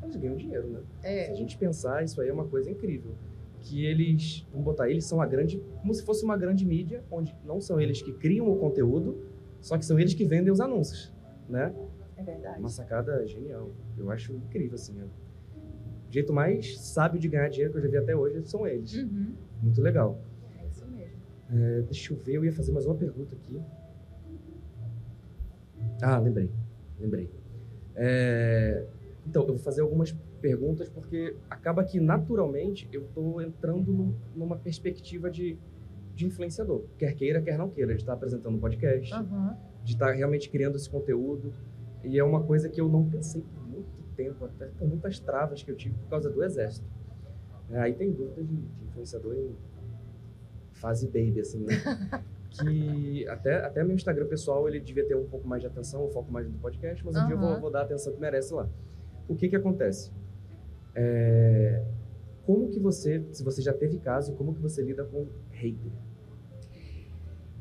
elas 0.00 0.14
ganham 0.16 0.36
dinheiro, 0.36 0.68
né? 0.68 0.80
Se 1.00 1.06
É, 1.06 1.30
a 1.30 1.34
gente 1.34 1.58
pensar, 1.58 2.04
isso 2.04 2.20
aí 2.20 2.28
é 2.28 2.32
uma 2.32 2.46
coisa 2.46 2.70
incrível. 2.70 3.12
Que 3.60 3.84
eles, 3.84 4.46
vamos 4.52 4.64
botar, 4.64 4.88
eles 4.88 5.04
são 5.04 5.20
a 5.20 5.26
grande, 5.26 5.60
como 5.80 5.92
se 5.92 6.04
fosse 6.04 6.24
uma 6.24 6.36
grande 6.36 6.64
mídia, 6.64 7.02
onde 7.10 7.34
não 7.44 7.60
são 7.60 7.80
eles 7.80 8.00
que 8.00 8.12
criam 8.12 8.48
o 8.48 8.56
conteúdo, 8.56 9.18
só 9.60 9.76
que 9.76 9.84
são 9.84 9.98
eles 9.98 10.14
que 10.14 10.24
vendem 10.24 10.52
os 10.52 10.60
anúncios, 10.60 11.12
né? 11.48 11.74
é 12.16 12.22
verdade. 12.22 12.58
Uma 12.60 12.68
sacada 12.68 13.24
genial. 13.26 13.70
Eu 13.96 14.10
acho 14.10 14.32
incrível, 14.32 14.74
assim. 14.76 14.94
ó. 15.02 15.06
O 16.08 16.12
jeito 16.12 16.32
mais 16.32 16.78
sábio 16.80 17.20
de 17.20 17.28
ganhar 17.28 17.48
dinheiro 17.48 17.72
que 17.72 17.78
eu 17.78 17.82
já 17.82 17.88
vi 17.88 17.96
até 17.96 18.14
hoje 18.16 18.42
são 18.48 18.66
eles. 18.66 18.94
Uhum. 18.94 19.34
Muito 19.62 19.80
legal. 19.80 20.20
É 20.60 20.66
isso 20.66 20.86
mesmo. 20.86 21.16
É, 21.52 21.82
deixa 21.82 22.12
eu 22.12 22.16
ver, 22.16 22.34
eu 22.34 22.44
ia 22.44 22.52
fazer 22.52 22.72
mais 22.72 22.86
uma 22.86 22.94
pergunta 22.94 23.34
aqui. 23.34 23.60
Ah, 26.02 26.18
lembrei. 26.18 26.50
Lembrei. 26.98 27.30
É, 27.94 28.84
então, 29.26 29.42
eu 29.42 29.48
vou 29.48 29.58
fazer 29.58 29.80
algumas 29.82 30.12
perguntas 30.40 30.88
porque 30.88 31.34
acaba 31.50 31.82
que 31.84 31.98
naturalmente 31.98 32.88
eu 32.92 33.02
estou 33.02 33.42
entrando 33.42 33.92
num- 33.92 34.14
numa 34.34 34.56
perspectiva 34.56 35.28
de, 35.30 35.58
de 36.14 36.26
influenciador. 36.26 36.84
Quer 36.96 37.12
queira, 37.14 37.42
quer 37.42 37.58
não 37.58 37.68
queira. 37.68 37.94
De 37.94 38.00
estar 38.02 38.12
apresentando 38.12 38.56
um 38.56 38.60
podcast, 38.60 39.12
Aham. 39.12 39.56
de 39.84 39.92
estar 39.92 40.12
realmente 40.12 40.48
criando 40.48 40.76
esse 40.76 40.88
conteúdo. 40.88 41.52
E 42.04 42.18
é 42.18 42.22
uma 42.24 42.42
coisa 42.44 42.68
que 42.68 42.80
eu 42.80 42.88
não 42.88 43.08
pensei 43.08 43.42
por 43.42 43.68
muito 43.68 43.88
tempo, 44.16 44.44
até 44.44 44.66
por 44.66 44.86
muitas 44.86 45.18
travas 45.18 45.62
que 45.62 45.70
eu 45.70 45.76
tive 45.76 45.96
por 45.96 46.08
causa 46.08 46.30
do 46.30 46.42
exército. 46.44 46.86
É, 47.70 47.80
aí 47.80 47.92
tem 47.94 48.12
dúvida 48.12 48.42
de, 48.42 48.54
de 48.56 48.84
influenciador 48.84 49.34
em 49.34 49.50
fase 50.72 51.06
baby, 51.06 51.40
assim, 51.40 51.64
né? 51.64 51.74
que 52.50 53.28
até, 53.28 53.56
até 53.56 53.84
meu 53.84 53.94
Instagram 53.94 54.26
pessoal, 54.26 54.68
ele 54.68 54.80
devia 54.80 55.06
ter 55.06 55.14
um 55.14 55.26
pouco 55.26 55.46
mais 55.46 55.60
de 55.60 55.66
atenção, 55.66 56.02
eu 56.02 56.08
foco 56.08 56.30
mais 56.32 56.48
no 56.48 56.58
podcast, 56.58 57.04
mas 57.04 57.16
um 57.16 57.26
dia 57.26 57.34
eu 57.34 57.38
vou, 57.38 57.60
vou 57.60 57.70
dar 57.70 57.80
a 57.80 57.82
atenção 57.82 58.12
que 58.12 58.20
merece 58.20 58.54
lá. 58.54 58.68
O 59.28 59.34
que 59.34 59.48
que 59.48 59.56
acontece? 59.56 60.10
É, 60.94 61.84
como 62.44 62.70
que 62.70 62.80
você, 62.80 63.24
se 63.30 63.44
você 63.44 63.60
já 63.60 63.72
teve 63.72 63.98
caso, 63.98 64.34
como 64.34 64.54
que 64.54 64.60
você 64.60 64.82
lida 64.82 65.04
com 65.04 65.28
hater? 65.50 65.92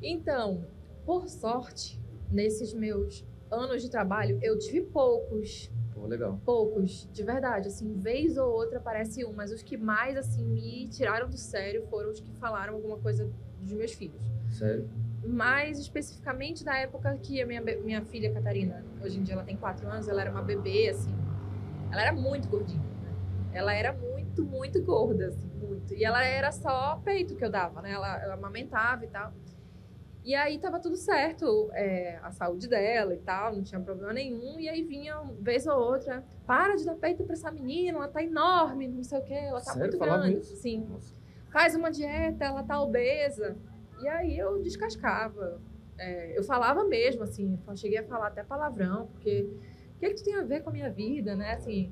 Então, 0.02 0.66
por 1.06 1.28
sorte, 1.28 2.02
nesses 2.32 2.74
meus 2.74 3.26
anos 3.52 3.82
de 3.82 3.90
trabalho, 3.90 4.40
eu 4.42 4.58
tive 4.58 4.82
poucos. 4.82 5.72
Pô, 5.94 6.06
legal. 6.06 6.40
Poucos, 6.46 7.10
de 7.12 7.24
verdade, 7.24 7.68
assim, 7.68 7.94
vez 7.96 8.38
ou 8.38 8.50
outra 8.50 8.78
aparece 8.78 9.26
um, 9.26 9.34
mas 9.34 9.52
os 9.52 9.62
que 9.62 9.76
mais, 9.76 10.16
assim, 10.16 10.46
me 10.46 10.88
tiraram 10.88 11.30
do 11.30 11.38
sério 11.38 11.84
foram 11.90 12.12
os 12.12 12.20
que 12.20 12.32
falaram 12.36 12.76
alguma 12.76 12.98
coisa 12.98 13.30
dos 13.60 13.74
meus 13.74 13.94
filhos. 13.94 14.22
Sério? 14.50 14.90
Mais 15.26 15.78
especificamente 15.80 16.64
da 16.64 16.78
época 16.78 17.18
que 17.22 17.42
a 17.42 17.46
minha, 17.46 17.62
minha 17.62 18.02
filha 18.04 18.32
Catarina, 18.34 18.84
hoje 19.04 19.20
em 19.20 19.24
dia 19.24 19.34
ela 19.34 19.44
tem 19.44 19.58
quatro 19.58 19.88
anos, 19.88 20.08
ela 20.08 20.22
era 20.22 20.32
uma 20.32 20.42
bebê, 20.42 20.90
assim, 20.90 21.14
ela 21.92 22.02
era 22.02 22.14
muito 22.14 22.48
gordinha, 22.48 22.80
né? 22.80 23.14
Ela 23.54 23.74
era 23.74 23.92
muito, 23.94 24.44
muito 24.46 24.82
gorda, 24.82 25.28
assim, 25.28 25.48
muito. 25.62 25.94
E 25.94 26.04
ela 26.06 26.24
era 26.24 26.52
só 26.52 26.98
peito 27.04 27.36
que 27.36 27.44
eu 27.44 27.50
dava, 27.50 27.82
né? 27.82 27.92
Ela, 27.92 28.22
ela 28.22 28.34
amamentava 28.36 29.04
e 29.04 29.08
tal. 29.08 29.34
E 30.24 30.36
aí 30.36 30.60
tava 30.60 30.78
tudo 30.80 30.98
certo, 30.98 31.70
é, 31.72 32.20
a 32.22 32.32
saúde 32.32 32.68
dela 32.68 33.14
e 33.14 33.18
tal, 33.18 33.56
não 33.56 33.64
tinha 33.64 33.80
problema 33.80 34.12
nenhum. 34.12 34.60
E 34.60 34.68
aí 34.68 34.84
vinha, 34.84 35.20
uma 35.20 35.34
vez 35.36 35.66
ou 35.66 35.80
outra, 35.80 36.22
para 36.46 36.76
de 36.76 36.86
dar 36.86 36.96
peito 36.96 37.24
pra 37.24 37.34
essa 37.34 37.50
menina, 37.50 37.98
ela 37.98 38.08
tá 38.10 38.22
enorme, 38.22 38.90
não 38.90 39.04
sei 39.04 39.20
o 39.20 39.24
quê, 39.24 39.34
ela 39.34 39.60
tá 39.62 39.72
Sério? 39.72 39.80
muito 39.80 39.98
Falava 39.98 40.24
grande. 40.24 40.40
isso? 40.40 40.56
Sim. 40.58 40.86
Nossa. 40.90 41.17
Faz 41.58 41.74
uma 41.74 41.90
dieta, 41.90 42.46
ela 42.46 42.62
tá 42.62 42.80
obesa. 42.80 43.58
E 44.00 44.08
aí 44.08 44.38
eu 44.38 44.62
descascava. 44.62 45.60
É, 45.98 46.38
eu 46.38 46.44
falava 46.44 46.84
mesmo, 46.84 47.24
assim, 47.24 47.58
cheguei 47.76 47.98
a 47.98 48.04
falar 48.04 48.28
até 48.28 48.44
palavrão, 48.44 49.08
porque 49.08 49.50
o 49.96 50.00
que, 50.00 50.10
que 50.10 50.14
tu 50.18 50.24
tem 50.24 50.36
a 50.36 50.44
ver 50.44 50.62
com 50.62 50.70
a 50.70 50.74
minha 50.74 50.92
vida, 50.92 51.36
né? 51.36 51.54
Assim, 51.56 51.92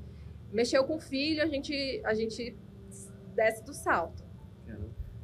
mexeu 0.52 0.84
com 0.84 0.94
o 0.94 1.00
filho, 1.00 1.42
a 1.42 1.46
gente, 1.46 2.00
a 2.04 2.14
gente 2.14 2.56
desce 3.34 3.64
do 3.64 3.74
salto. 3.74 4.22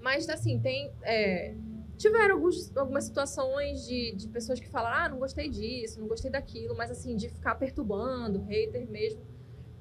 Mas, 0.00 0.28
assim, 0.28 0.58
tem. 0.58 0.92
é, 1.02 1.54
tiveram 1.96 2.34
alguns- 2.34 2.76
algumas 2.76 3.04
situações 3.04 3.86
de, 3.86 4.10
de 4.16 4.26
pessoas 4.26 4.58
que 4.58 4.68
falaram, 4.68 5.04
ah, 5.04 5.08
não 5.08 5.18
gostei 5.20 5.48
disso, 5.48 6.00
não 6.00 6.08
gostei 6.08 6.32
daquilo, 6.32 6.76
mas 6.76 6.90
assim, 6.90 7.14
de 7.14 7.28
ficar 7.28 7.54
perturbando, 7.54 8.40
hater 8.42 8.90
mesmo. 8.90 9.22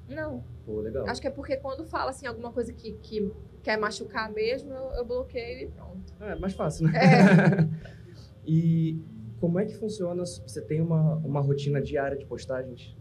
Não. 0.08 0.44
Pô, 0.64 0.78
legal. 0.80 1.04
Acho 1.08 1.20
que 1.20 1.26
é 1.26 1.30
porque 1.32 1.56
quando 1.56 1.84
fala 1.84 2.10
assim, 2.10 2.28
alguma 2.28 2.52
coisa 2.52 2.72
que, 2.72 2.92
que 2.92 3.28
quer 3.62 3.78
machucar 3.78 4.30
mesmo, 4.32 4.72
eu, 4.72 4.92
eu 4.94 5.04
bloqueio 5.04 5.60
e 5.60 5.70
pronto. 5.70 6.12
É, 6.20 6.34
mais 6.36 6.52
fácil, 6.54 6.88
né? 6.88 6.92
É. 6.98 7.92
e 8.46 9.00
como 9.40 9.58
é 9.58 9.64
que 9.64 9.74
funciona? 9.74 10.24
Você 10.24 10.60
tem 10.60 10.80
uma, 10.80 11.16
uma 11.16 11.40
rotina 11.40 11.80
diária 11.80 12.16
de 12.16 12.24
postagens? 12.24 12.96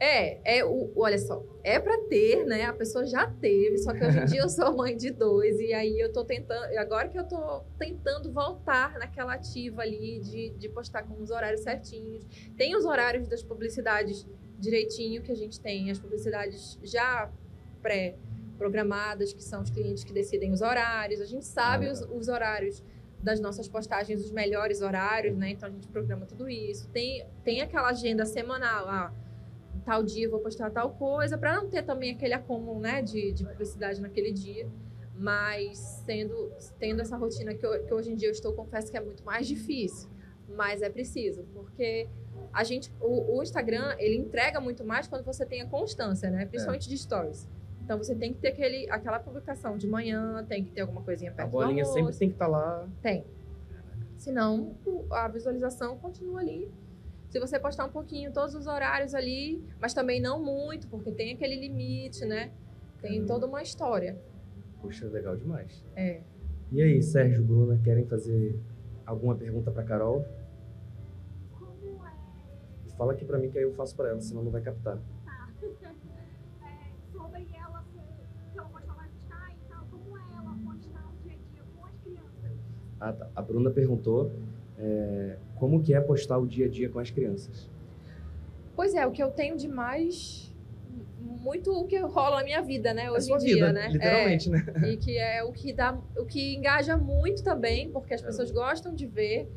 É, 0.00 0.58
é 0.58 0.64
o, 0.64 0.92
olha 0.94 1.18
só, 1.18 1.44
é 1.64 1.78
pra 1.80 1.98
ter, 2.08 2.46
né? 2.46 2.64
A 2.64 2.72
pessoa 2.72 3.04
já 3.04 3.26
teve, 3.26 3.78
só 3.78 3.92
que 3.92 4.04
hoje 4.04 4.18
em 4.18 4.24
dia 4.26 4.40
eu 4.42 4.48
sou 4.48 4.76
mãe 4.76 4.96
de 4.96 5.10
dois, 5.10 5.58
e 5.58 5.72
aí 5.74 5.98
eu 5.98 6.12
tô 6.12 6.24
tentando, 6.24 6.64
agora 6.78 7.08
que 7.08 7.18
eu 7.18 7.24
tô 7.24 7.64
tentando 7.76 8.30
voltar 8.32 8.96
naquela 8.98 9.34
ativa 9.34 9.82
ali 9.82 10.20
de, 10.20 10.50
de 10.50 10.68
postar 10.68 11.02
com 11.02 11.20
os 11.20 11.30
horários 11.30 11.62
certinhos. 11.62 12.24
Tem 12.56 12.76
os 12.76 12.84
horários 12.84 13.26
das 13.26 13.42
publicidades 13.42 14.24
direitinho 14.56 15.20
que 15.20 15.32
a 15.32 15.36
gente 15.36 15.60
tem, 15.60 15.90
as 15.90 15.98
publicidades 15.98 16.78
já 16.82 17.30
pré-programadas, 18.58 19.32
que 19.32 19.42
são 19.42 19.62
os 19.62 19.70
clientes 19.70 20.02
que 20.04 20.12
decidem 20.12 20.50
os 20.52 20.60
horários, 20.60 21.20
a 21.20 21.24
gente 21.26 21.46
sabe 21.46 21.86
Ah, 21.88 21.92
os, 21.92 22.00
os 22.02 22.28
horários 22.28 22.82
das 23.22 23.40
nossas 23.40 23.68
postagens, 23.68 24.24
os 24.24 24.30
melhores 24.30 24.80
horários, 24.82 25.36
né? 25.36 25.50
Então 25.50 25.68
a 25.68 25.72
gente 25.72 25.88
programa 25.88 26.26
tudo 26.26 26.48
isso. 26.48 26.88
Tem, 26.90 27.24
tem 27.44 27.60
aquela 27.60 27.88
agenda 27.88 28.24
semanal, 28.26 28.88
ah, 28.88 29.12
tal 29.84 30.02
dia 30.02 30.26
eu 30.26 30.30
vou 30.30 30.40
postar 30.40 30.70
tal 30.70 30.90
coisa, 30.90 31.38
para 31.38 31.54
não 31.54 31.68
ter 31.68 31.82
também 31.82 32.12
aquele 32.12 32.34
acúmulo, 32.34 32.78
né, 32.80 33.00
de, 33.02 33.32
de 33.32 33.44
publicidade 33.44 34.00
naquele 34.00 34.32
dia. 34.32 34.68
Mas 35.16 35.78
sendo, 36.06 36.52
tendo 36.78 37.00
essa 37.02 37.16
rotina 37.16 37.52
que, 37.54 37.66
eu- 37.66 37.84
que 37.84 37.92
hoje 37.92 38.12
em 38.12 38.14
dia 38.14 38.28
eu 38.28 38.32
estou, 38.32 38.52
confesso 38.52 38.88
que 38.90 38.96
é 38.96 39.00
muito 39.00 39.24
mais 39.24 39.48
difícil, 39.48 40.08
mas 40.48 40.80
é 40.80 40.88
preciso, 40.88 41.42
porque 41.52 42.08
a 42.52 42.62
gente, 42.62 42.92
o, 43.00 43.36
o 43.38 43.42
Instagram, 43.42 43.96
ele 43.98 44.16
entrega 44.16 44.60
muito 44.60 44.84
mais 44.84 45.08
quando 45.08 45.24
você 45.24 45.44
tem 45.44 45.60
a 45.60 45.66
constância, 45.66 46.30
né, 46.30 46.46
principalmente 46.46 46.88
de 46.88 46.96
stories. 46.96 47.48
Então 47.88 47.96
você 47.96 48.14
tem 48.14 48.34
que 48.34 48.38
ter 48.38 48.48
aquele, 48.48 48.86
aquela 48.90 49.18
publicação 49.18 49.78
de 49.78 49.86
manhã, 49.88 50.44
tem 50.46 50.62
que 50.62 50.70
ter 50.72 50.82
alguma 50.82 51.00
coisinha 51.00 51.30
A 51.30 51.34
perto 51.34 51.48
bolinha 51.48 51.84
do 51.84 51.90
sempre 51.90 52.14
tem 52.14 52.28
que 52.28 52.34
estar 52.34 52.46
lá. 52.46 52.86
Tem. 53.00 53.24
Senão, 54.18 54.76
a 55.10 55.26
visualização 55.28 55.96
continua 55.96 56.40
ali. 56.40 56.70
Se 57.30 57.40
você 57.40 57.58
postar 57.58 57.86
um 57.86 57.90
pouquinho, 57.90 58.30
todos 58.30 58.54
os 58.54 58.66
horários 58.66 59.14
ali, 59.14 59.64
mas 59.80 59.94
também 59.94 60.20
não 60.20 60.38
muito, 60.44 60.86
porque 60.88 61.10
tem 61.10 61.32
aquele 61.32 61.56
limite, 61.58 62.26
né? 62.26 62.52
Tem 63.00 63.12
Caramba. 63.12 63.26
toda 63.26 63.46
uma 63.46 63.62
história. 63.62 64.20
Puxa, 64.82 65.06
legal 65.06 65.34
demais. 65.34 65.82
É. 65.96 66.20
E 66.70 66.82
aí, 66.82 67.02
Sérgio, 67.02 67.42
Bruna, 67.42 67.80
querem 67.82 68.04
fazer 68.04 68.60
alguma 69.06 69.34
pergunta 69.34 69.70
pra 69.70 69.82
Carol? 69.82 70.26
Como 71.58 72.04
é, 72.04 72.12
Fala 72.98 73.14
aqui 73.14 73.24
pra 73.24 73.38
mim 73.38 73.48
que 73.50 73.56
aí 73.56 73.64
eu 73.64 73.72
faço 73.72 73.96
pra 73.96 74.10
ela, 74.10 74.20
senão 74.20 74.42
não 74.42 74.50
vai 74.50 74.60
captar. 74.60 74.98
é, 74.98 76.92
sobre 77.12 77.46
ela 77.54 77.82
ser, 77.92 78.02
que 78.52 78.58
ela 78.58 78.68
gosta 78.68 78.92
mais 78.94 79.10
de 79.12 79.18
estar 79.18 79.52
e 79.54 79.68
tal, 79.68 79.84
como 79.90 80.18
é 80.18 80.22
ela 80.36 80.56
postar 80.64 81.06
o 81.08 81.22
dia 81.22 81.34
a 81.34 81.52
dia 81.52 81.62
com 81.74 81.84
as 81.86 81.94
tá. 83.12 83.28
A 83.34 83.42
Bruna 83.42 83.70
perguntou 83.70 84.30
é, 84.78 85.36
como 85.56 85.82
que 85.82 85.94
é 85.94 86.00
postar 86.00 86.38
o 86.38 86.46
dia 86.46 86.66
a 86.66 86.68
dia 86.68 86.88
com 86.88 86.98
as 86.98 87.10
crianças. 87.10 87.68
Pois 88.74 88.94
é, 88.94 89.06
o 89.06 89.10
que 89.10 89.22
eu 89.22 89.30
tenho 89.30 89.56
de 89.56 89.68
mais. 89.68 90.46
Muito 91.20 91.72
o 91.72 91.86
que 91.86 91.98
rola 91.98 92.36
na 92.38 92.44
minha 92.44 92.62
vida, 92.62 92.92
né? 92.94 93.06
a 93.06 93.12
Hoje 93.12 93.32
em 93.32 93.38
dia, 93.38 93.54
vida, 93.54 93.72
né? 93.72 93.88
literalmente, 93.88 94.48
né? 94.50 94.64
É, 94.82 94.88
e 94.88 94.96
que 94.96 95.18
é 95.18 95.42
o 95.42 95.52
que 95.52 95.72
dá, 95.72 95.98
o 96.16 96.24
que 96.24 96.54
engaja 96.54 96.96
muito 96.96 97.42
também, 97.42 97.90
porque 97.90 98.14
as 98.14 98.22
É. 98.22 98.26
pessoas 98.26 98.50
gostam 98.50 98.94
de 98.94 99.06
ver. 99.06 99.48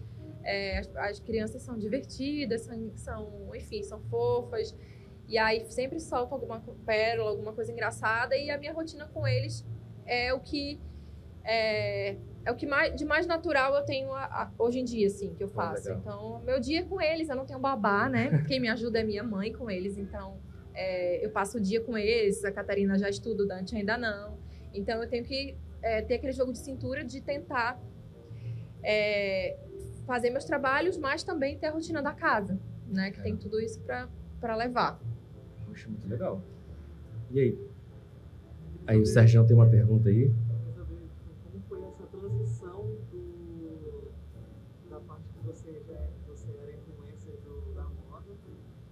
É, 0.43 0.79
as, 0.79 0.95
as 0.95 1.19
crianças 1.19 1.61
são 1.61 1.77
divertidas, 1.77 2.61
são, 2.61 2.91
são, 2.95 3.55
enfim, 3.55 3.83
são 3.83 3.99
fofas. 4.09 4.75
E 5.27 5.37
aí 5.37 5.63
sempre 5.65 5.99
soltam 5.99 6.33
alguma 6.35 6.61
pérola, 6.85 7.29
alguma 7.29 7.53
coisa 7.53 7.71
engraçada. 7.71 8.35
E 8.35 8.49
a 8.49 8.57
minha 8.57 8.73
rotina 8.73 9.05
com 9.13 9.27
eles 9.27 9.65
é 10.05 10.33
o 10.33 10.39
que 10.39 10.79
é, 12.45 12.49
é 12.49 12.51
o 12.51 12.55
que 12.55 12.65
mais, 12.65 12.95
de 12.95 13.05
mais 13.05 13.25
natural 13.27 13.73
eu 13.75 13.83
tenho 13.83 14.11
a- 14.13 14.23
a- 14.25 14.51
hoje 14.57 14.79
em 14.79 14.83
dia, 14.85 15.07
assim, 15.07 15.33
que 15.33 15.43
eu 15.43 15.47
faço. 15.49 15.87
legal. 15.87 15.99
então, 16.01 16.41
meu 16.45 16.59
dia 16.59 16.79
é 16.79 16.83
com 16.83 16.99
eles, 17.01 17.29
eu 17.29 17.35
não 17.35 17.45
tenho 17.45 17.59
babá, 17.59 18.07
né? 18.09 18.29
Quem 18.47 18.59
me 18.59 18.67
ajuda 18.69 18.99
é 18.99 19.03
minha 19.03 19.23
mãe 19.23 19.51
com 19.53 19.69
eles. 19.69 19.97
Então, 19.97 20.37
é, 20.73 21.23
eu 21.25 21.29
passo 21.31 21.57
o 21.57 21.61
dia 21.61 21.81
com 21.81 21.97
eles. 21.97 22.43
A 22.45 22.51
Catarina 22.51 22.97
já 22.97 23.09
estuda, 23.09 23.43
o 23.43 23.47
Dante 23.47 23.75
ainda 23.75 23.97
não. 23.97 24.37
Então, 24.73 25.01
eu 25.03 25.09
tenho 25.09 25.23
que 25.23 25.55
é, 25.81 26.01
ter 26.01 26.15
aquele 26.15 26.31
jogo 26.31 26.51
de 26.51 26.59
cintura 26.59 27.03
de 27.03 27.19
tentar 27.21 27.79
é, 28.83 29.57
fazer 30.05 30.29
meus 30.29 30.45
trabalhos, 30.45 30.97
mas 30.97 31.23
também 31.23 31.57
ter 31.57 31.67
a 31.67 31.71
rotina 31.71 32.01
da 32.01 32.13
casa, 32.13 32.59
né? 32.87 33.11
Que 33.11 33.19
É. 33.19 33.23
tem 33.23 33.35
tudo 33.37 33.59
isso 33.59 33.79
para 33.81 34.55
levar. 34.55 34.99
Poxa, 35.67 35.87
muito 35.89 36.07
legal. 36.07 36.41
E 37.31 37.39
aí? 37.39 37.57
Aí 38.87 38.97
o 38.99 39.05
Sérgio 39.05 39.45
tem 39.45 39.55
uma 39.55 39.69
pergunta 39.69 40.09
aí. 40.09 40.31
Você 46.27 46.51
era 46.61 46.71
influencer 46.73 47.37
do, 47.41 47.73
da 47.73 47.83
moda 47.83 48.35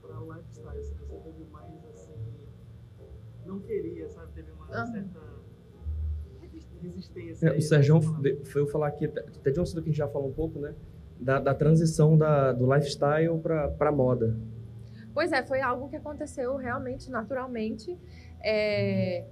para 0.02 0.22
o 0.22 0.34
lifestyle? 0.34 0.84
Se 0.84 0.94
você 0.96 1.18
teve 1.18 1.44
mais 1.52 1.86
assim. 1.86 2.14
Não 3.46 3.60
queria, 3.60 4.08
sabe? 4.10 4.34
Teve 4.34 4.52
uma 4.52 4.66
Aham. 4.68 4.92
certa 4.92 5.20
resistência. 6.82 7.48
É, 7.48 7.52
aí, 7.52 7.58
o 7.58 7.62
Sérgio 7.62 8.00
palavra. 8.00 8.46
foi 8.46 8.62
eu 8.62 8.68
falar 8.68 8.88
aqui, 8.88 9.06
até 9.06 9.52
de 9.52 9.60
um 9.60 9.64
assunto 9.64 9.82
que 9.84 9.90
a 9.90 9.92
gente 9.92 9.98
já 9.98 10.08
falou 10.08 10.30
um 10.30 10.34
pouco, 10.34 10.60
né? 10.60 10.74
Da, 11.20 11.40
da 11.40 11.54
transição 11.54 12.18
da, 12.18 12.54
do 12.54 12.72
lifestyle 12.74 13.38
pra, 13.40 13.70
pra 13.70 13.92
moda. 13.92 14.38
Pois 15.14 15.32
é, 15.32 15.46
foi 15.46 15.62
algo 15.62 15.90
que 15.90 15.96
aconteceu 15.96 16.56
realmente 16.56 17.10
naturalmente. 17.10 17.98
É, 18.42 19.26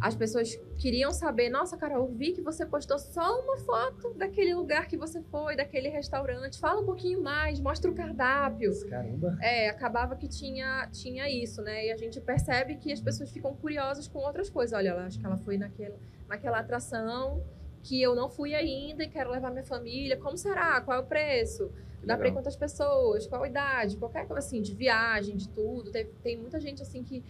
As 0.00 0.14
pessoas 0.14 0.54
queriam 0.78 1.10
saber, 1.10 1.50
nossa, 1.50 1.76
Carol, 1.76 2.06
eu 2.06 2.14
vi 2.14 2.32
que 2.32 2.40
você 2.40 2.64
postou 2.64 2.98
só 2.98 3.40
uma 3.40 3.58
foto 3.58 4.14
daquele 4.14 4.54
lugar 4.54 4.86
que 4.88 4.96
você 4.96 5.20
foi, 5.22 5.56
daquele 5.56 5.88
restaurante. 5.88 6.58
Fala 6.58 6.80
um 6.80 6.86
pouquinho 6.86 7.22
mais, 7.22 7.60
mostra 7.60 7.90
o 7.90 7.94
cardápio. 7.94 8.72
Caramba. 8.88 9.36
É, 9.40 9.68
acabava 9.68 10.16
que 10.16 10.28
tinha, 10.28 10.88
tinha 10.90 11.28
isso, 11.28 11.62
né? 11.62 11.86
E 11.86 11.92
a 11.92 11.96
gente 11.96 12.20
percebe 12.20 12.76
que 12.76 12.92
as 12.92 13.00
pessoas 13.00 13.30
ficam 13.30 13.54
curiosas 13.54 14.08
com 14.08 14.20
outras 14.20 14.48
coisas. 14.48 14.76
Olha, 14.76 14.94
acho 15.04 15.18
que 15.18 15.26
ela 15.26 15.36
foi 15.36 15.58
naquela, 15.58 15.98
naquela 16.28 16.58
atração 16.60 17.42
que 17.82 18.00
eu 18.00 18.14
não 18.14 18.28
fui 18.28 18.54
ainda 18.54 19.04
e 19.04 19.08
quero 19.08 19.30
levar 19.30 19.50
minha 19.50 19.64
família. 19.64 20.16
Como 20.16 20.36
será? 20.36 20.80
Qual 20.80 20.96
é 20.96 21.00
o 21.00 21.06
preço? 21.06 21.70
Dá 22.04 22.16
pra 22.16 22.26
ir 22.26 22.30
Legal. 22.30 22.42
quantas 22.42 22.56
pessoas? 22.56 23.26
Qual 23.26 23.42
a 23.42 23.48
idade? 23.48 23.96
Qualquer 23.96 24.26
coisa 24.26 24.46
assim, 24.46 24.62
de 24.62 24.74
viagem, 24.74 25.36
de 25.36 25.48
tudo. 25.48 25.90
Tem, 25.90 26.06
tem 26.22 26.36
muita 26.36 26.58
gente 26.60 26.82
assim 26.82 27.02
que. 27.02 27.22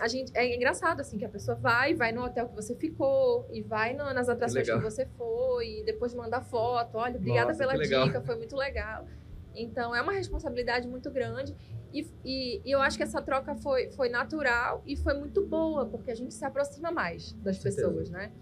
A 0.00 0.08
gente, 0.08 0.32
é 0.36 0.54
engraçado, 0.56 1.00
assim, 1.00 1.16
que 1.16 1.24
a 1.24 1.28
pessoa 1.28 1.56
vai, 1.56 1.94
vai 1.94 2.10
no 2.10 2.24
hotel 2.24 2.48
que 2.48 2.54
você 2.54 2.74
ficou, 2.74 3.46
e 3.52 3.62
vai 3.62 3.94
no- 3.94 4.12
nas 4.12 4.28
atrações 4.28 4.66
que 4.66 4.72
legal. 4.72 4.90
você 4.90 5.06
foi, 5.16 5.80
e 5.80 5.84
depois 5.84 6.12
manda 6.14 6.40
foto. 6.40 6.96
Olha, 6.98 7.16
obrigada 7.16 7.48
Nossa, 7.48 7.58
pela 7.60 7.78
que 7.78 7.88
dica, 7.88 8.20
foi 8.20 8.34
muito 8.36 8.56
legal. 8.56 9.06
Então, 9.54 9.94
é 9.94 10.02
uma 10.02 10.12
responsabilidade 10.12 10.88
muito 10.88 11.10
grande. 11.12 11.54
E, 11.92 12.04
e- 12.24 12.60
e 12.64 12.70
eu 12.72 12.80
acho 12.82 12.96
que 12.96 13.04
essa 13.04 13.22
troca 13.22 13.54
foi, 13.54 13.88
foi 13.92 14.08
natural 14.08 14.82
e 14.84 14.96
foi 14.96 15.14
muito 15.14 15.46
boa, 15.46 15.86
porque 15.86 16.10
a 16.10 16.14
gente 16.16 16.34
se 16.34 16.44
aproxima 16.44 16.90
mais 16.90 17.32
das 17.34 17.58
pessoas, 17.60 18.10
né? 18.10 18.32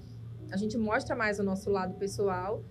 A 0.51 0.57
gente 0.57 0.79
mostra 0.79 1.15
mais 1.15 1.39
o 1.39 1.43
nosso 1.43 1.71
lado 1.71 1.95
pessoal, 1.95 2.63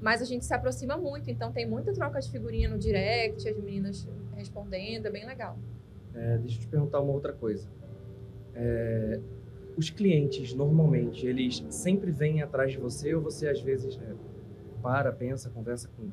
mas 0.00 0.22
a 0.22 0.24
gente 0.24 0.44
se 0.44 0.54
aproxima 0.54 0.96
muito. 0.96 1.28
Então, 1.32 1.50
tem 1.50 1.66
muita 1.66 1.92
troca 1.92 2.20
de 2.20 2.30
figurinha 2.30 2.68
no 2.68 2.78
direct, 2.78 3.48
as 3.48 3.56
meninas 3.56 4.06
respondendo, 4.36 5.06
é 5.06 5.10
bem 5.10 5.26
legal. 5.26 5.58
É, 6.14 6.38
deixa 6.38 6.58
eu 6.58 6.60
te 6.60 6.68
perguntar 6.68 7.00
uma 7.00 7.12
outra 7.12 7.32
coisa. 7.32 7.68
É, 8.54 9.20
os 9.76 9.90
clientes, 9.90 10.54
normalmente, 10.54 11.26
eles 11.26 11.64
sempre 11.68 12.10
vêm 12.10 12.42
atrás 12.42 12.72
de 12.72 12.78
você 12.78 13.14
ou 13.14 13.22
você, 13.22 13.48
às 13.48 13.60
vezes, 13.60 13.98
é, 13.98 14.14
para, 14.80 15.12
pensa, 15.12 15.50
conversa 15.50 15.88
com 15.96 16.04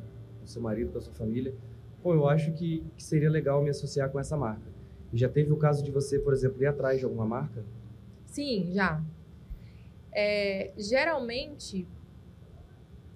o 0.44 0.48
seu 0.48 0.62
marido, 0.62 0.92
com 0.92 0.98
a 0.98 1.02
sua 1.02 1.14
família. 1.14 1.54
Pô, 2.02 2.14
eu 2.14 2.28
acho 2.28 2.52
que, 2.54 2.84
que 2.96 3.04
seria 3.04 3.30
legal 3.30 3.62
me 3.62 3.70
associar 3.70 4.10
com 4.10 4.20
essa 4.20 4.36
marca. 4.36 4.72
E 5.14 5.18
já 5.18 5.30
teve 5.30 5.52
o 5.52 5.58
caso 5.58 5.84
de 5.84 5.92
você, 5.92 6.18
por 6.18 6.34
exemplo, 6.34 6.62
ir 6.64 6.66
atrás 6.66 7.00
de 7.00 7.06
alguma 7.06 7.26
marca? 7.26 7.64
Sim, 8.26 8.72
já. 8.74 9.04
É, 10.12 10.72
geralmente, 10.78 11.88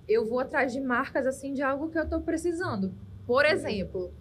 eu 0.08 0.26
vou 0.26 0.40
atrás 0.40 0.72
de 0.72 0.80
marcas 0.80 1.26
assim 1.26 1.54
de 1.54 1.62
algo 1.62 1.90
que 1.90 1.98
eu 1.98 2.08
tô 2.08 2.22
precisando. 2.22 2.94
Por 3.26 3.46
exemplo, 3.46 4.12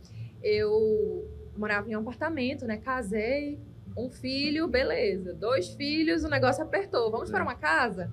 eu 0.42 1.28
morava 1.56 1.90
em 1.90 1.96
um 1.96 2.00
apartamento, 2.00 2.64
né? 2.64 2.78
Casei, 2.78 3.58
um 3.96 4.10
filho, 4.10 4.66
beleza. 4.68 5.32
Dois 5.34 5.68
filhos, 5.70 6.24
o 6.24 6.28
negócio 6.28 6.62
apertou. 6.62 7.10
Vamos 7.10 7.30
para 7.30 7.40
É. 7.40 7.42
uma 7.42 7.54
casa? 7.54 8.10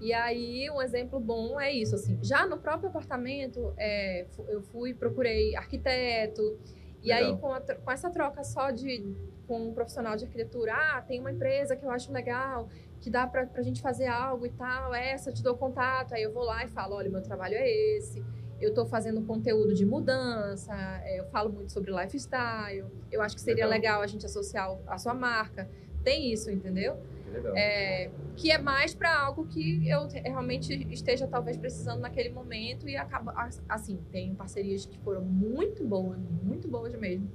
E 0.00 0.12
aí, 0.12 0.68
um 0.70 0.82
exemplo 0.82 1.18
bom 1.18 1.58
é 1.58 1.72
isso, 1.72 1.94
assim. 1.94 2.18
Já 2.22 2.46
no 2.46 2.58
próprio 2.58 2.90
apartamento, 2.90 3.72
é, 3.78 4.26
eu 4.48 4.60
fui, 4.62 4.92
procurei 4.92 5.56
arquiteto. 5.56 6.58
E 7.02 7.08
Legal. 7.08 7.32
aí, 7.34 7.40
com, 7.40 7.52
a 7.52 7.60
com 7.60 7.90
essa 7.90 8.10
troca 8.10 8.44
só 8.44 8.70
de 8.70 9.14
com 9.46 9.68
um 9.68 9.72
profissional 9.72 10.16
de 10.16 10.24
arquitetura, 10.24 10.74
ah, 10.74 11.00
tem 11.02 11.20
uma 11.20 11.30
empresa 11.30 11.76
que 11.76 11.84
eu 11.86 11.90
acho 11.90 12.12
legal, 12.12 12.68
que 13.00 13.08
dá 13.08 13.26
pra, 13.28 13.46
pra 13.46 13.62
gente 13.62 13.80
fazer 13.80 14.06
algo 14.08 14.44
e 14.44 14.50
tal, 14.50 14.92
essa, 14.92 15.30
eu 15.30 15.34
te 15.34 15.42
dou 15.42 15.56
contato. 15.56 16.12
Aí 16.14 16.22
eu 16.22 16.32
vou 16.32 16.42
lá 16.42 16.64
e 16.64 16.68
falo, 16.68 16.96
olha, 16.96 17.08
meu 17.08 17.22
trabalho 17.22 17.54
é 17.54 17.66
esse. 17.96 18.22
Eu 18.60 18.72
tô 18.72 18.86
fazendo 18.86 19.20
conteúdo 19.22 19.74
de 19.74 19.84
mudança, 19.84 20.72
é, 21.04 21.20
eu 21.20 21.24
falo 21.26 21.50
muito 21.52 21.72
sobre 21.72 21.90
lifestyle. 21.92 22.84
Eu 23.12 23.20
acho 23.22 23.34
que 23.34 23.40
seria 23.42 23.66
Legal. 23.66 23.70
legal, 23.98 24.02
a 24.02 24.06
gente 24.06 24.24
associar 24.24 24.76
a 24.86 24.96
sua 24.98 25.12
marca. 25.14 25.68
Tem 26.02 26.32
isso, 26.32 26.50
entendeu? 26.50 26.96
Que 27.24 27.30
legal. 27.32 27.56
É, 27.56 28.10
que 28.36 28.50
é 28.50 28.58
mais 28.58 28.94
para 28.94 29.14
algo 29.18 29.46
que 29.46 29.86
eu 29.88 30.06
te- 30.08 30.20
realmente 30.20 30.72
esteja 30.92 31.26
talvez 31.26 31.56
precisando 31.56 32.00
naquele 32.00 32.30
momento 32.30 32.88
e 32.88 32.96
acaba 32.96 33.32
as- 33.32 33.62
assim 33.68 33.98
tem 34.12 34.34
parcerias 34.34 34.86
que 34.86 34.96
foram 35.00 35.22
muito 35.22 35.84
boas 35.84 36.18
muito 36.42 36.68
boas 36.68 36.94
mesmo 36.94 37.28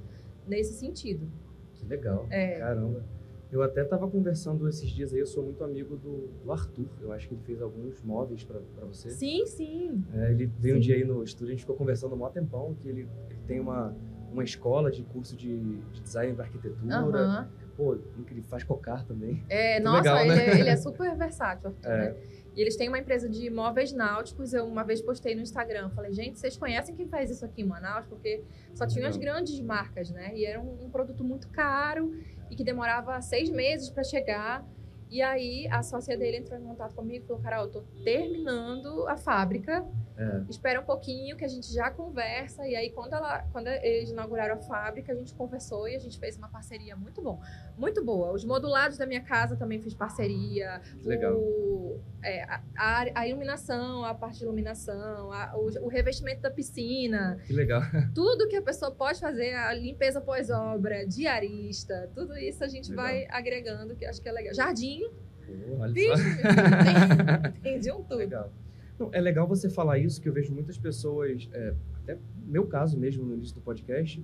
nesse 0.48 0.74
sentido 0.74 1.30
Que 1.74 1.86
legal. 1.86 2.26
É. 2.30 2.60
Caramba. 2.60 3.04
Eu 3.52 3.62
até 3.62 3.84
tava 3.84 4.08
conversando 4.10 4.68
esses 4.70 4.90
dias 4.90 5.14
aí, 5.14 5.20
eu 5.20 5.26
sou 5.26 5.44
muito 5.44 5.62
amigo 5.64 5.98
do, 5.98 6.28
do 6.44 6.52
Arthur. 6.52 6.88
Eu 7.02 7.12
acho 7.12 7.28
que 7.28 7.34
ele 7.36 7.42
fez 7.44 7.62
alguns 7.62 8.02
móveis 8.02 8.44
pra 8.46 8.60
você. 8.86 9.10
sim 9.10 9.46
sim 9.46 10.04
É, 10.14 10.32
ele 10.32 10.46
veio 10.58 10.76
um 10.76 10.78
Sim. 10.78 10.82
dia 10.88 10.96
aí 10.96 11.04
no 11.04 11.22
estúdio, 11.24 11.48
a 11.48 11.52
gente 11.52 11.60
ficou 11.62 11.76
conversando 11.76 12.14
um 12.16 12.18
mó 12.18 12.30
tempão, 12.30 12.74
que 12.76 12.88
ele, 12.88 13.10
ele 13.30 13.40
tem 13.46 13.60
uma, 13.60 13.94
uma 14.32 14.44
escola 14.44 14.90
de 14.90 15.04
curso 15.04 15.36
de, 15.36 15.60
de 15.92 16.02
design 16.02 16.34
da 16.34 16.44
arquitetura. 16.44 16.96
Aham. 16.96 17.50
Pô, 17.76 17.98
incrível, 18.18 18.44
faz 18.44 18.64
cocar 18.64 19.04
também. 19.06 19.44
é 19.50 19.80
Muito 19.80 19.84
nossa 19.86 20.14
legal, 20.14 20.20
ele, 20.26 20.36
né? 20.36 20.46
é, 20.56 20.60
ele 20.60 20.70
é 20.70 20.76
super 20.78 21.16
versátil 21.18 21.70
Arthur, 21.70 21.90
É. 21.90 21.98
né? 22.12 22.16
e 22.56 22.62
eles 22.62 22.76
têm 22.76 22.90
uma 22.90 23.00
empresa 23.00 23.30
de 23.30 23.50
móveis 23.50 23.94
náuticos 23.94 24.54
eu 24.54 24.66
uma 24.68 24.84
vez 24.84 25.02
postei 25.02 25.34
no 25.34 25.42
Instagram 25.42 25.90
falei 25.92 26.12
gente 26.12 26.38
vocês 26.38 26.58
conhecem 26.58 26.94
quem 26.94 27.08
faz 27.08 27.32
isso 27.32 27.46
aqui 27.46 27.62
em 27.62 27.66
Manaus 27.66 28.06
porque 28.08 28.44
só 28.76 28.86
tinham 28.86 29.08
as 29.08 29.16
grandes 29.16 29.58
marcas 29.62 30.12
né 30.12 30.34
e 30.36 30.44
era 30.46 30.60
um, 30.60 30.84
um 30.86 30.90
produto 30.90 31.24
muito 31.24 31.48
caro 31.48 32.14
e 32.52 32.56
que 32.56 32.64
demorava 32.64 33.20
seis 33.22 33.50
meses 33.50 33.90
para 33.90 34.04
chegar. 34.04 34.64
E 35.12 35.22
aí 35.22 35.68
a 35.70 35.84
sócia 35.84 36.18
dele 36.18 36.38
entrou 36.38 36.58
em 36.58 36.64
contato 36.64 36.96
comigo 36.96 37.26
e 37.26 37.28
falou: 37.28 37.42
Carol, 37.44 37.66
eu 37.66 37.72
tô 37.72 37.82
terminando 38.04 39.06
a 39.08 39.18
fábrica. 39.18 39.86
É. 40.18 40.44
Espera 40.50 40.80
um 40.80 40.84
pouquinho 40.84 41.36
que 41.36 41.44
a 41.44 41.48
gente 41.48 41.74
já 41.74 41.90
conversa. 41.90 42.68
E 42.68 42.76
aí, 42.76 42.92
quando, 42.92 43.14
ela, 43.14 43.40
quando 43.52 43.68
eles 43.68 44.10
inauguraram 44.12 44.56
a 44.56 44.58
fábrica, 44.60 45.12
a 45.12 45.16
gente 45.16 45.34
conversou 45.34 45.88
e 45.88 45.96
a 45.96 46.00
gente 46.00 46.20
fez 46.20 46.38
uma 46.38 46.48
parceria 46.48 46.96
muito 46.96 47.22
bom. 47.22 47.42
Muito 47.78 48.04
boa. 48.06 48.32
Os 48.32 48.46
modulados 48.46 48.98
da 48.98 49.06
minha 49.08 49.22
casa 49.22 49.56
também 49.56 49.82
fiz 49.82 49.96
parceria. 49.96 50.80
Que 51.00 51.08
legal. 51.08 51.34
O, 51.36 52.00
é, 52.24 52.44
a, 52.44 52.62
a- 53.16 53.28
iluminação, 53.28 54.06
a 54.06 54.14
parte 54.14 54.38
de 54.38 54.44
iluminação, 54.44 55.32
a- 55.32 55.54
o, 55.56 55.86
o 55.86 55.88
revestimento 55.88 56.42
da 56.42 56.52
piscina 56.52 57.40
Que 57.48 57.54
legal. 57.54 57.82
tudo 58.14 58.48
que 58.48 58.56
a 58.58 58.62
pessoa 58.62 58.92
pode 58.92 59.20
fazer, 59.20 59.56
a 59.56 59.74
limpeza 59.74 60.22
pós-obra, 60.22 61.06
diarista, 61.08 62.12
tudo 62.14 62.38
isso 62.38 62.64
a 62.64 62.68
gente 62.68 62.90
Legal. 62.92 63.06
vai 63.06 63.28
agregando, 63.30 63.96
que 63.96 64.06
acho 64.06 64.22
que 64.22 64.30
é 64.30 64.32
legal. 64.32 64.54
Jardim, 64.54 65.01
Pô, 65.10 65.80
olha 65.80 65.94
tem, 65.94 66.12
tem 67.64 67.80
de 67.80 67.92
um 67.92 68.04
tudo. 68.04 68.16
Legal. 68.18 68.52
Não, 69.00 69.10
é 69.12 69.20
legal 69.20 69.48
você 69.48 69.70
falar 69.70 69.98
isso, 69.98 70.22
que 70.22 70.30
eu 70.30 70.34
vejo 70.34 70.54
muitas 70.54 70.78
pessoas, 70.78 71.50
é, 71.54 71.74
até 72.04 72.18
meu 72.46 72.68
caso 72.68 72.98
mesmo 73.00 73.26
no 73.26 73.34
início 73.34 73.56
do 73.56 73.62
podcast, 73.62 74.24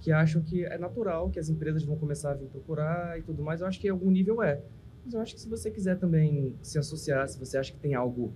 que 0.00 0.10
acham 0.12 0.42
que 0.42 0.64
é 0.64 0.78
natural, 0.78 1.30
que 1.30 1.38
as 1.38 1.48
empresas 1.48 1.82
vão 1.84 1.96
começar 1.96 2.30
a 2.32 2.34
vir 2.34 2.48
procurar 2.48 3.18
e 3.18 3.22
tudo 3.22 3.42
mais. 3.42 3.60
Eu 3.60 3.66
acho 3.66 3.78
que 3.80 3.86
em 3.86 3.90
algum 3.90 4.10
nível 4.10 4.42
é. 4.42 4.62
Mas 5.04 5.14
eu 5.14 5.20
acho 5.20 5.34
que 5.34 5.40
se 5.40 5.48
você 5.48 5.70
quiser 5.70 5.98
também 5.98 6.54
se 6.62 6.78
associar, 6.78 7.28
se 7.28 7.38
você 7.38 7.58
acha 7.58 7.72
que 7.72 7.78
tem 7.78 7.94
algo, 7.94 8.32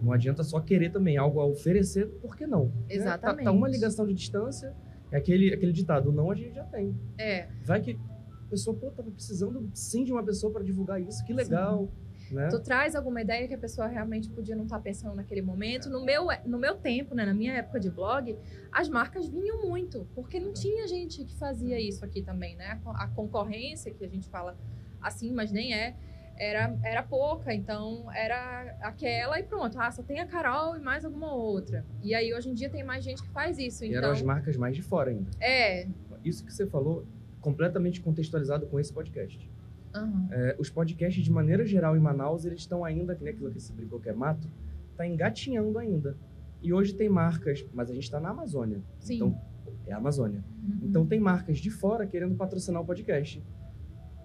não 0.00 0.12
adianta 0.12 0.42
só 0.42 0.60
querer 0.60 0.90
também 0.90 1.16
algo 1.18 1.40
a 1.40 1.44
oferecer, 1.46 2.06
por 2.20 2.36
que 2.36 2.46
não? 2.46 2.66
Né? 2.66 2.72
Tá- 2.88 2.94
Exatamente. 2.94 3.44
Tá, 3.44 3.52
uma 3.52 3.68
ligação 3.68 4.06
de 4.06 4.14
distância, 4.14 4.74
é 5.10 5.16
aquele, 5.18 5.52
aquele 5.52 5.72
ditado, 5.72 6.10
não 6.10 6.30
a 6.30 6.34
gente 6.34 6.54
já 6.54 6.64
tem. 6.64 6.94
É, 7.18 7.48
Vai 7.64 7.80
que 7.82 7.98
a 8.46 8.50
pessoa, 8.50 8.76
pô, 8.76 8.90
tava 8.90 9.10
precisando 9.10 9.68
sim 9.74 10.04
de 10.04 10.12
uma 10.12 10.22
pessoa 10.22 10.52
para 10.52 10.62
divulgar 10.62 11.00
isso, 11.00 11.24
que 11.24 11.32
legal, 11.32 11.88
né? 12.30 12.48
tu 12.48 12.60
traz 12.60 12.94
alguma 12.94 13.20
ideia 13.20 13.46
que 13.46 13.54
a 13.54 13.58
pessoa 13.58 13.86
realmente 13.86 14.28
podia 14.30 14.54
não 14.56 14.64
estar 14.64 14.78
pensando 14.80 15.14
naquele 15.14 15.42
momento. 15.42 15.90
No 15.90 16.04
meu, 16.04 16.26
no 16.44 16.58
meu 16.58 16.76
tempo, 16.76 17.14
né, 17.14 17.24
na 17.24 17.34
minha 17.34 17.54
época 17.54 17.80
de 17.80 17.90
blog, 17.90 18.36
as 18.72 18.88
marcas 18.88 19.28
vinham 19.28 19.66
muito, 19.68 20.06
porque 20.14 20.38
não 20.38 20.52
tinha 20.52 20.86
gente 20.86 21.24
que 21.24 21.34
fazia 21.36 21.78
isso 21.80 22.04
aqui 22.04 22.22
também, 22.22 22.56
né? 22.56 22.80
A 22.84 23.08
concorrência, 23.08 23.92
que 23.92 24.04
a 24.04 24.08
gente 24.08 24.28
fala 24.28 24.56
assim, 25.00 25.32
mas 25.32 25.52
nem 25.52 25.74
é, 25.74 25.94
era, 26.38 26.76
era 26.84 27.02
pouca, 27.02 27.52
então 27.52 28.10
era 28.12 28.76
aquela 28.80 29.38
e 29.40 29.42
pronto. 29.42 29.78
Ah, 29.78 29.90
só 29.90 30.02
tem 30.02 30.20
a 30.20 30.26
Carol 30.26 30.76
e 30.76 30.80
mais 30.80 31.04
alguma 31.04 31.32
outra. 31.32 31.84
E 32.02 32.14
aí 32.14 32.32
hoje 32.34 32.50
em 32.50 32.54
dia 32.54 32.68
tem 32.70 32.84
mais 32.84 33.04
gente 33.04 33.22
que 33.22 33.28
faz 33.30 33.58
isso, 33.58 33.84
E 33.84 33.88
então. 33.88 33.98
eram 33.98 34.10
as 34.12 34.22
marcas 34.22 34.56
mais 34.56 34.76
de 34.76 34.82
fora 34.82 35.10
ainda. 35.10 35.30
É. 35.40 35.86
Isso 36.24 36.44
que 36.44 36.52
você 36.52 36.66
falou, 36.66 37.06
completamente 37.46 38.00
contextualizado 38.00 38.66
com 38.66 38.80
esse 38.80 38.92
podcast. 38.92 39.48
aham. 39.94 40.28
É, 40.32 40.56
os 40.58 40.68
podcasts, 40.68 41.22
de 41.22 41.30
maneira 41.30 41.64
geral, 41.64 41.96
em 41.96 42.00
Manaus, 42.00 42.44
eles 42.44 42.58
estão 42.58 42.84
ainda, 42.84 43.14
que 43.14 43.22
nem 43.22 43.32
aquilo 43.32 43.52
que 43.52 43.60
você 43.60 43.72
brincou 43.72 44.00
que 44.00 44.08
é 44.08 44.12
mato, 44.12 44.48
tá 44.96 45.06
engatinhando 45.06 45.78
ainda. 45.78 46.16
E 46.60 46.72
hoje 46.72 46.92
tem 46.92 47.08
marcas, 47.08 47.64
mas 47.72 47.88
a 47.88 47.94
gente 47.94 48.02
está 48.02 48.18
na 48.18 48.30
Amazônia. 48.30 48.82
Sim. 48.98 49.14
Então, 49.14 49.40
é 49.86 49.92
a 49.92 49.96
Amazônia. 49.96 50.42
Uhum. 50.60 50.80
Então 50.82 51.06
tem 51.06 51.20
marcas 51.20 51.58
de 51.58 51.70
fora 51.70 52.04
querendo 52.04 52.34
patrocinar 52.34 52.82
o 52.82 52.84
podcast. 52.84 53.40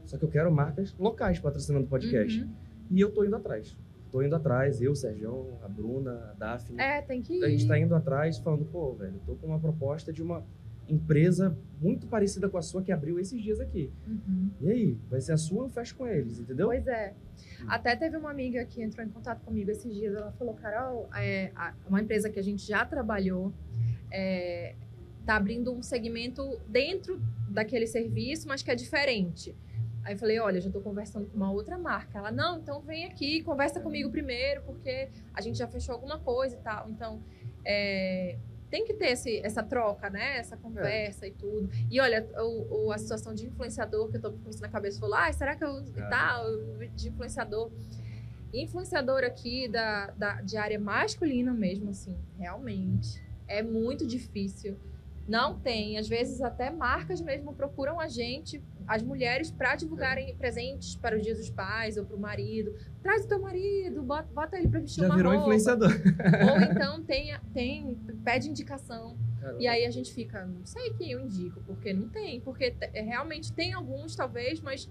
Só 0.04 0.18
que 0.18 0.26
eu 0.26 0.30
quero 0.30 0.52
marcas 0.52 0.96
locais 0.98 1.40
patrocinando 1.40 1.86
o 1.86 1.88
podcast. 1.88 2.42
Uhum. 2.42 2.50
E 2.90 3.02
eu 3.02 3.12
tô 3.12 3.24
indo 3.24 3.36
atrás. 3.36 3.78
Tô 4.12 4.24
indo 4.24 4.36
atrás, 4.36 4.82
eu, 4.82 4.94
o 4.94 4.96
Sérgio, 4.96 5.60
a 5.64 5.68
Bruna, 5.68 6.32
a 6.32 6.34
Daphne. 6.34 6.82
É, 6.82 7.04
tem 7.04 7.22
que 7.22 7.34
ir. 7.36 7.44
A 7.44 7.50
gente 7.50 7.68
tá 7.68 7.78
indo 7.78 7.94
atrás 7.94 8.40
falando, 8.40 8.66
pô, 8.66 8.94
velho, 8.94 9.22
tô 9.28 9.36
com 9.36 9.46
uma 9.46 9.60
proposta 9.60 10.12
de 10.12 10.24
uma 10.24 10.44
empresa 10.92 11.58
muito 11.80 12.06
parecida 12.08 12.48
com 12.48 12.58
a 12.58 12.62
sua 12.62 12.82
que 12.82 12.92
abriu 12.92 13.20
esses 13.20 13.42
dias 13.42 13.60
aqui. 13.60 13.92
Uhum. 14.08 14.52
E 14.62 14.70
aí, 14.70 14.98
vai 15.10 15.20
ser 15.20 15.34
a 15.34 15.38
sua, 15.38 15.66
eu 15.66 15.70
fecho 15.70 15.96
com 15.96 16.08
eles, 16.08 16.40
entendeu? 16.40 16.68
Pois 16.68 16.86
é. 16.88 17.14
Até 17.68 17.96
teve 17.96 18.18
uma 18.18 18.30
amiga 18.30 18.64
que 18.66 18.82
entrou 18.84 19.06
em 19.06 19.10
contato 19.10 19.42
comigo 19.44 19.72
esses 19.72 19.94
dias. 19.94 20.14
Ela 20.14 20.32
falou, 20.34 20.54
Carol, 20.54 21.10
é, 21.16 21.52
uma 21.88 22.02
empresa 22.02 22.30
que 22.30 22.40
a 22.40 22.44
gente 22.44 22.68
já 22.68 22.86
trabalhou 22.86 23.52
é, 24.12 24.76
tá 25.26 25.36
abrindo 25.36 25.72
um 25.72 25.82
segmento 25.82 26.60
dentro 26.68 27.22
daquele 27.50 27.88
serviço, 27.88 28.48
mas 28.48 28.62
que 28.62 28.70
é 28.70 28.76
diferente. 28.76 29.56
Aí 30.04 30.16
eu 30.16 30.18
falei, 30.18 30.40
olha, 30.40 30.60
já 30.60 30.68
estou 30.68 30.82
conversando 30.82 31.28
com 31.28 31.38
uma 31.38 31.52
outra 31.52 31.78
marca. 31.78 32.18
Ela, 32.18 32.32
não, 32.32 32.60
então 32.60 32.82
vem 32.82 33.06
aqui, 33.06 33.44
conversa 33.44 33.80
comigo 33.80 34.10
primeiro, 34.10 34.62
porque 34.64 35.10
a 35.34 35.42
gente 35.42 35.58
já 35.58 35.68
fechou 35.68 35.94
alguma 35.94 36.20
coisa 36.20 36.56
e 36.56 36.60
tal. 36.60 36.90
Então, 36.90 37.24
é, 37.64 38.38
tem 38.72 38.86
que 38.86 38.94
ter 38.94 39.10
esse, 39.10 39.38
essa 39.46 39.62
troca, 39.62 40.10
né? 40.10 40.38
Essa 40.38 40.56
conversa 40.58 41.28
e 41.28 41.32
tudo. 41.32 41.70
E 41.92 42.00
olha, 42.00 42.26
o, 42.38 42.88
o- 42.88 42.92
a 42.92 42.98
situação 42.98 43.36
de 43.36 43.46
influenciador, 43.46 44.10
que 44.10 44.18
eu 44.18 44.22
tô 44.22 44.32
com 44.32 44.50
isso 44.50 44.62
na 44.62 44.70
cabeça, 44.70 45.00
falou, 45.00 45.16
ah, 45.16 45.32
será 45.34 45.56
que 45.56 45.64
eu 45.64 45.84
Ah. 45.98 46.08
tal, 46.10 46.46
de 46.96 47.10
influenciador. 47.10 47.70
Influenciador 48.54 49.24
aqui 49.24 49.68
da, 49.68 50.08
da, 50.12 50.42
de 50.42 50.58
área 50.58 50.80
masculina 50.80 51.54
mesmo, 51.54 51.90
assim, 51.90 52.18
realmente. 52.38 53.22
É 53.48 53.62
muito 53.64 54.06
difícil. 54.06 54.78
Não 55.28 55.58
tem. 55.60 55.98
Às 55.98 56.08
vezes 56.08 56.42
até 56.42 56.70
marcas 56.70 57.22
mesmo 57.22 57.54
procuram 57.54 58.00
a 58.00 58.08
gente, 58.08 58.62
as 58.88 59.02
mulheres, 59.02 59.52
para 59.52 59.76
divulgarem 59.76 60.36
presentes 60.36 60.96
para 60.96 61.16
os 61.16 61.24
dias 61.24 61.38
dos 61.38 61.50
pais 61.50 61.98
ou 61.98 62.06
para 62.06 62.16
o 62.16 62.20
marido. 62.20 62.74
Traz 63.02 63.26
o 63.26 63.28
teu 63.28 63.40
marido, 63.40 64.02
bota, 64.02 64.28
bota 64.34 64.58
ele 64.58 64.68
para 64.68 64.80
vestir 64.80 65.02
Já 65.02 65.08
uma 65.08 65.16
virou 65.16 65.32
roupa. 65.32 65.46
influenciador. 65.46 65.92
Ou 65.92 66.62
então 66.72 67.04
tem, 67.04 67.34
tem, 67.54 67.96
pede 68.24 68.50
indicação. 68.50 69.18
Caramba. 69.40 69.62
E 69.62 69.68
aí 69.68 69.86
a 69.86 69.92
gente 69.92 70.14
fica, 70.14 70.46
não 70.46 70.66
sei 70.66 70.94
quem 70.94 71.12
eu 71.12 71.22
indico, 71.22 71.62
porque 71.66 71.94
não 71.94 72.10
tem. 72.10 72.42
Porque 72.42 72.76
é, 72.80 73.02
realmente 73.02 73.52
tem 73.52 73.74
alguns, 73.74 74.16
talvez, 74.16 74.62
mas 74.62 74.90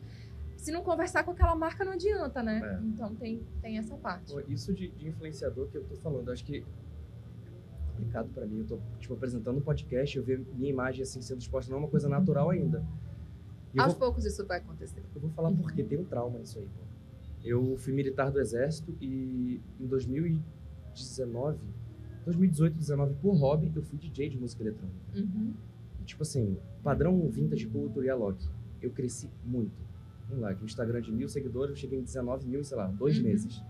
se 0.56 0.70
não 0.70 0.82
conversar 0.82 1.24
com 1.24 1.30
aquela 1.30 1.54
marca 1.54 1.84
não 1.84 1.92
adianta, 1.92 2.42
né? 2.42 2.60
É. 2.62 2.84
Então 2.84 3.14
tem, 3.14 3.42
tem 3.62 3.78
essa 3.78 3.96
parte. 3.96 4.32
Pô, 4.32 4.40
Isso 4.48 4.74
de, 4.74 4.88
de 4.88 5.08
influenciador 5.08 5.68
que 5.68 5.76
eu 5.76 5.84
tô 5.84 5.96
falando, 5.96 6.30
acho 6.30 6.44
que 6.44 6.64
complicado 8.00 8.30
pra 8.30 8.46
mim. 8.46 8.60
Eu 8.60 8.66
tô, 8.66 8.78
tipo, 8.98 9.14
apresentando 9.14 9.58
um 9.58 9.60
podcast, 9.60 10.16
eu 10.16 10.24
ver 10.24 10.40
minha 10.54 10.70
imagem 10.70 11.02
assim 11.02 11.20
sendo 11.20 11.40
exposta 11.40 11.70
não 11.70 11.78
é 11.78 11.82
uma 11.82 11.90
coisa 11.90 12.08
natural 12.08 12.50
ainda. 12.50 12.78
E 12.78 13.09
eu 13.74 13.82
Aos 13.82 13.92
vou, 13.92 14.00
poucos 14.00 14.24
isso 14.24 14.44
vai 14.46 14.58
acontecer. 14.58 15.02
eu 15.14 15.20
vou 15.20 15.30
falar 15.30 15.52
porque 15.52 15.82
tem 15.84 15.98
um 15.98 16.04
trauma 16.04 16.38
nisso 16.38 16.58
aí, 16.58 16.64
pô. 16.66 16.80
Eu 17.44 17.76
fui 17.78 17.92
militar 17.92 18.30
do 18.30 18.38
exército 18.40 18.94
e 19.00 19.60
em 19.80 19.86
2019, 19.86 21.58
2018, 22.24 22.74
2019, 22.74 23.14
por 23.22 23.34
hobby, 23.36 23.72
eu 23.74 23.82
fui 23.82 23.98
DJ 23.98 24.28
de 24.30 24.38
música 24.38 24.62
eletrônica. 24.62 24.98
Uhum. 25.16 25.54
Tipo 26.04 26.22
assim, 26.22 26.56
padrão 26.82 27.18
vintage 27.28 27.66
culture 27.66 28.06
e 28.06 28.10
a 28.10 28.14
Loki. 28.16 28.48
Eu 28.82 28.90
cresci 28.90 29.28
muito. 29.44 29.72
Vamos 30.28 30.42
lá, 30.42 30.54
que 30.54 30.62
o 30.62 30.66
Instagram 30.66 31.00
de 31.00 31.12
mil 31.12 31.28
seguidores, 31.28 31.70
eu 31.70 31.76
cheguei 31.76 31.98
em 31.98 32.02
19 32.02 32.46
mil, 32.46 32.62
sei 32.64 32.76
lá, 32.76 32.86
dois 32.86 33.16
Uhum. 33.18 33.24
meses. 33.24 33.62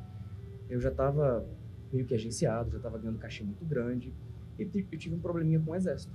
Eu 0.68 0.80
já 0.80 0.90
tava 0.90 1.44
meio 1.92 2.04
que 2.06 2.14
agenciado, 2.14 2.70
já 2.70 2.76
estava 2.76 2.98
ganhando 2.98 3.18
cachê 3.18 3.42
muito 3.42 3.64
grande. 3.64 4.12
E 4.58 4.64
ti- 4.64 4.86
eu 4.90 4.98
tive 4.98 5.14
um 5.14 5.18
probleminha 5.20 5.58
com 5.60 5.70
o 5.72 5.74
exército. 5.74 6.12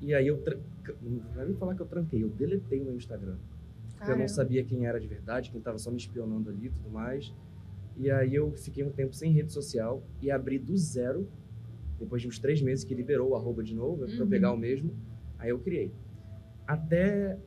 E 0.00 0.14
aí 0.14 0.26
eu. 0.26 0.38
Tra... 0.42 0.56
Não 1.02 1.18
vou 1.34 1.44
nem 1.44 1.54
falar 1.54 1.74
que 1.74 1.82
eu 1.82 1.86
tranquei, 1.86 2.22
eu 2.24 2.28
deletei 2.28 2.80
o 2.80 2.84
meu 2.84 2.96
Instagram. 2.96 3.36
Porque 3.96 4.12
eu 4.12 4.16
não 4.18 4.28
sabia 4.28 4.64
quem 4.64 4.86
era 4.86 4.98
de 4.98 5.06
verdade, 5.06 5.50
quem 5.50 5.58
estava 5.58 5.76
só 5.78 5.90
me 5.90 5.98
espionando 5.98 6.48
ali 6.48 6.66
e 6.66 6.70
tudo 6.70 6.88
mais. 6.90 7.34
E 7.98 8.10
aí 8.10 8.34
eu 8.34 8.50
fiquei 8.52 8.82
um 8.82 8.90
tempo 8.90 9.14
sem 9.14 9.30
rede 9.30 9.52
social 9.52 10.02
e 10.22 10.30
abri 10.30 10.58
do 10.58 10.74
zero, 10.78 11.28
depois 11.98 12.22
de 12.22 12.28
uns 12.28 12.38
três 12.38 12.62
meses 12.62 12.82
que 12.82 12.94
liberou 12.94 13.30
o 13.30 13.36
arroba 13.36 13.62
de 13.62 13.74
novo, 13.74 14.04
para 14.06 14.14
eu 14.14 14.22
Uhum. 14.22 14.28
pegar 14.30 14.52
o 14.52 14.56
mesmo. 14.56 14.90
Aí 15.38 15.50
eu 15.50 15.58
criei. 15.58 15.92
Até 16.66 17.38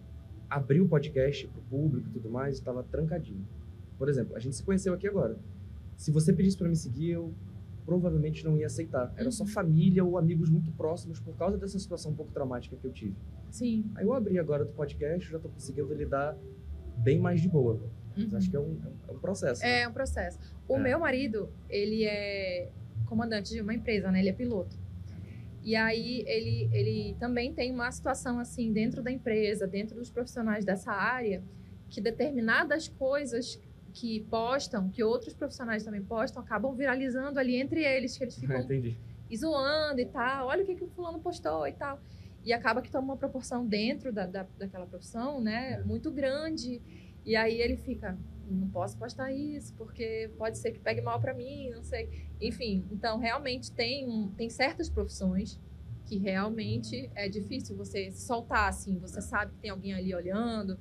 abrir 0.50 0.82
o 0.82 0.88
podcast 0.88 1.48
pro 1.48 1.62
público 1.64 2.08
e 2.08 2.12
tudo 2.12 2.30
mais, 2.30 2.56
estava 2.56 2.84
trancadinho. 2.84 3.48
Por 3.98 4.08
exemplo, 4.10 4.36
a 4.36 4.40
gente 4.40 4.56
se 4.56 4.62
conheceu 4.64 4.94
aqui 4.94 5.08
agora. 5.08 5.38
Se 5.98 6.12
você 6.12 6.32
pedisse 6.32 6.58
para 6.58 6.70
me 6.70 6.76
seguir, 6.76 7.12
eu 7.12 7.34
provavelmente 7.86 8.44
não 8.46 8.58
ia 8.58 8.68
aceitar. 8.68 9.14
Era 9.18 9.30
só 9.32 9.44
Uhum. 9.44 9.50
família 9.50 10.04
ou 10.04 10.18
amigos 10.18 10.50
muito 10.50 10.72
próximos 10.72 11.20
por 11.20 11.36
causa 11.36 11.58
dessa 11.58 11.78
situação 11.80 12.12
um 12.12 12.16
pouco 12.16 12.32
traumática 12.32 12.76
que 12.76 12.86
eu 12.86 12.92
tive. 12.92 13.16
Sim. 13.52 13.86
Aí 13.96 14.06
eu 14.06 14.14
abri 14.14 14.40
agora 14.40 14.66
do 14.66 14.72
podcast, 14.74 15.30
já 15.32 15.40
tô 15.40 15.50
conseguindo 15.50 15.94
lidar 15.94 16.38
bem 16.98 17.20
mais 17.20 17.42
de 17.42 17.50
boa. 17.50 17.80
Mas 18.16 18.32
Uhum. 18.32 18.38
acho 18.38 18.50
que 18.50 18.56
é 18.56 18.60
um, 18.60 18.78
é 19.08 19.12
um 19.12 19.20
processo. 19.20 19.62
né? 19.62 19.82
É 19.82 19.88
um 19.88 19.92
processo. 19.94 20.40
O 20.68 20.76
É. 20.78 20.80
meu 20.80 21.00
marido, 21.00 21.50
ele 21.70 22.04
é 22.06 22.70
comandante 23.06 23.52
de 23.52 23.62
uma 23.62 23.74
empresa, 23.74 24.12
né? 24.12 24.20
Ele 24.20 24.30
é 24.30 24.34
piloto. 24.34 24.78
E 25.64 25.76
aí 25.76 26.24
ele, 26.28 26.70
ele 26.74 27.16
também 27.20 27.54
tem 27.54 27.72
uma 27.72 27.90
situação 27.92 28.38
assim 28.40 28.72
dentro 28.74 29.02
da 29.02 29.12
empresa, 29.12 29.66
dentro 29.66 29.96
dos 29.96 30.10
profissionais 30.12 30.66
dessa 30.66 30.92
área, 30.92 31.42
que 31.90 32.02
determinadas 32.02 32.88
coisas 32.88 33.60
que 33.94 34.22
postam, 34.22 34.90
que 34.90 35.04
outros 35.04 35.34
profissionais 35.34 35.84
também 35.84 36.02
postam, 36.02 36.42
acabam 36.42 36.74
viralizando 36.76 37.40
ali 37.40 37.56
entre 37.56 37.84
eles, 37.84 38.18
que 38.18 38.24
eles 38.24 38.36
ficam 38.40 38.60
Entendi. 38.60 38.98
e 39.30 39.38
zoando 39.38 40.02
e 40.02 40.06
tal. 40.06 40.48
Olha 40.48 40.64
o 40.64 40.66
que, 40.66 40.76
que 40.76 40.84
o 40.84 40.88
fulano 40.88 41.20
postou 41.20 41.68
e 41.68 41.74
tal. 41.74 42.00
E 42.44 42.52
acaba 42.52 42.82
que 42.82 42.92
toma 42.92 43.14
uma 43.14 43.18
proporção 43.18 43.66
dentro 43.66 44.12
da, 44.12 44.26
da, 44.26 44.46
daquela 44.58 44.86
profissão, 44.86 45.40
né? 45.40 45.82
Muito 45.86 46.12
grande. 46.12 46.82
E 47.26 47.36
aí 47.36 47.62
ele 47.62 47.78
fica, 47.78 48.18
não 48.50 48.68
posso 48.68 48.98
postar 48.98 49.32
isso, 49.32 49.74
porque 49.76 50.30
pode 50.38 50.58
ser 50.58 50.72
que 50.72 50.80
pegue 50.80 51.00
mal 51.00 51.22
pra 51.22 51.34
mim, 51.34 51.70
não 51.70 51.84
sei. 51.84 52.28
Enfim, 52.42 52.86
então 52.92 53.18
realmente 53.18 53.72
tem, 53.72 54.10
um, 54.10 54.30
tem 54.32 54.50
certas 54.50 54.90
profissões 54.90 55.58
que 56.06 56.18
realmente 56.18 57.10
é 57.16 57.30
difícil 57.30 57.78
você 57.78 58.12
se 58.12 58.26
soltar 58.26 58.68
assim. 58.68 58.98
Você 59.00 59.22
sabe 59.22 59.54
que 59.54 59.60
tem 59.60 59.72
alguém 59.72 59.94
ali 59.94 60.14
olhando. 60.14 60.78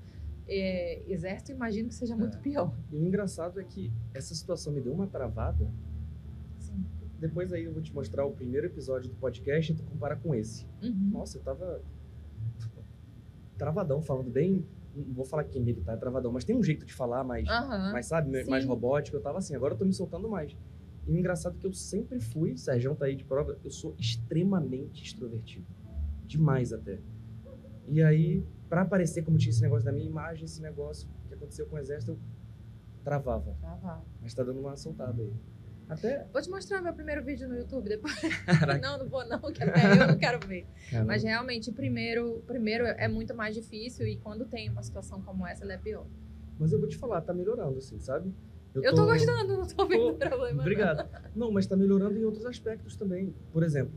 É, 0.49 1.03
exército, 1.11 1.53
imagino 1.53 1.89
que 1.89 1.95
seja 1.95 2.17
muito 2.17 2.37
É. 2.39 2.41
pior. 2.41 2.75
E 2.91 2.97
o 2.97 3.07
engraçado 3.07 3.61
é 3.61 3.65
que 3.65 3.93
essa 4.13 4.35
situação 4.35 4.73
me 4.73 4.81
deu 4.81 4.93
uma 4.93 5.07
travada. 5.07 5.71
Sim. 6.59 6.85
Depois 7.19 7.53
aí 7.53 7.65
eu 7.65 7.73
vou 7.73 7.81
te 7.83 7.95
mostrar 7.95 8.25
o 8.27 8.33
primeiro 8.33 8.67
episódio 8.67 9.09
do 9.09 9.17
podcast 9.17 9.73
e 9.73 9.75
tu 9.77 9.83
compara 9.85 10.17
com 10.17 10.35
esse. 10.35 10.67
Uhum. 10.83 11.11
Nossa, 11.13 11.39
eu 11.39 11.43
tava 11.43 11.81
travadão, 13.57 14.03
falando 14.03 14.31
bem. 14.31 14.65
Não 14.95 15.15
vou 15.15 15.25
falar 15.25 15.45
que 15.45 15.59
militar 15.59 15.95
é 15.95 15.97
travadão, 15.97 16.31
mas 16.31 16.45
tem 16.45 16.55
um 16.55 16.63
jeito 16.63 16.85
de 16.85 16.93
falar 16.93 17.25
mais, 17.25 17.49
Aham. 17.49 17.93
mais 17.93 18.07
sabe, 18.07 18.45
Sim. 18.45 18.51
mais 18.51 18.65
robótico. 18.65 19.17
Eu 19.17 19.23
tava 19.23 19.39
assim, 19.39 19.55
agora 19.55 19.75
eu 19.75 19.79
tô 19.79 19.85
me 19.85 19.93
soltando 19.93 20.29
mais. 20.29 20.55
E 21.07 21.11
o 21.13 21.17
engraçado 21.17 21.57
é 21.57 21.61
que 21.61 21.67
eu 21.67 21.73
sempre 21.73 22.21
fui, 22.21 22.57
Sérgio 22.57 22.95
tá 22.95 23.07
aí 23.07 23.17
de 23.17 23.25
prova, 23.25 23.59
eu 23.65 23.71
sou 23.71 23.95
extremamente 23.99 25.03
extrovertido. 25.03 25.67
Demais 26.27 26.73
até. 26.73 27.01
E 27.89 28.03
aí, 28.03 28.45
pra 28.73 28.81
aparecer 28.81 29.23
como 29.23 29.37
tinha 29.37 29.51
esse 29.51 29.61
negócio 29.61 29.85
da 29.85 29.93
minha 29.93 30.07
imagem, 30.07 30.47
esse 30.47 30.63
negócio 30.63 31.07
que 31.29 31.35
aconteceu 31.35 31.67
com 31.67 31.77
o 31.77 31.79
exército, 31.79 32.13
eu 32.13 32.19
travava. 33.05 33.55
Travado. 33.61 34.03
Mas 34.19 34.33
tá 34.33 34.43
dando 34.43 34.61
uma 34.61 34.75
soltada 34.79 35.21
aí. 35.23 35.31
Até. 35.91 36.27
Vou 36.33 36.41
te 36.41 36.49
mostrar 36.49 36.81
meu 36.81 36.95
primeiro 36.95 37.23
vídeo 37.23 37.47
no 37.47 37.55
YouTube 37.55 37.87
depois. 37.91 38.19
Caraca, 38.47 38.79
Não, 38.81 38.97
não 38.97 39.11
vou 39.11 39.29
não, 39.29 39.39
que 39.53 39.63
até 39.63 39.93
eu 39.93 40.07
não 40.07 40.17
quero 40.17 40.41
ver. 40.49 40.67
Mas 41.05 41.23
realmente, 41.23 41.71
primeiro, 41.71 42.43
primeiro 42.47 42.87
é 42.87 43.07
muito 43.09 43.35
mais 43.35 43.55
difícil 43.55 44.07
e 44.07 44.17
quando 44.17 44.47
tem 44.47 44.71
uma 44.71 44.83
situação 44.83 45.21
como 45.21 45.47
essa, 45.47 45.65
ela 45.65 45.75
é 45.75 45.79
pior. 45.79 46.07
Mas 46.59 46.73
eu 46.73 46.81
vou 46.81 46.89
te 46.89 46.97
falar, 46.97 47.21
tá 47.21 47.35
melhorando, 47.35 47.77
assim, 47.77 47.99
sabe? 48.01 48.33
Eu 48.75 48.95
tô 48.95 49.05
gostando, 49.05 49.55
não 49.55 49.67
tô 49.67 49.87
vendo 49.87 50.15
problema. 50.15 50.53
não. 50.55 50.61
Obrigado. 50.61 51.11
Não, 51.37 51.53
mas 51.53 51.67
tá 51.67 51.77
melhorando 51.77 52.19
em 52.19 52.25
outros 52.25 52.47
aspectos 52.47 52.97
também. 52.97 53.35
Por 53.53 53.63
exemplo, 53.63 53.93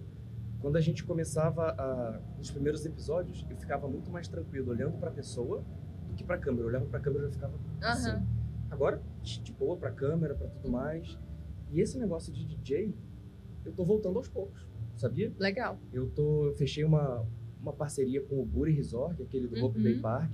quando 0.65 0.77
a 0.77 0.81
gente 0.81 1.03
começava 1.03 1.75
a, 1.77 2.19
nos 2.39 2.49
primeiros 2.49 2.83
episódios, 2.87 3.45
eu 3.47 3.55
ficava 3.55 3.87
muito 3.87 4.09
mais 4.09 4.27
tranquilo 4.27 4.71
olhando 4.71 4.97
pra 4.97 5.11
pessoa 5.11 5.63
do 6.07 6.15
que 6.15 6.23
pra 6.23 6.39
câmera. 6.39 6.63
Eu 6.63 6.67
olhava 6.69 6.85
pra 6.87 6.99
câmera 6.99 7.29
e 7.29 7.31
ficava 7.31 7.53
assim. 7.83 8.25
Agora, 8.71 8.99
de 9.21 9.53
boa 9.53 9.77
pra 9.77 9.91
câmera, 9.91 10.33
pra 10.33 10.47
tudo 10.47 10.71
mais. 10.71 11.19
E 11.71 11.79
esse 11.79 11.99
negócio 11.99 12.33
de 12.33 12.43
DJ, 12.45 12.95
eu 13.63 13.73
tô 13.73 13.85
voltando 13.85 14.17
aos 14.17 14.27
poucos, 14.27 14.67
sabia? 14.97 15.31
Legal. 15.37 15.77
Eu 15.93 16.09
tô, 16.09 16.47
eu 16.47 16.55
fechei 16.55 16.83
uma, 16.83 17.23
uma 17.61 17.71
parceria 17.71 18.23
com 18.23 18.41
o 18.41 18.43
Buri 18.43 18.71
Resort, 18.71 19.21
aquele 19.21 19.47
do 19.47 19.63
Hope 19.63 19.77
Uhum. 19.77 19.83
Bay 19.83 19.99
Park, 19.99 20.33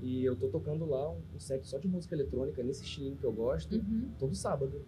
e 0.00 0.24
eu 0.24 0.34
tô 0.36 0.48
tocando 0.48 0.86
lá 0.86 1.10
um, 1.10 1.20
set 1.38 1.68
só 1.68 1.76
de 1.76 1.86
música 1.86 2.14
eletrônica 2.14 2.62
nesse 2.62 2.82
estilinho 2.82 3.14
que 3.14 3.24
eu 3.24 3.32
gosto, 3.32 3.76
Uhum. 3.76 4.08
todo 4.18 4.34
sábado. 4.34 4.80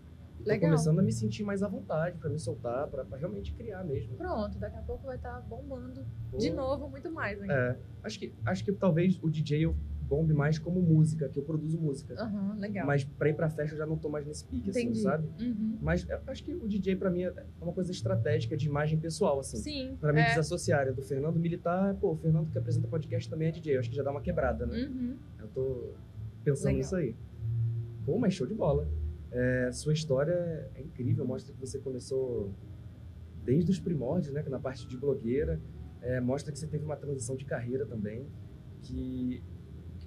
E 0.43 0.45
tô 0.45 0.51
Legal. 0.51 0.71
começando 0.71 0.99
a 0.99 1.03
me 1.03 1.13
sentir 1.13 1.45
mais 1.45 1.63
à 1.63 1.69
vontade 1.69 2.19
pra 2.19 2.29
me 2.29 2.39
soltar, 2.39 2.89
pra 2.89 3.05
pra 3.05 3.17
realmente 3.17 3.55
criar 3.55 3.85
mesmo. 3.85 4.17
Pronto, 4.17 4.59
daqui 4.59 4.77
a 4.77 4.83
pouco 4.83 5.07
vai 5.07 5.15
estar 5.17 5.41
bombando 5.43 6.05
Pô, 6.31 6.39
de 6.39 6.51
novo 6.51 6.89
muito 6.89 7.11
mais 7.13 7.41
ainda. 7.41 7.55
É, 7.55 7.79
acho 8.03 8.19
que 8.19 8.35
acho 8.45 8.65
que 8.65 8.73
talvez 8.73 9.19
o 9.23 9.31
DJ 9.31 9.67
eu 9.67 9.77
bombe 10.03 10.35
mais 10.35 10.59
como 10.59 10.83
música, 10.83 11.29
que 11.29 11.39
eu 11.39 11.45
produzo 11.45 11.79
música. 11.79 12.15
Aham, 12.21 12.59
legal. 12.59 12.85
Mas 12.87 13.05
pra 13.05 13.29
ir 13.29 13.35
pra 13.35 13.49
festa 13.49 13.75
eu 13.75 13.79
já 13.79 13.87
não 13.87 13.97
tô 13.97 14.09
mais 14.09 14.27
nesse 14.27 14.45
pique, 14.45 14.69
assim, 14.69 14.81
Entendi. 14.83 15.01
sabe? 15.01 15.29
Uhum. 15.41 15.79
Mas 15.81 16.07
acho 16.27 16.45
que 16.45 16.53
o 16.53 16.69
DJ 16.69 16.97
pra 16.97 17.09
mim 17.09 17.23
é 17.23 17.33
uma 17.61 17.73
coisa 17.73 17.93
estratégica 17.93 18.57
de 18.57 18.67
imagem 18.67 18.99
pessoal, 18.99 19.39
assim. 19.39 19.59
Sim. 19.59 19.97
Pra 20.01 20.13
me 20.13 20.21
é. 20.21 20.27
desassociar 20.27 20.89
é 20.89 20.93
do 20.93 21.03
Fernando 21.03 21.39
Militar, 21.39 21.95
pô, 21.95 22.13
o 22.13 22.17
Fernando 22.17 22.51
que 22.51 22.59
apresenta 22.59 22.89
podcast 22.89 23.31
também 23.31 23.49
é 23.49 23.53
DJ. 23.53 23.77
Eu 23.77 23.81
acho 23.81 23.89
que 23.89 23.97
já 23.97 24.03
dá 24.03 24.11
uma 24.11 24.21
quebrada, 24.21 24.67
né? 24.67 24.87
Uhum. 24.87 25.17
Eu 25.39 25.49
tô 25.49 25.93
pensando 26.43 26.67
Legal. 26.67 26.79
nisso 26.79 26.97
aí. 26.97 27.15
Pô, 28.05 28.19
mas 28.19 28.35
show 28.35 28.47
de 28.47 28.55
bola. 28.55 28.89
É, 29.33 29.73
sua 29.73 29.93
história 29.95 30.71
é 30.75 30.83
incrível, 30.83 31.25
mostra 31.25 31.53
que 31.55 31.59
você 31.59 31.79
começou 31.79 32.53
desde 33.43 33.71
os 33.71 33.81
primórdios, 33.81 34.33
né? 34.33 34.43
Na 34.49 34.59
parte 34.61 34.87
de 34.87 34.97
blogueira. 34.97 35.61
É, 36.03 36.21
mostra 36.21 36.53
que 36.53 36.59
você 36.59 36.67
teve 36.67 36.85
uma 36.85 36.97
transição 36.97 37.35
de 37.35 37.45
carreira 37.45 37.87
também. 37.87 38.27
Que 38.83 39.43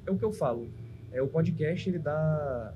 é 0.05 0.11
o 0.11 0.17
que 0.17 0.23
eu 0.23 0.31
falo. 0.31 0.69
É, 1.11 1.21
o 1.21 1.27
podcast, 1.27 1.89
ele 1.89 1.99
dá. 1.99 2.73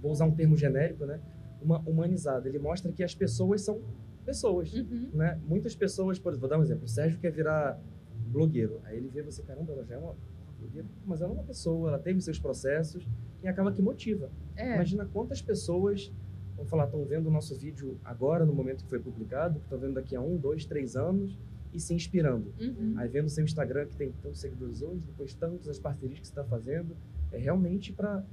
Vou 0.00 0.12
usar 0.12 0.26
um 0.26 0.34
termo 0.34 0.56
genérico, 0.56 1.04
né? 1.04 1.20
Uma 1.60 1.80
humanizada. 1.80 2.48
Ele 2.48 2.58
mostra 2.58 2.92
que 2.92 3.02
as 3.02 3.14
pessoas 3.14 3.62
são 3.62 3.80
pessoas 4.24 4.72
Uhum. 4.74 5.08
né? 5.14 5.40
Muitas 5.46 5.74
pessoas, 5.74 6.18
por 6.18 6.30
exemplo, 6.30 6.48
vou 6.48 6.50
dar 6.50 6.58
um 6.58 6.62
exemplo. 6.62 6.84
O 6.84 6.88
Sérgio 6.88 7.18
quer 7.18 7.32
virar 7.32 7.80
blogueiro. 8.28 8.80
Aí 8.84 8.96
ele 8.96 9.08
vê 9.08 9.22
você, 9.22 9.42
caramba, 9.42 9.72
ela 9.72 9.84
já 9.84 9.94
é 9.94 9.98
uma 9.98 10.14
blogueira, 10.60 10.86
mas 11.06 11.22
ela 11.22 11.32
é 11.32 11.34
uma 11.34 11.42
pessoa, 11.44 11.88
ela 11.88 11.98
teve 11.98 12.20
seus 12.20 12.38
processos 12.38 13.08
e 13.42 13.48
acaba 13.48 13.72
que 13.72 13.82
motiva. 13.82 14.30
É. 14.56 14.74
Imagina 14.74 15.06
quantas 15.06 15.40
pessoas, 15.40 16.12
vamos 16.56 16.70
falar, 16.70 16.84
estão 16.84 17.04
vendo 17.04 17.26
o 17.26 17.30
nosso 17.30 17.56
vídeo 17.56 17.98
agora, 18.04 18.44
no 18.44 18.52
momento 18.52 18.84
que 18.84 18.90
foi 18.90 18.98
publicado, 18.98 19.58
estão 19.58 19.78
vendo 19.78 19.94
daqui 19.94 20.16
a 20.16 20.20
um, 20.20 20.36
dois, 20.36 20.64
três 20.64 20.96
anos 20.96 21.38
e 21.72 21.78
se 21.78 21.94
inspirando. 21.94 22.52
Uhum. 22.60 22.94
Aí 22.96 23.08
vendo 23.08 23.26
o 23.26 23.30
seu 23.30 23.44
Instagram, 23.44 23.86
que 23.86 23.96
tem 23.96 24.12
tantos 24.22 24.40
seguidores 24.40 24.82
hoje, 24.82 25.02
depois 25.06 25.34
tantos, 25.34 25.68
as 25.68 25.78
parcerias 25.78 26.18
que 26.18 26.26
você 26.26 26.32
está 26.32 26.44
fazendo, 26.44 26.96
é 27.30 27.38
realmente 27.38 27.92
para 27.92 28.24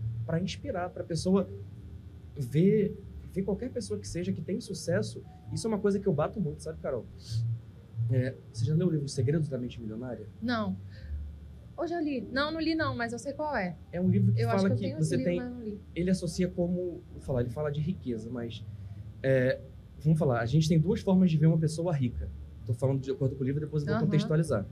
inspirar, 0.41 0.89
para 0.89 1.03
a 1.03 1.05
pessoa 1.05 1.49
ver, 2.35 2.97
ver 3.33 3.43
qualquer 3.43 3.69
pessoa 3.71 3.99
que 3.99 4.07
seja 4.07 4.31
que 4.31 4.41
tem 4.41 4.59
sucesso. 4.61 5.21
Isso 5.53 5.67
é 5.67 5.69
uma 5.69 5.79
coisa 5.79 5.99
que 5.99 6.07
eu 6.07 6.13
bato 6.13 6.39
muito, 6.39 6.63
sabe, 6.63 6.79
Carol? 6.81 7.05
É, 8.09 8.35
você 8.51 8.65
já 8.65 8.75
leu 8.75 8.87
o 8.87 8.91
livro 8.91 9.05
Os 9.05 9.13
Segredos 9.13 9.49
da 9.49 9.57
Mente 9.57 9.81
Milionária? 9.81 10.27
Não. 10.41 10.77
Ou 11.77 11.87
já 11.87 11.99
li? 11.99 12.21
Não, 12.31 12.51
não 12.51 12.59
li 12.59 12.73
não, 12.75 12.95
mas 12.95 13.11
eu 13.11 13.19
sei 13.19 13.33
qual 13.33 13.55
é. 13.55 13.75
É 13.91 13.99
um 13.99 14.09
livro 14.09 14.33
que 14.33 14.41
Eu 14.41 14.49
fala 14.49 14.69
que 14.69 14.85
eu 14.85 14.89
que, 14.89 14.95
você 14.95 15.17
livro, 15.17 15.31
tem. 15.31 15.79
Ele 15.93 16.09
associa 16.09 16.47
como. 16.47 17.01
Vou 17.11 17.21
falar, 17.21 17.41
ele 17.41 17.49
fala 17.49 17.71
de 17.71 17.81
riqueza, 17.81 18.29
mas. 18.29 18.63
é, 19.21 19.59
vamos 19.99 20.19
falar, 20.19 20.39
a 20.41 20.45
gente 20.45 20.69
tem 20.69 20.79
duas 20.79 21.01
formas 21.01 21.31
de 21.31 21.37
ver 21.37 21.47
uma 21.47 21.57
pessoa 21.57 21.91
rica. 21.93 22.29
Estou 22.61 22.75
falando 22.75 23.01
de 23.01 23.11
acordo 23.11 23.35
com 23.35 23.43
o 23.43 23.45
livro, 23.45 23.59
depois 23.59 23.83
eu 23.83 23.87
vou 23.87 23.95
Aham. 23.95 24.05
contextualizar. 24.05 24.65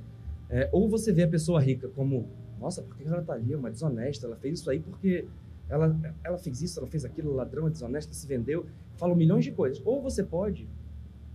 É, 0.49 0.69
ou 0.71 0.89
você 0.89 1.11
vê 1.11 1.23
a 1.23 1.27
pessoa 1.27 1.59
rica 1.59 1.87
como, 1.89 2.27
nossa, 2.59 2.81
por 2.81 2.95
que 2.95 3.03
ela 3.03 3.21
tá 3.21 3.33
ali? 3.33 3.53
É 3.53 3.57
uma 3.57 3.69
desonesta, 3.71 4.25
ela 4.27 4.35
fez 4.35 4.59
isso 4.59 4.69
aí 4.69 4.79
porque 4.79 5.27
ela, 5.69 5.95
ela 6.23 6.37
fez 6.37 6.61
isso, 6.61 6.79
ela 6.79 6.87
fez 6.87 7.05
aquilo, 7.05 7.33
ladrão, 7.33 7.67
é 7.67 7.69
desonesta, 7.69 8.13
se 8.13 8.27
vendeu. 8.27 8.65
Falam 8.95 9.15
milhões 9.15 9.43
de 9.43 9.51
coisas. 9.51 9.81
Ou 9.85 10.01
você 10.01 10.23
pode 10.23 10.67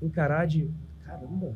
encarar 0.01 0.47
de, 0.47 0.71
caramba, 1.05 1.55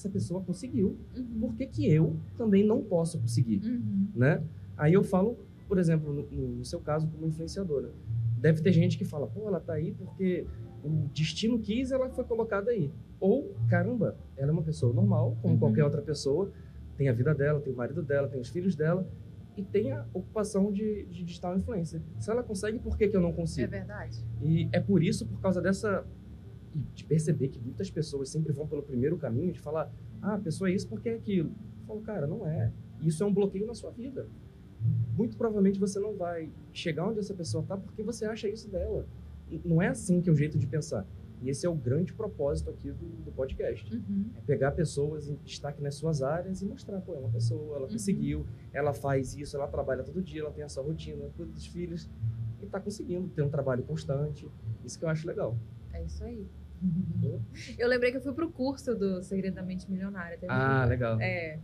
essa 0.00 0.08
pessoa 0.08 0.40
conseguiu. 0.42 0.96
Uhum. 1.14 1.40
Por 1.40 1.54
que, 1.54 1.66
que 1.66 1.86
eu 1.90 2.16
também 2.36 2.64
não 2.66 2.82
posso 2.82 3.18
conseguir? 3.20 3.60
Uhum. 3.64 4.08
né? 4.14 4.42
Aí 4.76 4.94
eu 4.94 5.04
falo, 5.04 5.36
por 5.68 5.78
exemplo, 5.78 6.12
no, 6.12 6.56
no- 6.56 6.64
seu 6.64 6.80
caso 6.80 7.06
como 7.08 7.26
influenciadora, 7.26 7.90
deve 8.38 8.62
ter 8.62 8.72
gente 8.72 8.96
que 8.96 9.04
fala, 9.04 9.26
pô, 9.26 9.46
ela 9.46 9.60
tá 9.60 9.74
aí 9.74 9.92
porque 9.92 10.46
o 10.82 11.08
destino 11.12 11.58
quis, 11.58 11.92
ela 11.92 12.08
foi 12.08 12.24
colocada 12.24 12.70
aí. 12.70 12.90
Ou, 13.20 13.54
caramba, 13.68 14.16
ela 14.36 14.48
é 14.50 14.52
uma 14.52 14.62
pessoa 14.62 14.92
normal, 14.94 15.36
como 15.42 15.54
Uhum. 15.54 15.60
qualquer 15.60 15.84
outra 15.84 16.00
pessoa, 16.00 16.50
tem 16.96 17.08
a 17.08 17.12
vida 17.12 17.34
dela, 17.34 17.60
tem 17.60 17.72
o 17.72 17.76
marido 17.76 18.02
dela, 18.02 18.26
tem 18.28 18.40
os 18.40 18.48
filhos 18.48 18.74
dela, 18.74 19.06
e 19.56 19.62
tem 19.62 19.92
a 19.92 20.06
ocupação 20.14 20.72
de, 20.72 21.04
de 21.06 21.22
digital 21.22 21.54
influencer. 21.56 22.00
Se 22.18 22.30
ela 22.30 22.42
consegue, 22.42 22.78
por 22.78 22.96
que, 22.96 23.08
que 23.08 23.16
eu 23.16 23.20
não 23.20 23.28
É 23.30 23.32
consigo? 23.34 23.70
verdade. 23.70 24.18
E 24.42 24.66
é 24.72 24.80
por 24.80 25.02
isso, 25.02 25.26
por 25.26 25.38
causa 25.40 25.60
dessa. 25.60 26.06
E 26.74 26.78
De 26.94 27.04
perceber 27.04 27.48
que 27.48 27.58
muitas 27.60 27.90
pessoas 27.90 28.28
sempre 28.28 28.52
vão 28.52 28.66
pelo 28.66 28.82
primeiro 28.82 29.16
caminho 29.16 29.52
de 29.52 29.60
falar, 29.60 29.92
ah, 30.22 30.34
a 30.34 30.38
pessoa 30.38 30.70
é 30.70 30.74
isso 30.74 30.88
porque 30.88 31.08
é 31.08 31.14
aquilo. 31.14 31.50
Eu 31.80 31.86
falo, 31.86 32.00
cara, 32.00 32.26
não 32.26 32.46
é. 32.46 32.72
Isso 33.02 33.22
é 33.22 33.26
um 33.26 33.32
bloqueio 33.32 33.66
na 33.66 33.74
sua 33.74 33.90
vida. 33.90 34.28
Muito 35.16 35.36
provavelmente 35.36 35.78
você 35.78 35.98
não 35.98 36.14
vai 36.16 36.50
chegar 36.72 37.06
onde 37.08 37.18
essa 37.18 37.34
pessoa 37.34 37.62
tá 37.64 37.76
porque 37.76 38.02
você 38.02 38.24
acha 38.24 38.48
isso 38.48 38.68
dela. 38.70 39.06
E 39.50 39.60
Não 39.64 39.82
é 39.82 39.88
assim 39.88 40.20
que 40.20 40.30
é 40.30 40.32
o 40.32 40.36
jeito 40.36 40.56
de 40.58 40.66
pensar. 40.66 41.06
E 41.42 41.48
esse 41.48 41.64
é 41.66 41.68
o 41.68 41.74
grande 41.74 42.12
propósito 42.12 42.68
aqui 42.70 42.90
do, 42.92 43.06
do 43.24 43.32
podcast. 43.32 43.94
Uhum. 43.96 44.26
É 44.36 44.40
pegar 44.42 44.72
pessoas 44.72 45.28
em 45.28 45.34
destaque 45.44 45.82
nas 45.82 45.94
suas 45.94 46.22
áreas 46.22 46.60
e 46.62 46.66
mostrar, 46.66 47.00
pô, 47.00 47.14
é 47.14 47.18
uma 47.18 47.30
pessoa, 47.30 47.76
ela 47.76 47.86
Uhum. 47.86 47.92
conseguiu, 47.92 48.46
ela 48.72 48.92
faz 48.92 49.34
isso, 49.34 49.56
ela 49.56 49.66
trabalha 49.66 50.02
todo 50.04 50.20
dia, 50.22 50.42
ela 50.42 50.50
tem 50.52 50.62
a 50.62 50.68
sua 50.68 50.82
rotina, 50.84 51.24
cuida 51.36 51.50
dos 51.50 51.66
filhos 51.66 52.08
e 52.62 52.66
tá 52.66 52.78
conseguindo 52.78 53.26
ter 53.28 53.42
um 53.42 53.48
trabalho 53.48 53.82
constante. 53.82 54.46
Isso 54.84 54.98
que 54.98 55.04
eu 55.04 55.08
acho 55.08 55.26
legal. 55.26 55.56
É 56.00 56.04
isso 56.04 56.24
aí. 56.24 56.46
Eu 57.78 57.88
lembrei 57.88 58.10
que 58.10 58.16
eu 58.16 58.22
fui 58.22 58.32
pro 58.32 58.50
curso 58.50 58.94
do 58.94 59.22
Segredo 59.22 59.54
da 59.54 59.62
Mente 59.62 59.90
Milionária. 59.90 60.38
Ah, 60.48 60.82
um- 60.84 60.88
legal. 60.88 61.20
É, 61.20 61.58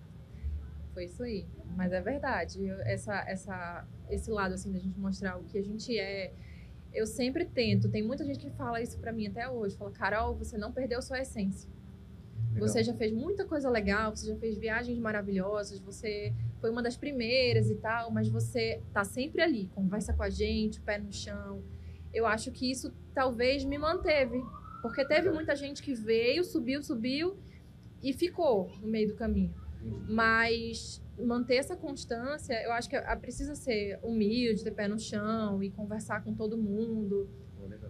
foi 0.92 1.04
isso 1.06 1.22
aí. 1.22 1.46
Mas 1.74 1.92
é 1.92 2.00
verdade. 2.00 2.68
Essa, 2.84 3.14
essa, 3.26 3.86
esse 4.10 4.30
lado, 4.30 4.54
assim, 4.54 4.70
da 4.72 4.78
gente 4.78 4.98
mostrar 4.98 5.38
o 5.38 5.44
que 5.44 5.58
a 5.58 5.62
gente 5.62 5.98
é. 5.98 6.32
Eu 6.92 7.06
sempre 7.06 7.44
tento. 7.44 7.88
Tem 7.88 8.02
muita 8.02 8.24
gente 8.24 8.38
que 8.38 8.50
fala 8.50 8.80
isso 8.80 8.98
pra 8.98 9.12
mim 9.12 9.26
até 9.26 9.48
hoje. 9.48 9.76
Fala, 9.76 9.90
Carol, 9.90 10.34
você 10.34 10.56
não 10.58 10.72
perdeu 10.72 11.00
sua 11.02 11.18
essência. 11.20 11.68
legal. 12.52 12.68
Você 12.68 12.82
já 12.82 12.94
fez 12.94 13.12
muita 13.12 13.44
coisa 13.44 13.68
legal, 13.70 14.14
você 14.14 14.26
já 14.28 14.36
fez 14.36 14.56
viagens 14.56 14.98
maravilhosas, 14.98 15.78
você 15.80 16.32
foi 16.60 16.70
uma 16.70 16.82
das 16.82 16.96
primeiras 16.96 17.68
e 17.70 17.74
tal, 17.76 18.10
mas 18.10 18.28
você 18.30 18.80
tá 18.94 19.04
sempre 19.04 19.42
ali, 19.42 19.66
conversa 19.74 20.14
com 20.14 20.22
a 20.22 20.30
gente, 20.30 20.80
pé 20.80 20.96
no 20.98 21.12
chão. 21.12 21.62
Eu 22.12 22.26
acho 22.26 22.50
que 22.50 22.70
isso 22.70 22.92
talvez 23.14 23.64
me 23.64 23.78
manteve. 23.78 24.42
Porque 24.82 25.04
teve 25.04 25.30
muita 25.30 25.56
gente 25.56 25.82
que 25.82 25.94
veio, 25.94 26.44
subiu, 26.44 26.82
subiu 26.82 27.36
e 28.02 28.12
ficou 28.12 28.70
no 28.80 28.88
meio 28.88 29.08
do 29.08 29.14
caminho. 29.14 29.54
Mas 30.08 31.02
manter 31.18 31.56
essa 31.56 31.76
constância, 31.76 32.54
eu 32.62 32.72
acho 32.72 32.88
que 32.88 33.00
precisa 33.20 33.54
ser 33.54 33.98
humilde, 34.02 34.62
ter 34.62 34.72
pé 34.72 34.86
no 34.86 34.98
chão 34.98 35.62
e 35.62 35.70
conversar 35.70 36.22
com 36.22 36.34
todo 36.34 36.56
mundo. 36.56 37.28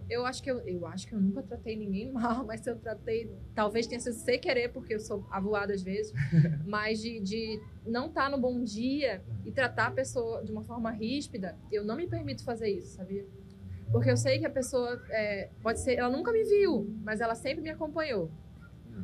Eu 0.09 0.25
acho 0.25 0.41
que 0.41 0.49
eu, 0.49 0.59
eu 0.61 0.87
acho 0.87 1.05
que 1.05 1.13
eu 1.13 1.19
nunca 1.19 1.43
tratei 1.43 1.75
ninguém 1.75 2.11
mal, 2.13 2.45
mas 2.45 2.61
se 2.61 2.69
eu 2.69 2.77
tratei, 2.77 3.29
talvez 3.53 3.87
tenha 3.87 3.99
sido 3.99 4.13
sem 4.13 4.39
querer, 4.39 4.69
porque 4.69 4.95
eu 4.95 4.99
sou 4.99 5.25
avoada 5.29 5.73
às 5.73 5.81
vezes, 5.81 6.13
mas 6.65 6.99
de, 6.99 7.19
de 7.19 7.61
não 7.85 8.07
estar 8.07 8.29
no 8.29 8.39
bom 8.39 8.63
dia 8.63 9.21
e 9.45 9.51
tratar 9.51 9.87
a 9.87 9.91
pessoa 9.91 10.43
de 10.43 10.51
uma 10.51 10.63
forma 10.63 10.89
ríspida, 10.91 11.57
eu 11.71 11.83
não 11.83 11.95
me 11.95 12.07
permito 12.07 12.43
fazer 12.43 12.69
isso, 12.69 12.95
sabia? 12.95 13.25
Porque 13.91 14.11
eu 14.11 14.17
sei 14.17 14.39
que 14.39 14.45
a 14.45 14.49
pessoa 14.49 15.01
é, 15.09 15.49
pode 15.61 15.79
ser, 15.79 15.95
ela 15.95 16.09
nunca 16.09 16.31
me 16.31 16.43
viu, 16.43 16.93
mas 17.03 17.21
ela 17.21 17.35
sempre 17.35 17.61
me 17.63 17.69
acompanhou. 17.69 18.29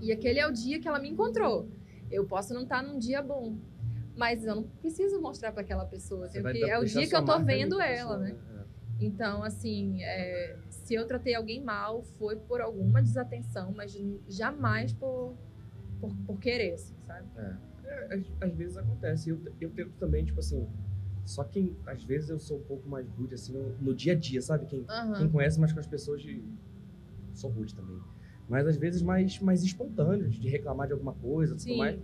E 0.02 0.12
aquele 0.12 0.40
é 0.40 0.48
o 0.48 0.52
dia 0.52 0.80
que 0.80 0.88
ela 0.88 1.00
me 1.00 1.10
encontrou. 1.10 1.70
Eu 2.12 2.26
posso 2.26 2.54
não 2.54 2.64
estar 2.64 2.84
num 2.84 3.00
dia 3.00 3.22
bom, 3.22 3.56
mas 4.16 4.46
eu 4.46 4.56
não 4.56 4.64
preciso 4.64 5.22
mostrar 5.22 5.52
para 5.52 5.62
aquela 5.62 5.86
pessoa. 5.86 6.28
Que- 6.28 6.40
é 6.70 6.78
o 6.78 6.84
dia 6.86 7.08
que 7.08 7.16
eu 7.16 7.26
tô 7.26 7.40
vendo 7.46 7.82
ela, 7.82 8.18
pessoa, 8.18 8.18
né? 8.18 8.36
É. 8.60 9.06
Então, 9.06 9.44
assim, 9.44 10.04
é, 10.04 10.58
se 10.70 10.94
eu 10.94 11.08
tratei 11.08 11.34
alguém 11.34 11.62
mal, 11.62 12.04
foi 12.18 12.36
por 12.36 12.62
alguma 12.62 13.02
desatenção, 13.02 13.72
mas 13.76 13.98
jamais 14.28 14.94
por, 14.94 15.34
por, 16.00 16.14
por 16.28 16.40
querer, 16.40 16.74
assim, 16.74 16.96
sabe? 17.06 17.28
É, 17.86 18.16
às, 18.16 18.22
às 18.50 18.56
vezes 18.56 18.78
acontece. 18.78 19.30
Eu, 19.30 19.40
eu 19.60 19.70
tento 19.72 19.92
também, 20.00 20.24
tipo 20.26 20.40
assim. 20.40 20.68
Só 21.26 21.44
quem. 21.44 21.76
Às 21.86 22.04
vezes 22.04 22.30
eu 22.30 22.40
sou 22.40 22.58
um 22.58 22.64
pouco 22.64 22.88
mais 22.90 23.08
rude, 23.10 23.34
assim, 23.36 23.54
no, 23.54 23.70
no 23.80 23.94
dia 23.96 24.14
a 24.14 24.16
dia, 24.16 24.42
sabe? 24.42 24.66
Quem, 24.66 24.84
quem 24.84 24.96
Aham. 24.96 25.30
conhece 25.30 25.60
mais 25.60 25.72
com 25.72 25.80
as 25.80 25.88
pessoas 25.88 26.22
de. 26.22 26.44
Sou 27.34 27.50
rude 27.50 27.74
também. 27.74 27.98
Mas 28.48 28.68
às 28.68 28.76
vezes 28.78 29.02
mais, 29.02 29.40
mais 29.40 29.64
espontâneos, 29.64 30.36
de 30.36 30.50
reclamar 30.50 30.88
de 30.88 30.94
alguma 30.94 31.14
coisa, 31.14 31.56
tudo 31.56 31.78
mais. 31.78 31.96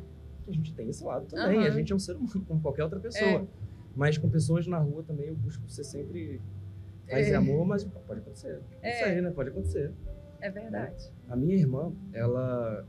Que 0.45 0.49
a 0.51 0.53
gente 0.53 0.73
tem 0.73 0.89
esse 0.89 1.03
lado 1.03 1.25
também. 1.27 1.57
A 1.59 1.61
Aham. 1.67 1.71
gente 1.71 1.91
é 1.91 1.95
um 1.95 1.99
ser 1.99 2.15
humano, 2.15 2.43
como 2.47 2.61
qualquer 2.61 2.83
outra 2.83 2.99
pessoa. 2.99 3.41
É. 3.41 3.45
Mas 3.95 4.17
com 4.17 4.29
pessoas 4.29 4.65
na 4.67 4.77
rua 4.77 5.03
também 5.03 5.27
eu 5.27 5.35
busco 5.35 5.69
ser 5.69 5.83
sempre. 5.83 6.41
Fazer 7.09 7.31
É. 7.31 7.35
amor, 7.35 7.65
mas 7.65 7.83
pode 7.83 8.19
acontecer. 8.21 8.61
É. 8.81 8.95
Isso 8.95 9.03
aí, 9.03 9.21
né? 9.21 9.31
Pode 9.31 9.49
acontecer. 9.49 9.91
É 10.39 10.49
verdade. 10.49 11.11
A 11.27 11.35
minha 11.35 11.55
irmã, 11.55 11.91
ela. 12.13 12.85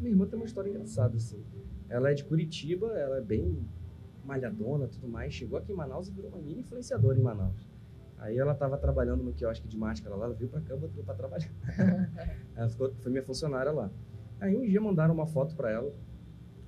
Minha 0.00 0.12
irmã 0.12 0.26
tem 0.26 0.36
uma 0.38 0.46
história 0.46 0.70
engraçada, 0.70 1.16
assim. 1.16 1.42
Ela 1.88 2.10
é 2.10 2.14
de 2.14 2.24
Curitiba, 2.24 2.86
ela 2.98 3.18
é 3.18 3.20
bem 3.20 3.58
malhadona 4.28 4.86
tudo 4.86 5.08
mais. 5.08 5.32
Chegou 5.32 5.58
aqui 5.58 5.72
em 5.72 5.74
Manaus 5.74 6.08
e 6.08 6.12
virou 6.12 6.30
uma 6.30 6.38
mini 6.38 6.60
influenciadora 6.60 7.18
em 7.18 7.22
Manaus. 7.22 7.66
Aí 8.18 8.36
ela 8.36 8.54
tava 8.54 8.76
trabalhando 8.76 9.22
no 9.22 9.32
quiosque 9.32 9.66
de 9.66 9.78
máscara 9.78 10.14
lá, 10.14 10.26
ela 10.26 10.34
veio 10.34 10.50
pra 10.50 10.60
cá, 10.60 10.76
botou 10.76 11.02
pra 11.02 11.14
trabalhar. 11.14 11.50
ela 12.54 12.68
ficou, 12.68 12.92
foi 12.96 13.10
minha 13.10 13.22
funcionária 13.22 13.72
lá. 13.72 13.90
Aí 14.40 14.56
um 14.56 14.66
dia 14.66 14.80
mandaram 14.80 15.14
uma 15.14 15.26
foto 15.26 15.56
pra 15.56 15.70
ela, 15.70 15.92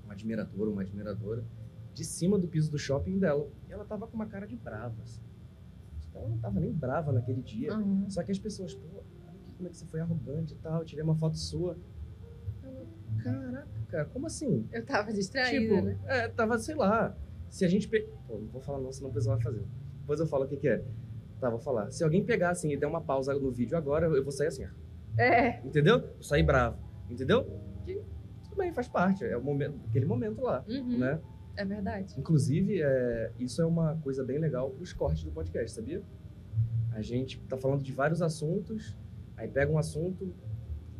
uma 0.04 0.14
admiradora, 0.14 0.70
uma 0.70 0.82
admiradora, 0.82 1.44
de 1.92 2.04
cima 2.04 2.38
do 2.38 2.48
piso 2.48 2.70
do 2.70 2.78
shopping 2.78 3.18
dela. 3.18 3.48
E 3.68 3.72
ela 3.72 3.84
tava 3.84 4.06
com 4.06 4.14
uma 4.14 4.26
cara 4.26 4.46
de 4.46 4.56
brava, 4.56 5.02
assim. 5.02 5.20
Que 6.10 6.16
ela 6.16 6.28
não 6.28 6.38
tava 6.38 6.60
nem 6.60 6.72
brava 6.72 7.12
naquele 7.12 7.42
dia. 7.42 7.72
Aham. 7.72 8.08
Só 8.08 8.22
que 8.22 8.30
as 8.30 8.38
pessoas, 8.38 8.74
pô, 8.74 9.02
como 9.56 9.68
é 9.68 9.70
que 9.70 9.76
você 9.76 9.86
foi 9.86 10.00
arrogante 10.00 10.54
e 10.54 10.56
tal, 10.56 10.84
tirei 10.84 11.04
uma 11.04 11.16
foto 11.16 11.36
sua. 11.36 11.76
Ela, 12.62 12.86
Caraca, 13.22 13.68
cara, 13.88 14.04
como 14.06 14.26
assim? 14.26 14.68
Eu 14.72 14.86
tava 14.86 15.12
distraída, 15.12 15.74
tipo, 15.74 15.84
né? 15.84 15.98
é, 16.06 16.28
tava, 16.28 16.58
sei 16.58 16.76
lá. 16.76 17.16
Se 17.50 17.64
a 17.64 17.68
gente. 17.68 17.88
Pe... 17.88 18.08
Pô, 18.26 18.38
não 18.38 18.46
vou 18.46 18.60
falar 18.62 18.80
não, 18.80 18.92
senão 18.92 19.10
o 19.10 19.12
pessoal 19.12 19.36
vai 19.36 19.44
fazer. 19.44 19.64
Depois 20.00 20.20
eu 20.20 20.26
falo 20.26 20.44
o 20.44 20.48
que, 20.48 20.56
que 20.56 20.68
é. 20.68 20.82
Tá, 21.40 21.50
vou 21.50 21.58
falar. 21.58 21.90
Se 21.90 22.04
alguém 22.04 22.24
pegar 22.24 22.50
assim 22.50 22.72
e 22.72 22.76
der 22.76 22.86
uma 22.86 23.00
pausa 23.00 23.34
no 23.34 23.50
vídeo 23.50 23.76
agora, 23.76 24.06
eu 24.06 24.22
vou 24.22 24.32
sair 24.32 24.48
assim, 24.48 24.64
ó. 24.64 24.68
É, 25.20 25.60
Entendeu? 25.64 26.00
Vou 26.00 26.22
sair 26.22 26.42
bravo. 26.42 26.78
Entendeu? 27.08 27.44
Que 27.84 28.00
tudo 28.44 28.56
bem, 28.56 28.72
faz 28.72 28.88
parte. 28.88 29.24
É 29.24 29.36
o 29.36 29.42
momento, 29.42 29.78
aquele 29.88 30.06
momento 30.06 30.42
lá, 30.42 30.64
uhum, 30.68 30.98
né? 30.98 31.20
é 31.56 31.64
verdade. 31.64 32.14
Inclusive, 32.18 32.80
é, 32.82 33.32
isso 33.38 33.60
é 33.60 33.66
uma 33.66 33.96
coisa 33.96 34.24
bem 34.24 34.38
legal 34.38 34.70
para 34.70 34.82
os 34.82 34.92
cortes 34.92 35.24
do 35.24 35.30
podcast, 35.30 35.72
sabia? 35.72 36.02
A 36.92 37.02
gente 37.02 37.40
tá 37.42 37.56
falando 37.56 37.82
de 37.82 37.92
vários 37.92 38.22
assuntos, 38.22 38.96
aí 39.36 39.48
pega 39.48 39.70
um 39.70 39.78
assunto, 39.78 40.32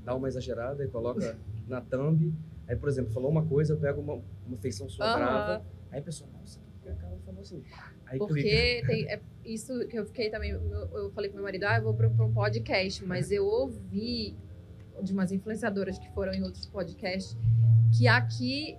dá 0.04 0.14
uma 0.14 0.28
exagerada 0.28 0.84
e 0.84 0.88
coloca 0.88 1.36
na 1.66 1.80
thumb. 1.80 2.34
Aí, 2.66 2.76
por 2.76 2.88
exemplo, 2.88 3.12
falou 3.12 3.30
uma 3.30 3.44
coisa, 3.44 3.74
eu 3.74 3.78
pego 3.78 4.00
uma, 4.00 4.20
uma 4.46 4.56
feição 4.58 4.88
sua 4.88 5.06
Aham. 5.06 5.16
brava. 5.18 5.64
Aí 5.90 6.00
a 6.00 6.02
pessoa, 6.02 6.30
nossa, 6.32 6.60
por 6.60 6.82
que 6.82 6.88
a 6.88 6.94
Carol 6.94 7.18
falou 7.24 7.40
assim? 7.40 7.62
Aí. 8.06 8.18
Porque 8.18 8.82
tem, 8.86 9.10
é 9.10 9.20
isso 9.44 9.86
que 9.88 9.98
eu 9.98 10.06
fiquei 10.06 10.30
também. 10.30 10.50
Eu, 10.50 11.10
falei 11.12 11.30
pro 11.30 11.36
meu 11.36 11.44
marido, 11.44 11.64
ah, 11.64 11.76
eu 11.78 11.82
vou 11.82 11.94
pra 11.94 12.08
um 12.08 12.32
podcast, 12.32 13.04
mas 13.04 13.30
eu 13.30 13.44
ouvi 13.44 14.36
de 15.02 15.12
umas 15.12 15.32
influenciadoras 15.32 15.98
que 15.98 16.10
foram 16.12 16.32
em 16.32 16.42
outros 16.42 16.66
podcasts 16.66 17.36
que 17.96 18.06
aqui 18.06 18.76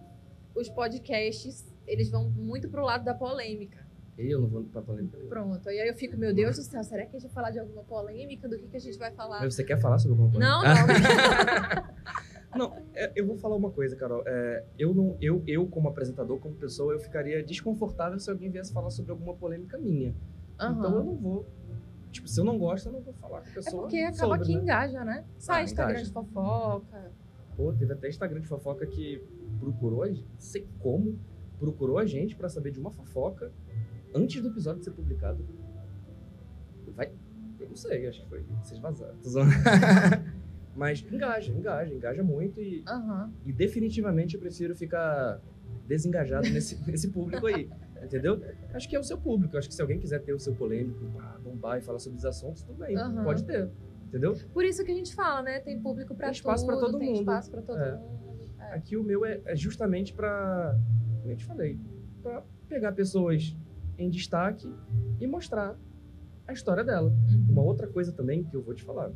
os 0.55 0.69
podcasts 0.69 1.67
eles 1.87 2.09
vão 2.09 2.29
muito 2.29 2.69
pro 2.69 2.83
lado 2.83 3.03
da 3.03 3.13
polêmica. 3.13 3.81
Eu 4.17 4.41
não 4.41 4.47
vou 4.47 4.63
pra 4.63 4.81
polêmica. 4.81 5.17
Pronto. 5.29 5.69
E 5.69 5.79
aí 5.79 5.87
eu 5.87 5.95
fico, 5.95 6.15
meu 6.17 6.33
Deus 6.33 6.57
do 6.57 6.63
céu, 6.63 6.83
será 6.83 7.05
que 7.05 7.15
a 7.15 7.19
gente 7.19 7.23
vai 7.27 7.33
falar 7.33 7.51
de 7.51 7.59
alguma 7.59 7.83
polêmica? 7.83 8.47
Do 8.47 8.57
que, 8.57 8.67
que 8.67 8.77
a 8.77 8.79
gente 8.79 8.97
vai 8.97 9.11
falar? 9.11 9.39
Mas 9.39 9.55
você 9.55 9.63
quer 9.63 9.79
falar 9.79 9.97
sobre 9.97 10.11
alguma 10.11 10.31
polêmica? 10.31 10.57
Não, 10.57 10.87
não. 10.87 12.11
Não, 12.55 12.75
é, 12.93 13.11
eu 13.15 13.25
vou 13.25 13.37
falar 13.37 13.55
uma 13.55 13.71
coisa, 13.71 13.95
Carol. 13.95 14.23
É, 14.25 14.63
eu, 14.77 14.93
não, 14.93 15.17
eu, 15.21 15.41
eu, 15.47 15.65
como 15.67 15.87
apresentador, 15.87 16.37
como 16.39 16.55
pessoa, 16.55 16.93
eu 16.93 16.99
ficaria 16.99 17.41
desconfortável 17.43 18.19
se 18.19 18.29
alguém 18.29 18.49
viesse 18.49 18.73
falar 18.73 18.89
sobre 18.89 19.11
alguma 19.11 19.33
polêmica 19.35 19.77
minha. 19.77 20.13
Então 20.55 20.95
eu 20.97 21.03
não 21.03 21.15
vou. 21.15 21.45
Tipo, 22.11 22.27
se 22.27 22.39
eu 22.39 22.43
não 22.43 22.57
gosto, 22.59 22.87
eu 22.87 22.91
não 22.93 22.99
vou 23.01 23.13
falar 23.13 23.39
com 23.41 23.47
a 23.47 23.51
É 23.51 23.53
pessoa. 23.53 23.81
porque 23.83 23.97
acaba 23.99 24.17
sobre, 24.35 24.45
que 24.45 24.55
né? 24.55 24.61
engaja, 24.61 25.05
né? 25.05 25.25
Sai 25.39 25.61
Ah, 25.61 25.63
Instagram 25.63 25.91
engaja. 25.93 26.05
de 26.07 26.11
fofoca. 26.11 27.11
Pô, 27.55 27.73
teve 27.73 27.93
até 27.93 28.09
Instagram 28.09 28.41
de 28.41 28.47
fofoca 28.47 28.85
que 28.85 29.23
procurou, 29.59 30.03
a 30.03 30.07
gente, 30.09 30.21
não 30.23 30.39
sei 30.39 30.67
como, 30.79 31.17
procurou 31.57 31.97
a 31.97 32.05
gente 32.05 32.35
pra 32.35 32.49
saber 32.49 32.71
de 32.71 32.79
uma 32.79 32.91
fofoca 32.91 33.51
antes 34.13 34.41
do 34.41 34.49
episódio 34.49 34.83
ser 34.83 34.91
publicado. 34.91 35.45
Vai. 36.95 37.11
Eu 37.59 37.69
não 37.69 37.75
sei, 37.77 38.07
acho 38.07 38.21
que 38.23 38.27
foi. 38.29 38.43
Vocês 38.61 38.79
vazaram. 38.79 39.15
Mas 40.75 41.05
engaja, 41.11 41.51
engaja, 41.51 41.93
engaja 41.93 42.23
muito 42.23 42.61
e, 42.61 42.83
Aham. 42.87 43.31
e 43.45 43.51
definitivamente 43.51 44.35
eu 44.35 44.39
prefiro 44.39 44.75
ficar 44.75 45.41
desengajado 45.87 46.49
nesse, 46.49 46.75
nesse 46.89 47.09
público 47.09 47.45
aí. 47.47 47.69
Entendeu? 48.01 48.41
Acho 48.73 48.89
que 48.89 48.95
é 48.95 48.99
o 48.99 49.03
seu 49.03 49.17
público. 49.17 49.55
Acho 49.57 49.67
que 49.67 49.75
se 49.75 49.81
alguém 49.81 49.99
quiser 49.99 50.19
ter 50.23 50.33
o 50.33 50.39
seu 50.39 50.55
polêmico, 50.55 51.05
pá, 51.15 51.37
bombar 51.43 51.77
e 51.77 51.81
falar 51.81 51.99
sobre 51.99 52.17
os 52.17 52.25
assuntos, 52.25 52.63
tudo 52.63 52.79
bem. 52.79 52.95
Aham. 52.97 53.23
Pode 53.23 53.43
ter. 53.43 53.69
Entendeu? 54.07 54.35
Por 54.53 54.65
isso 54.65 54.83
que 54.83 54.91
a 54.91 54.95
gente 54.95 55.13
fala, 55.13 55.41
né? 55.43 55.59
Tem 55.59 55.79
público 55.79 56.15
pra 56.15 56.27
Tem 56.27 56.33
espaço 56.35 56.65
pra 56.65 56.75
tudo, 56.75 56.85
todo 56.91 56.97
tem 56.99 57.09
mundo. 57.09 57.19
espaço 57.19 57.51
pra 57.51 57.61
todo 57.61 57.77
É. 57.79 57.95
mundo. 57.95 58.49
É. 58.59 58.73
Aqui 58.73 58.97
o 58.97 59.03
meu 59.03 59.23
é, 59.25 59.41
é 59.45 59.55
justamente 59.55 60.13
pra. 60.13 60.77
Como 61.21 61.31
eu 61.31 61.37
te 61.37 61.45
falei. 61.45 61.79
Pra 62.23 62.43
pegar 62.67 62.91
pessoas 62.93 63.55
em 63.97 64.09
destaque 64.09 64.73
e 65.19 65.27
mostrar 65.27 65.77
a 66.47 66.53
história 66.53 66.83
dela. 66.83 67.09
Uhum. 67.09 67.45
Uma 67.49 67.61
outra 67.61 67.87
coisa 67.87 68.11
também 68.11 68.43
que 68.43 68.55
eu 68.55 68.61
vou 68.63 68.73
te 68.73 68.83
falar. 68.83 69.11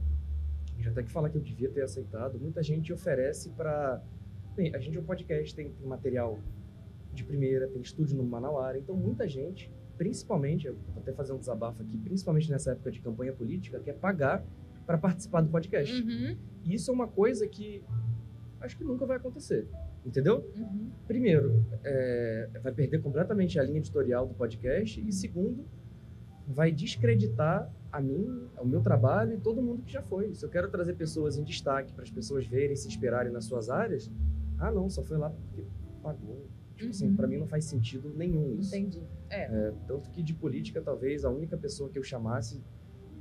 Já 0.85 0.91
até 0.91 1.03
que 1.03 1.11
falar 1.11 1.29
que 1.29 1.37
eu 1.37 1.41
devia 1.41 1.69
ter 1.69 1.81
aceitado. 1.81 2.39
Muita 2.39 2.61
gente 2.61 2.93
oferece 2.93 3.49
pra. 3.49 4.01
Bem, 4.55 4.73
a 4.75 4.79
gente 4.79 4.97
é 4.97 5.01
um 5.01 5.03
podcast, 5.03 5.53
tem, 5.53 5.69
tem 5.69 5.87
material 5.87 6.39
de 7.11 7.23
primeira, 7.23 7.67
tem 7.67 7.81
estúdio 7.81 8.15
no 8.15 8.23
Manauara. 8.23 8.77
Então 8.77 8.95
muita 8.95 9.27
gente 9.27 9.71
principalmente, 9.97 10.67
eu 10.67 10.75
vou 10.93 11.01
até 11.01 11.13
fazer 11.13 11.33
um 11.33 11.37
desabafo 11.37 11.81
aqui, 11.81 11.97
principalmente 11.97 12.49
nessa 12.51 12.71
época 12.71 12.91
de 12.91 12.99
campanha 12.99 13.33
política, 13.33 13.79
que 13.79 13.89
é 13.89 13.93
pagar 13.93 14.45
para 14.85 14.97
participar 14.97 15.41
do 15.41 15.49
podcast. 15.49 15.93
Uhum, 16.01 16.37
E 16.63 16.73
isso 16.73 16.91
é 16.91 16.93
uma 16.93 17.07
coisa 17.07 17.47
que 17.47 17.83
acho 18.59 18.77
que 18.77 18.83
nunca 18.83 19.05
vai 19.05 19.17
acontecer. 19.17 19.67
Entendeu? 20.05 20.47
uhum. 20.55 20.91
Primeiro, 21.07 21.65
é, 21.83 22.49
vai 22.61 22.71
perder 22.71 23.01
completamente 23.01 23.59
a 23.59 23.63
linha 23.63 23.79
editorial 23.79 24.27
do 24.27 24.35
podcast. 24.35 25.01
E 25.01 25.11
segundo, 25.11 25.65
vai 26.47 26.71
descreditar 26.71 27.71
a 27.95 28.01
mim, 28.01 28.49
o 28.59 28.65
meu 28.65 28.81
trabalho 28.81 29.33
e 29.33 29.37
todo 29.39 29.61
mundo 29.61 29.81
que 29.83 29.91
já 29.91 30.01
foi. 30.01 30.33
Se 30.35 30.45
eu 30.45 30.49
quero 30.49 30.69
trazer 30.69 30.93
pessoas 30.95 31.37
em 31.37 31.43
destaque 31.43 31.93
para 31.93 32.03
as 32.03 32.11
pessoas 32.11 32.45
verem, 32.45 32.75
se 32.75 32.87
inspirarem 32.87 33.31
nas 33.31 33.45
suas 33.45 33.69
áreas, 33.69 34.11
ah, 34.57 34.69
não, 34.71 34.89
só 34.89 35.01
foi 35.01 35.17
lá 35.17 35.29
porque 35.29 35.65
pagou. 36.03 36.45
Tipo 36.75 36.89
assim, 36.89 37.07
Uhum. 37.07 37.15
para 37.15 37.25
mim 37.27 37.37
não 37.37 37.47
faz 37.47 37.63
sentido 37.65 38.11
nenhum 38.13 38.53
isso. 38.59 38.75
Entendi. 38.75 39.01
É. 39.29 39.43
É, 39.43 39.73
tanto 39.87 40.09
que 40.09 40.21
de 40.21 40.33
política, 40.33 40.81
talvez 40.81 41.23
a 41.23 41.29
única 41.29 41.55
pessoa 41.57 41.89
que 41.89 41.97
eu 41.97 42.03
chamasse, 42.03 42.61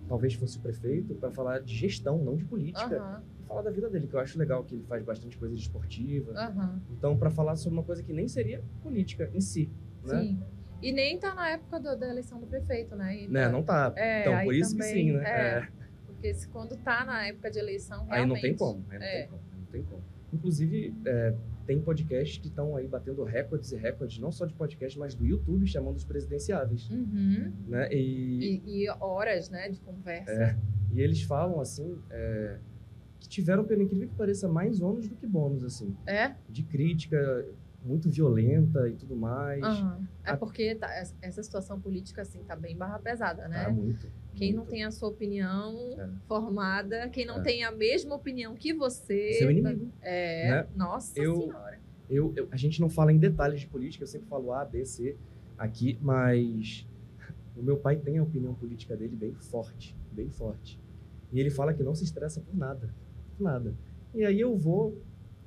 talvez 0.08 0.34
fosse 0.34 0.58
o 0.58 0.60
prefeito, 0.60 1.14
para 1.14 1.30
falar 1.30 1.60
de 1.60 1.72
gestão, 1.74 2.18
não 2.18 2.34
de 2.36 2.44
política, 2.44 3.22
e 3.40 3.44
falar 3.46 3.62
da 3.62 3.70
vida 3.70 3.88
dele, 3.88 4.08
que 4.08 4.14
eu 4.16 4.20
acho 4.20 4.36
legal 4.36 4.64
que 4.64 4.74
ele 4.74 4.82
faz 4.82 5.04
bastante 5.04 5.38
coisa 5.38 5.54
esportiva. 5.54 6.32
aham. 6.32 6.82
Então, 6.90 7.16
para 7.16 7.30
falar 7.30 7.54
sobre 7.54 7.78
uma 7.78 7.84
coisa 7.84 8.02
que 8.02 8.12
nem 8.12 8.26
seria 8.26 8.60
política 8.82 9.30
em 9.32 9.40
si, 9.40 9.70
né? 10.04 10.20
Sim. 10.20 10.42
E 10.82 10.92
nem 10.92 11.18
tá 11.18 11.34
na 11.34 11.50
época 11.50 11.80
do- 11.80 11.96
da 11.96 12.08
eleição 12.08 12.38
do 12.40 12.46
prefeito, 12.46 12.94
né? 12.94 13.22
E 13.22 13.28
Né, 13.28 13.44
tá- 13.46 13.52
Não 13.52 13.62
tá. 13.62 13.92
É, 13.96 14.20
então, 14.20 14.44
por 14.44 14.54
isso 14.54 14.72
também, 14.76 14.92
que 14.94 15.00
sim, 15.12 15.12
né? 15.16 15.24
é. 15.24 15.58
É. 15.58 15.68
Porque 16.06 16.34
se, 16.34 16.48
quando 16.48 16.76
tá 16.76 17.04
na 17.04 17.26
época 17.26 17.50
de 17.50 17.58
eleição, 17.58 18.04
realmente... 18.06 18.20
Aí 18.20 18.26
não 18.26 18.40
tem 18.40 18.54
como. 18.56 18.84
Aí 18.90 18.98
não, 18.98 19.04
É. 19.06 19.18
tem 19.20 19.28
como 19.28 19.42
não 19.56 19.66
tem 19.66 19.82
como. 19.84 20.02
Inclusive, 20.32 20.94
é, 21.06 21.34
tem 21.66 21.80
podcasts 21.80 22.38
que 22.38 22.48
estão 22.48 22.76
aí 22.76 22.88
batendo 22.88 23.22
recordes 23.24 23.70
e 23.72 23.76
recordes, 23.76 24.18
não 24.18 24.32
só 24.32 24.44
de 24.44 24.52
podcast, 24.54 24.98
mas 24.98 25.14
do 25.14 25.24
YouTube, 25.24 25.66
chamando 25.66 25.96
os 25.96 26.04
presidenciáveis. 26.04 26.88
Uhum. 26.90 27.52
Né? 27.68 27.88
E, 27.92 28.60
E, 28.66 28.82
e 28.84 28.90
horas, 29.00 29.48
né, 29.48 29.68
de 29.68 29.78
conversa. 29.80 30.32
É. 30.32 30.56
e 30.92 31.00
eles 31.00 31.22
falam, 31.22 31.60
assim, 31.60 31.98
é, 32.10 32.58
que 33.20 33.28
tiveram, 33.28 33.64
pelo 33.64 33.82
incrível 33.82 34.08
que 34.08 34.14
pareça, 34.16 34.48
mais 34.48 34.80
ônus 34.82 35.08
do 35.08 35.14
que 35.14 35.26
bônus, 35.26 35.62
assim. 35.64 35.96
É? 36.06 36.34
De 36.48 36.62
crítica 36.64 37.44
muito 37.84 38.08
violenta 38.10 38.88
e 38.88 38.94
tudo 38.94 39.14
mais. 39.14 39.62
Aham. 39.62 40.08
É 40.24 40.30
A- 40.30 40.36
porque 40.36 40.74
tá- 40.74 40.90
essa- 41.20 41.42
situação 41.42 41.78
política, 41.78 42.22
assim, 42.22 42.42
tá 42.42 42.56
bem 42.56 42.76
barra 42.76 42.98
pesada, 42.98 43.46
né? 43.46 43.64
Tá 43.64 43.70
muito. 43.70 44.06
Quem 44.34 44.52
não 44.52 44.60
muito. 44.62 44.70
tem 44.70 44.84
a 44.84 44.90
sua 44.90 45.10
opinião 45.10 45.94
É. 45.98 46.08
formada, 46.26 47.08
quem 47.10 47.26
não 47.26 47.38
É. 47.40 47.42
tem 47.42 47.62
a 47.62 47.70
mesma 47.70 48.14
opinião 48.14 48.54
que 48.54 48.72
você. 48.72 49.34
Seu 49.34 49.50
inimigo. 49.50 49.90
É. 50.00 50.50
Né? 50.50 50.66
Nossa 50.74 51.18
Eu- 51.20 51.42
senhora. 51.42 51.78
Eu, 52.08 52.32
eu- 52.36 52.48
a 52.50 52.56
gente 52.56 52.80
não 52.80 52.88
fala 52.88 53.12
em 53.12 53.18
detalhes 53.18 53.60
de 53.60 53.66
política, 53.66 54.02
eu 54.04 54.08
sempre 54.08 54.28
falo 54.28 54.52
A, 54.52 54.64
B, 54.64 54.84
C 54.84 55.16
aqui, 55.56 55.98
mas 56.02 56.86
o 57.56 57.62
meu 57.62 57.76
pai 57.76 57.96
tem 57.96 58.18
a 58.18 58.22
opinião 58.22 58.54
política 58.54 58.96
dele 58.96 59.16
bem 59.16 59.32
forte, 59.34 59.96
bem 60.12 60.28
forte. 60.30 60.78
E 61.32 61.40
ele 61.40 61.50
fala 61.50 61.72
que 61.74 61.82
não 61.82 61.94
se 61.94 62.04
estressa 62.04 62.40
por 62.40 62.54
nada, 62.56 62.92
por 63.36 63.42
nada. 63.44 63.74
E 64.14 64.24
aí 64.24 64.38
eu 64.40 64.54
vou 64.56 64.96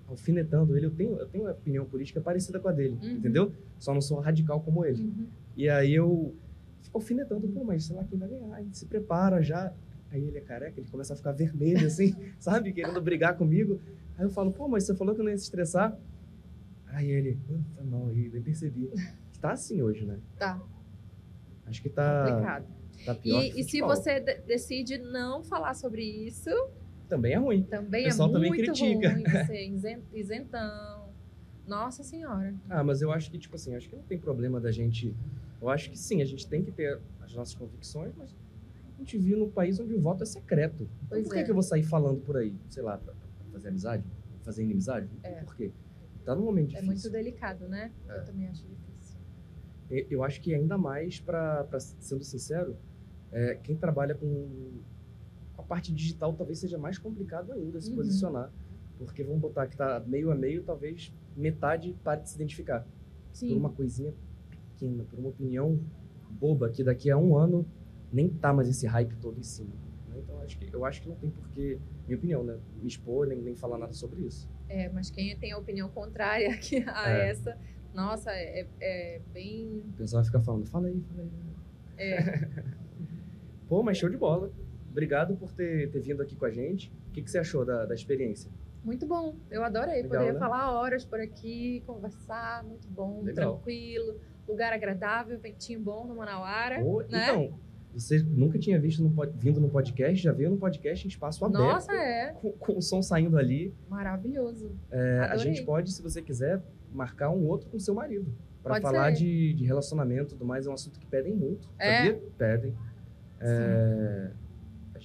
alfinetando 0.08 0.76
ele, 0.78 0.86
eu 0.86 0.92
tenho, 0.92 1.18
eu 1.18 1.28
tenho 1.28 1.44
uma 1.46 1.52
opinião 1.52 1.86
política 1.86 2.22
parecida 2.22 2.60
com 2.60 2.68
a 2.70 2.72
dele, 2.72 2.98
Uhum. 3.02 3.12
entendeu? 3.14 3.52
Só 3.78 3.94
não 3.94 4.02
sou 4.02 4.20
radical 4.20 4.62
como 4.62 4.86
ele. 4.86 5.04
Uhum. 5.04 5.28
E 5.56 5.68
aí 5.70 5.94
eu 5.94 6.34
fico 6.82 6.98
alfinetando, 6.98 7.48
pô, 7.50 7.64
mas 7.64 7.84
sei 7.86 7.96
lá 7.96 8.04
quem 8.06 8.18
vai 8.18 8.30
ganhar, 8.30 8.58
gente 8.64 8.78
se 8.78 8.86
prepara 8.86 9.42
já. 9.42 9.74
Aí 10.10 10.24
ele 10.24 10.38
é 10.38 10.42
careca, 10.42 10.80
ele 10.80 10.90
começa 10.90 11.14
a 11.14 11.18
ficar 11.18 11.34
vermelho, 11.34 11.86
assim, 11.86 12.16
sabe? 12.40 12.72
Querendo 12.72 13.02
brigar 13.02 13.38
comigo. 13.38 13.82
Aí 14.18 14.26
eu 14.26 14.30
falo, 14.30 14.52
pô, 14.54 14.68
mas 14.68 14.86
você 14.86 14.96
falou 14.96 15.14
que 15.14 15.20
eu 15.20 15.26
não 15.26 15.32
ia 15.32 15.38
se 15.38 15.44
estressar? 15.44 15.98
Aí 16.88 17.10
ele, 17.12 17.38
"Ah, 17.52 17.60
foi 17.76 17.84
mal 17.86 18.08
aí, 18.08 18.30
nem 18.30 18.42
percebi. 18.42 18.90
Tá 19.42 19.52
assim 19.52 19.82
hoje, 19.82 20.06
né? 20.06 20.18
Tá 20.38 20.60
Acho 21.66 21.82
que 21.82 21.90
tá, 21.90 22.26
complicado. 22.26 22.66
tá 23.06 23.14
pior 23.16 23.44
E, 23.44 23.60
e 23.60 23.64
se 23.66 23.82
você 23.82 24.22
de- 24.22 24.40
decide 24.48 24.98
não 24.98 25.44
falar 25.44 25.74
sobre 25.74 26.02
isso, 26.02 26.50
Também 27.10 27.34
é 27.34 27.38
ruim. 27.38 27.64
também 27.64 28.04
O 28.04 28.06
é 28.06 28.10
pessoal 28.10 28.32
também 28.32 28.50
muito 28.50 28.64
critica. 28.64 29.10
ruim 29.14 29.24
você 29.24 29.66
isen- 29.68 30.04
isentão. 30.14 31.08
Nossa 31.66 32.04
senhora. 32.04 32.54
Ah, 32.70 32.84
mas 32.84 33.02
eu 33.02 33.12
acho 33.12 33.30
que, 33.30 33.38
tipo 33.38 33.56
assim, 33.56 33.76
acho 33.76 33.90
que 33.90 33.96
não 33.96 34.04
tem 34.04 34.18
problema 34.18 34.60
da 34.60 34.72
gente... 34.72 35.14
Eu 35.62 35.70
acho 35.70 35.90
que 35.90 35.98
sim, 35.98 36.22
a 36.22 36.26
gente 36.26 36.48
tem 36.48 36.64
que 36.64 36.72
ter 36.72 37.00
as 37.22 37.34
nossas 37.34 37.56
convicções, 37.56 38.14
mas 38.16 38.34
a 38.96 38.98
gente 39.00 39.18
vive 39.18 39.36
num 39.36 39.50
país 39.50 39.80
onde 39.80 39.94
o 39.94 40.00
voto 40.00 40.24
é 40.24 40.26
secreto. 40.26 40.88
Então 41.06 41.22
por 41.24 41.34
que, 41.34 41.40
é. 41.40 41.44
que 41.44 41.52
eu 41.52 41.56
vou 41.56 41.64
sair 41.64 41.84
falando 41.84 42.22
por 42.22 42.38
aí? 42.38 42.56
Sei 42.70 42.82
lá, 42.84 42.98
pra, 42.98 43.14
fazer 43.52 43.70
amizade? 43.70 44.04
Fazer 44.44 44.64
inimizade? 44.64 45.10
É. 45.24 45.42
Por 45.44 45.56
quê? 45.56 45.72
Tá 46.24 46.36
num 46.36 46.44
momento 46.46 46.76
É 46.76 46.82
difícil. 46.82 46.86
muito 46.88 47.10
delicado, 47.10 47.68
né? 47.68 47.92
É. 48.08 48.20
Eu 48.20 48.26
também 48.26 48.48
acho 48.48 48.64
difícil. 48.66 49.18
Eu 50.10 50.24
acho 50.24 50.40
que 50.42 50.54
ainda 50.54 50.78
mais, 50.78 51.20
para 51.20 51.66
sendo 52.00 52.24
sincero, 52.24 52.78
é, 53.32 53.56
quem 53.56 53.76
trabalha 53.76 54.14
com 54.16 54.80
parte 55.68 55.92
digital 55.94 56.34
talvez 56.34 56.60
seja 56.60 56.78
mais 56.78 56.98
complicado 56.98 57.52
ainda 57.54 57.80
se 57.82 57.90
Uhum. 57.90 57.98
posicionar. 57.98 58.52
Porque 58.98 59.24
vamos 59.24 59.42
botar 59.42 59.68
que 59.68 59.78
tá 59.78 60.02
meio 60.06 60.32
a 60.32 60.36
meio, 60.36 60.64
talvez 60.64 61.14
metade 61.36 61.96
pare 62.04 62.22
de 62.22 62.30
se 62.30 62.36
identificar. 62.36 62.86
Sim. 63.32 63.50
Por 63.50 63.58
uma 63.58 63.70
coisinha 63.70 64.14
pequena, 64.50 65.04
por 65.04 65.20
uma 65.20 65.30
opinião 65.30 65.80
boba, 66.30 66.70
que 66.70 66.84
daqui 66.84 67.12
a 67.12 67.18
um 67.18 67.38
ano 67.38 67.66
nem 68.12 68.30
tá 68.30 68.52
mais 68.54 68.68
esse 68.70 68.88
hype 68.88 69.16
todo 69.18 69.38
em 69.40 69.44
cima. 69.44 69.70
né? 70.10 70.16
Então 70.24 70.42
acho 70.42 70.58
que, 70.58 70.74
eu 70.74 70.84
acho 70.86 71.02
que 71.02 71.10
não 71.10 71.16
tem 71.16 71.30
porquê, 71.30 71.78
minha 72.08 72.18
opinião, 72.18 72.44
né? 72.44 72.58
Me 72.82 72.88
expor 72.88 73.28
nem, 73.28 73.40
nem 73.40 73.56
falar 73.56 73.78
nada 73.78 73.94
sobre 73.94 74.22
isso. 74.22 74.50
É, 74.68 74.90
mas 74.90 75.10
quem 75.12 75.38
tem 75.38 75.52
a 75.52 75.58
opinião 75.58 75.90
contrária 75.90 76.50
que 76.58 76.78
a 76.88 77.10
É. 77.10 77.30
essa, 77.30 77.56
nossa, 77.94 78.32
é, 78.32 78.66
é 78.80 79.22
bem. 79.34 79.84
O 79.90 79.94
pessoal 79.98 80.24
fica 80.24 80.40
falando, 80.40 80.66
fala 80.68 80.88
aí, 80.88 81.00
fala 81.02 81.22
aí. 81.22 81.30
é, 81.98 82.50
Pô, 83.70 83.84
mas 83.84 83.98
show 83.98 84.10
de 84.10 84.18
bola. 84.18 84.50
Obrigado 84.98 85.36
por 85.36 85.52
ter, 85.52 85.92
ter 85.92 86.00
vindo 86.00 86.24
aqui 86.24 86.36
com 86.36 86.46
a 86.46 86.50
gente. 86.50 86.92
O 87.10 87.12
que, 87.12 87.22
que 87.22 87.30
você 87.30 87.38
achou 87.38 87.64
da, 87.64 87.86
da 87.86 87.94
experiência? 87.94 88.50
muito 88.84 89.06
bom. 89.06 89.36
Eu 89.52 89.64
adorei. 89.64 89.96
Legal, 89.98 90.10
Poderia 90.10 90.34
né? 90.34 90.40
falar 90.40 90.72
horas 90.72 91.04
por 91.06 91.20
aqui, 91.20 91.84
conversar, 91.86 92.64
muito 92.64 92.88
bom, 92.88 93.22
Legal. 93.22 93.56
tranquilo, 93.56 94.16
lugar 94.48 94.72
agradável, 94.72 95.38
ventinho 95.38 95.80
bom 95.82 96.06
no 96.08 96.16
Manauara. 96.16 96.82
Pô, 96.82 97.02
né? 97.02 97.24
Então, 97.30 97.60
você 97.94 98.20
nunca 98.20 98.58
tinha 98.58 98.80
visto 98.80 99.04
no, 99.04 99.10
vindo 99.36 99.60
no 99.60 99.70
podcast, 99.70 100.24
já 100.24 100.32
veio 100.32 100.50
no 100.50 100.58
podcast 100.58 101.06
em 101.06 101.10
espaço 101.10 101.44
aberto. 101.44 101.62
Nossa, 101.64 101.94
é 101.94 102.32
Com, 102.32 102.54
com 102.54 102.78
o 102.78 102.82
som 102.82 103.02
saindo 103.02 103.38
ali. 103.38 103.74
maravilhoso. 103.90 104.72
É, 104.90 105.20
a 105.30 105.36
gente 105.38 105.64
pode, 105.64 105.92
se 105.92 106.02
você 106.02 106.22
quiser, 106.22 106.62
marcar 106.94 107.30
um 107.30 107.46
outro 107.46 107.70
com 107.70 107.78
seu 107.78 107.94
marido. 107.94 108.34
Pode 108.64 108.82
falar 108.82 109.12
de, 109.12 109.54
de 109.54 109.66
relacionamento 109.66 110.34
e 110.34 110.38
tudo 110.38 110.46
mais. 110.46 110.66
É 110.66 110.70
um 110.70 110.74
assunto 110.74 111.00
que 111.00 111.06
pedem 111.06 111.34
muito. 111.34 111.70
É? 111.78 111.98
Sabia? 111.98 112.22
Pedem. 112.38 112.76
É, 113.40 114.32
a 114.32 114.47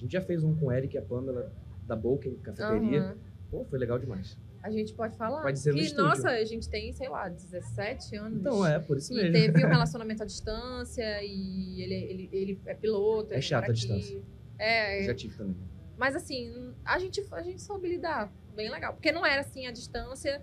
gente 0.03 0.11
já 0.13 0.21
fez 0.21 0.43
um 0.43 0.55
com 0.55 0.67
o 0.67 0.71
Eric 0.71 0.95
e 0.95 0.99
a 0.99 1.01
Pamela 1.01 1.51
da 1.87 1.95
Bolken 1.95 2.35
Cafeteria. 2.37 3.01
Aham. 3.01 3.17
Pô, 3.49 3.65
foi 3.65 3.77
legal 3.79 3.99
demais. 3.99 4.37
A 4.61 4.71
gente 4.71 4.93
pode 4.93 5.17
falar. 5.17 5.41
Pode 5.41 5.59
ser 5.59 5.71
no 5.71 5.77
que, 5.77 5.83
estúdio. 5.83 6.05
nossa, 6.05 6.29
a 6.29 6.45
gente 6.45 6.69
tem, 6.69 6.91
sei 6.93 7.09
lá, 7.09 7.27
17 7.27 8.15
anos. 8.15 8.39
Então, 8.39 8.65
é, 8.65 8.79
por 8.79 8.97
isso 8.97 9.11
E 9.11 9.15
mesmo. 9.17 9.33
teve 9.33 9.65
um 9.65 9.67
relacionamento 9.69 10.23
à 10.23 10.25
distância 10.25 11.21
e 11.23 11.81
ele, 11.81 11.93
ele, 11.93 12.29
ele 12.31 12.61
é 12.65 12.73
piloto. 12.73 13.33
É 13.33 13.41
chato 13.41 13.69
a 13.69 13.73
distância. 13.73 14.21
É, 14.57 15.03
Já 15.03 15.13
tive 15.13 15.35
também. 15.37 15.55
Mas 15.97 16.15
assim, 16.15 16.73
a 16.85 16.97
gente, 16.97 17.23
a 17.31 17.41
gente 17.43 17.61
soube 17.61 17.87
lidar 17.89 18.31
bem 18.55 18.71
legal. 18.71 18.93
Porque 18.93 19.11
não 19.11 19.25
era 19.25 19.41
assim 19.41 19.67
a 19.67 19.71
distância 19.71 20.41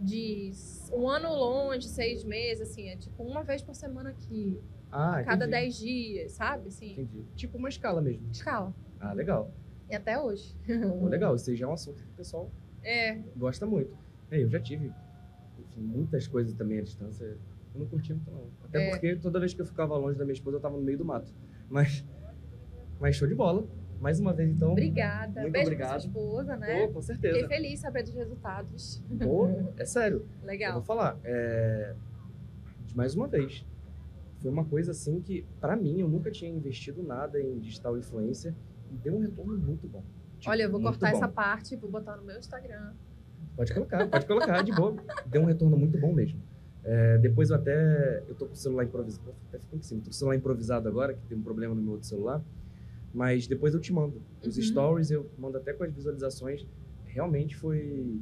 de 0.00 0.50
um 0.92 1.08
ano 1.08 1.28
longe, 1.32 1.88
seis 1.88 2.24
meses, 2.24 2.70
assim, 2.70 2.88
é 2.88 2.96
tipo 2.96 3.22
uma 3.22 3.42
vez 3.44 3.62
por 3.62 3.74
semana 3.74 4.10
aqui, 4.10 4.60
Ah, 4.90 5.22
cada 5.24 5.46
entendi. 5.46 5.50
dez 5.50 5.76
dias, 5.78 6.32
sabe? 6.32 6.68
Assim, 6.68 6.92
Entendi. 6.92 7.24
Tipo 7.36 7.56
uma 7.56 7.68
escala 7.68 8.02
mesmo. 8.02 8.28
escala. 8.32 8.74
Ah, 9.02 9.12
legal. 9.12 9.50
E 9.90 9.94
até 9.94 10.18
hoje. 10.18 10.54
Pô, 11.00 11.06
legal. 11.08 11.34
Isso 11.34 11.54
já 11.56 11.66
é 11.66 11.68
um 11.68 11.72
assunto 11.72 12.02
que 12.02 12.08
o 12.08 12.16
pessoal 12.16 12.50
É, 12.82 13.18
gosta 13.36 13.66
muito. 13.66 13.96
É, 14.30 14.42
eu 14.42 14.48
já 14.48 14.60
tive 14.60 14.92
enfim, 15.58 15.80
muitas 15.82 16.26
coisas 16.26 16.54
também 16.54 16.78
à 16.78 16.82
distância. 16.82 17.24
Eu 17.74 17.80
não 17.80 17.86
curti 17.86 18.12
muito, 18.14 18.30
não. 18.30 18.46
Até 18.64 18.86
É. 18.86 18.90
porque 18.90 19.16
toda 19.16 19.38
vez 19.40 19.52
que 19.54 19.60
eu 19.60 19.66
ficava 19.66 19.96
longe 19.96 20.16
da 20.18 20.24
minha 20.24 20.32
esposa, 20.34 20.56
eu 20.56 20.60
tava 20.60 20.76
no 20.76 20.82
meio 20.82 20.96
do 20.98 21.04
mato. 21.04 21.32
Mas, 21.68 22.04
mas 23.00 23.16
show 23.16 23.26
de 23.28 23.34
bola. 23.34 23.66
Mais 24.00 24.18
uma 24.18 24.32
vez, 24.32 24.50
então. 24.50 24.72
obrigada. 24.72 25.42
Muito 25.42 25.52
Beijo 25.52 25.66
obrigado. 25.68 25.90
pra 25.90 26.00
sua 26.00 26.08
esposa, 26.08 26.56
né? 26.56 26.86
Pô, 26.86 26.94
com 26.94 27.02
Fiquei 27.02 27.16
certeza. 27.30 27.48
feliz 27.48 27.80
saber 27.80 28.02
dos 28.02 28.14
resultados. 28.14 29.02
Pô, 29.22 29.48
é 29.76 29.84
sério. 29.84 30.26
Eu 30.40 30.46
Legal. 30.46 30.72
vou 30.74 30.82
falar. 30.82 31.18
É... 31.22 31.94
Mais 32.96 33.14
uma 33.14 33.28
vez. 33.28 33.64
Foi 34.40 34.50
uma 34.50 34.64
coisa 34.64 34.90
assim 34.90 35.20
que, 35.20 35.46
pra 35.60 35.76
mim, 35.76 36.00
eu 36.00 36.08
nunca 36.08 36.30
tinha 36.32 36.50
investido 36.50 37.00
nada 37.02 37.40
em 37.40 37.58
digital 37.60 37.96
influencer 37.96 38.52
deu 38.96 39.14
um 39.16 39.20
retorno 39.20 39.56
muito 39.58 39.86
bom. 39.88 40.02
Tipo, 40.38 40.50
Olha, 40.50 40.62
eu 40.64 40.70
vou 40.70 40.80
cortar 40.80 41.10
bom. 41.10 41.16
essa 41.16 41.28
parte 41.28 41.74
e 41.74 41.76
vou 41.76 41.90
botar 41.90 42.16
no 42.16 42.24
meu 42.24 42.38
Instagram. 42.38 42.92
Pode 43.56 43.72
colocar, 43.74 44.06
pode 44.08 44.26
colocar, 44.26 44.62
de 44.62 44.72
boa. 44.72 44.96
Deu 45.26 45.42
um 45.42 45.44
retorno 45.44 45.76
muito 45.76 45.98
bom 46.00 46.12
mesmo. 46.12 46.40
É, 46.84 47.18
depois 47.18 47.50
eu 47.50 47.56
até. 47.56 48.24
Eu 48.28 48.34
tô 48.34 48.46
com 48.46 48.54
o 48.54 48.56
celular 48.56 48.84
improvisado. 48.84 49.32
Até 49.48 49.58
ficou 49.58 49.78
em 49.78 49.82
cima. 49.82 50.00
Tô 50.00 50.06
com 50.06 50.10
o 50.10 50.14
celular 50.14 50.36
improvisado 50.36 50.88
agora, 50.88 51.14
que 51.14 51.24
tem 51.26 51.36
um 51.38 51.42
problema 51.42 51.74
no 51.74 51.82
meu 51.82 51.92
outro 51.92 52.08
celular. 52.08 52.42
Mas 53.14 53.46
depois 53.46 53.74
eu 53.74 53.80
te 53.80 53.92
mando. 53.92 54.20
Os 54.44 54.56
Uhum. 54.56 54.62
stories 54.62 55.10
eu 55.10 55.30
mando 55.38 55.58
até 55.58 55.72
com 55.72 55.84
as 55.84 55.92
visualizações. 55.92 56.66
Realmente 57.04 57.54
foi 57.56 58.18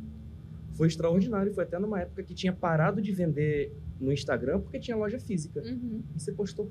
foi 0.74 0.88
extraordinário. 0.88 1.54
Foi 1.54 1.64
até 1.64 1.78
numa 1.78 2.00
época 2.00 2.22
que 2.22 2.34
tinha 2.34 2.52
parado 2.52 3.00
de 3.00 3.12
vender 3.12 3.72
no 4.00 4.12
Instagram 4.12 4.60
porque 4.60 4.78
tinha 4.78 4.96
loja 4.96 5.18
física. 5.18 5.62
Uhum. 5.62 6.02
E 6.16 6.20
você 6.20 6.32
postou. 6.32 6.70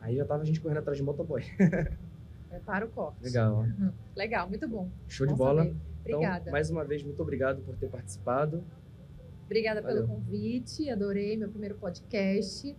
Aí 0.00 0.16
já 0.16 0.24
tava 0.24 0.42
a 0.42 0.46
gente 0.46 0.60
correndo 0.60 0.78
atrás 0.78 0.96
de 0.98 1.02
motoboy. 1.02 1.42
Prepara 2.50 2.84
o 2.84 2.88
corte. 2.90 3.22
Legal. 3.22 3.64
ó. 3.64 3.90
Legal, 4.16 4.48
muito 4.48 4.68
bom. 4.68 4.90
Show 5.08 5.26
de 5.26 5.32
Bom 5.32 5.38
bola. 5.38 5.64
saber. 5.64 5.76
Obrigada. 6.00 6.40
Então, 6.40 6.52
mais 6.52 6.70
uma 6.70 6.84
vez, 6.84 7.02
muito 7.02 7.22
obrigado 7.22 7.62
por 7.62 7.76
ter 7.76 7.88
participado. 7.88 8.64
Obrigada 9.44 9.80
pelo 9.82 10.06
Valeu. 10.06 10.08
convite, 10.08 10.88
adorei 10.90 11.36
meu 11.36 11.48
primeiro 11.48 11.76
podcast. 11.76 12.76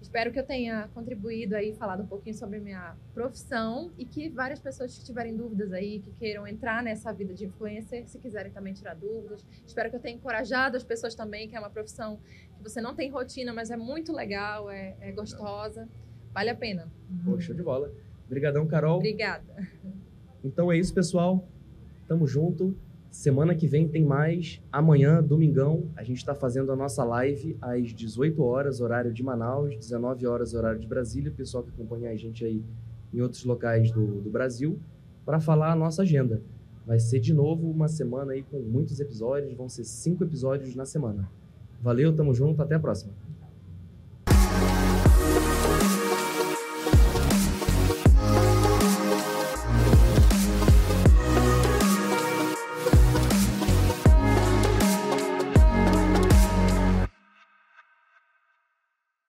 Espero 0.00 0.30
que 0.30 0.38
eu 0.38 0.44
tenha 0.44 0.88
contribuído 0.94 1.56
aí, 1.56 1.74
falado 1.74 2.02
um 2.02 2.06
pouquinho 2.06 2.34
sobre 2.36 2.60
minha 2.60 2.94
profissão 3.12 3.90
e 3.98 4.04
que 4.04 4.28
várias 4.28 4.60
pessoas 4.60 4.96
que 4.96 5.04
tiverem 5.04 5.36
dúvidas 5.36 5.72
aí, 5.72 6.00
que 6.00 6.12
queiram 6.12 6.46
entrar 6.46 6.82
nessa 6.82 7.12
vida 7.12 7.34
de 7.34 7.46
influencer, 7.46 8.06
se 8.06 8.18
quiserem 8.18 8.52
também 8.52 8.72
tirar 8.72 8.94
dúvidas. 8.94 9.44
Espero 9.66 9.90
que 9.90 9.96
eu 9.96 10.00
tenha 10.00 10.14
encorajado 10.16 10.76
as 10.76 10.84
pessoas 10.84 11.14
também, 11.14 11.48
que 11.48 11.56
é 11.56 11.58
uma 11.58 11.70
profissão 11.70 12.20
que 12.56 12.62
você 12.62 12.80
não 12.80 12.94
tem 12.94 13.10
rotina, 13.10 13.52
mas 13.52 13.70
é 13.70 13.76
muito 13.76 14.12
legal, 14.12 14.70
é, 14.70 14.96
é 15.00 15.12
gostosa. 15.12 15.88
Vale 16.32 16.50
a 16.50 16.54
pena. 16.54 16.90
Show 17.38 17.54
de 17.54 17.62
bola. 17.62 17.90
Obrigadão, 18.26 18.66
Carol. 18.66 18.96
Obrigada. 18.96 19.44
Então 20.44 20.70
é 20.70 20.78
isso, 20.78 20.92
pessoal. 20.92 21.48
Tamo 22.06 22.26
junto. 22.26 22.76
Semana 23.10 23.54
que 23.54 23.66
vem 23.66 23.88
tem 23.88 24.04
mais. 24.04 24.60
Amanhã, 24.70 25.22
domingão, 25.22 25.88
a 25.96 26.02
gente 26.02 26.18
está 26.18 26.34
fazendo 26.34 26.70
a 26.70 26.76
nossa 26.76 27.02
live 27.02 27.56
às 27.60 27.94
18 27.94 28.42
horas, 28.42 28.80
horário 28.80 29.12
de 29.12 29.22
Manaus, 29.22 29.74
19 29.76 30.26
horas, 30.26 30.54
horário 30.54 30.78
de 30.78 30.86
Brasília. 30.86 31.30
O 31.30 31.34
pessoal 31.34 31.64
que 31.64 31.70
acompanha 31.70 32.10
a 32.10 32.16
gente 32.16 32.44
aí 32.44 32.62
em 33.12 33.20
outros 33.20 33.44
locais 33.44 33.90
do, 33.90 34.20
do 34.20 34.30
Brasil, 34.30 34.78
para 35.24 35.40
falar 35.40 35.72
a 35.72 35.76
nossa 35.76 36.02
agenda. 36.02 36.42
Vai 36.86 37.00
ser 37.00 37.18
de 37.18 37.32
novo 37.32 37.68
uma 37.68 37.88
semana 37.88 38.32
aí 38.32 38.42
com 38.42 38.60
muitos 38.60 39.00
episódios, 39.00 39.54
vão 39.54 39.68
ser 39.68 39.84
cinco 39.84 40.22
episódios 40.22 40.74
na 40.74 40.84
semana. 40.84 41.28
Valeu, 41.80 42.14
tamo 42.14 42.34
junto, 42.34 42.62
até 42.62 42.74
a 42.74 42.80
próxima. 42.80 43.12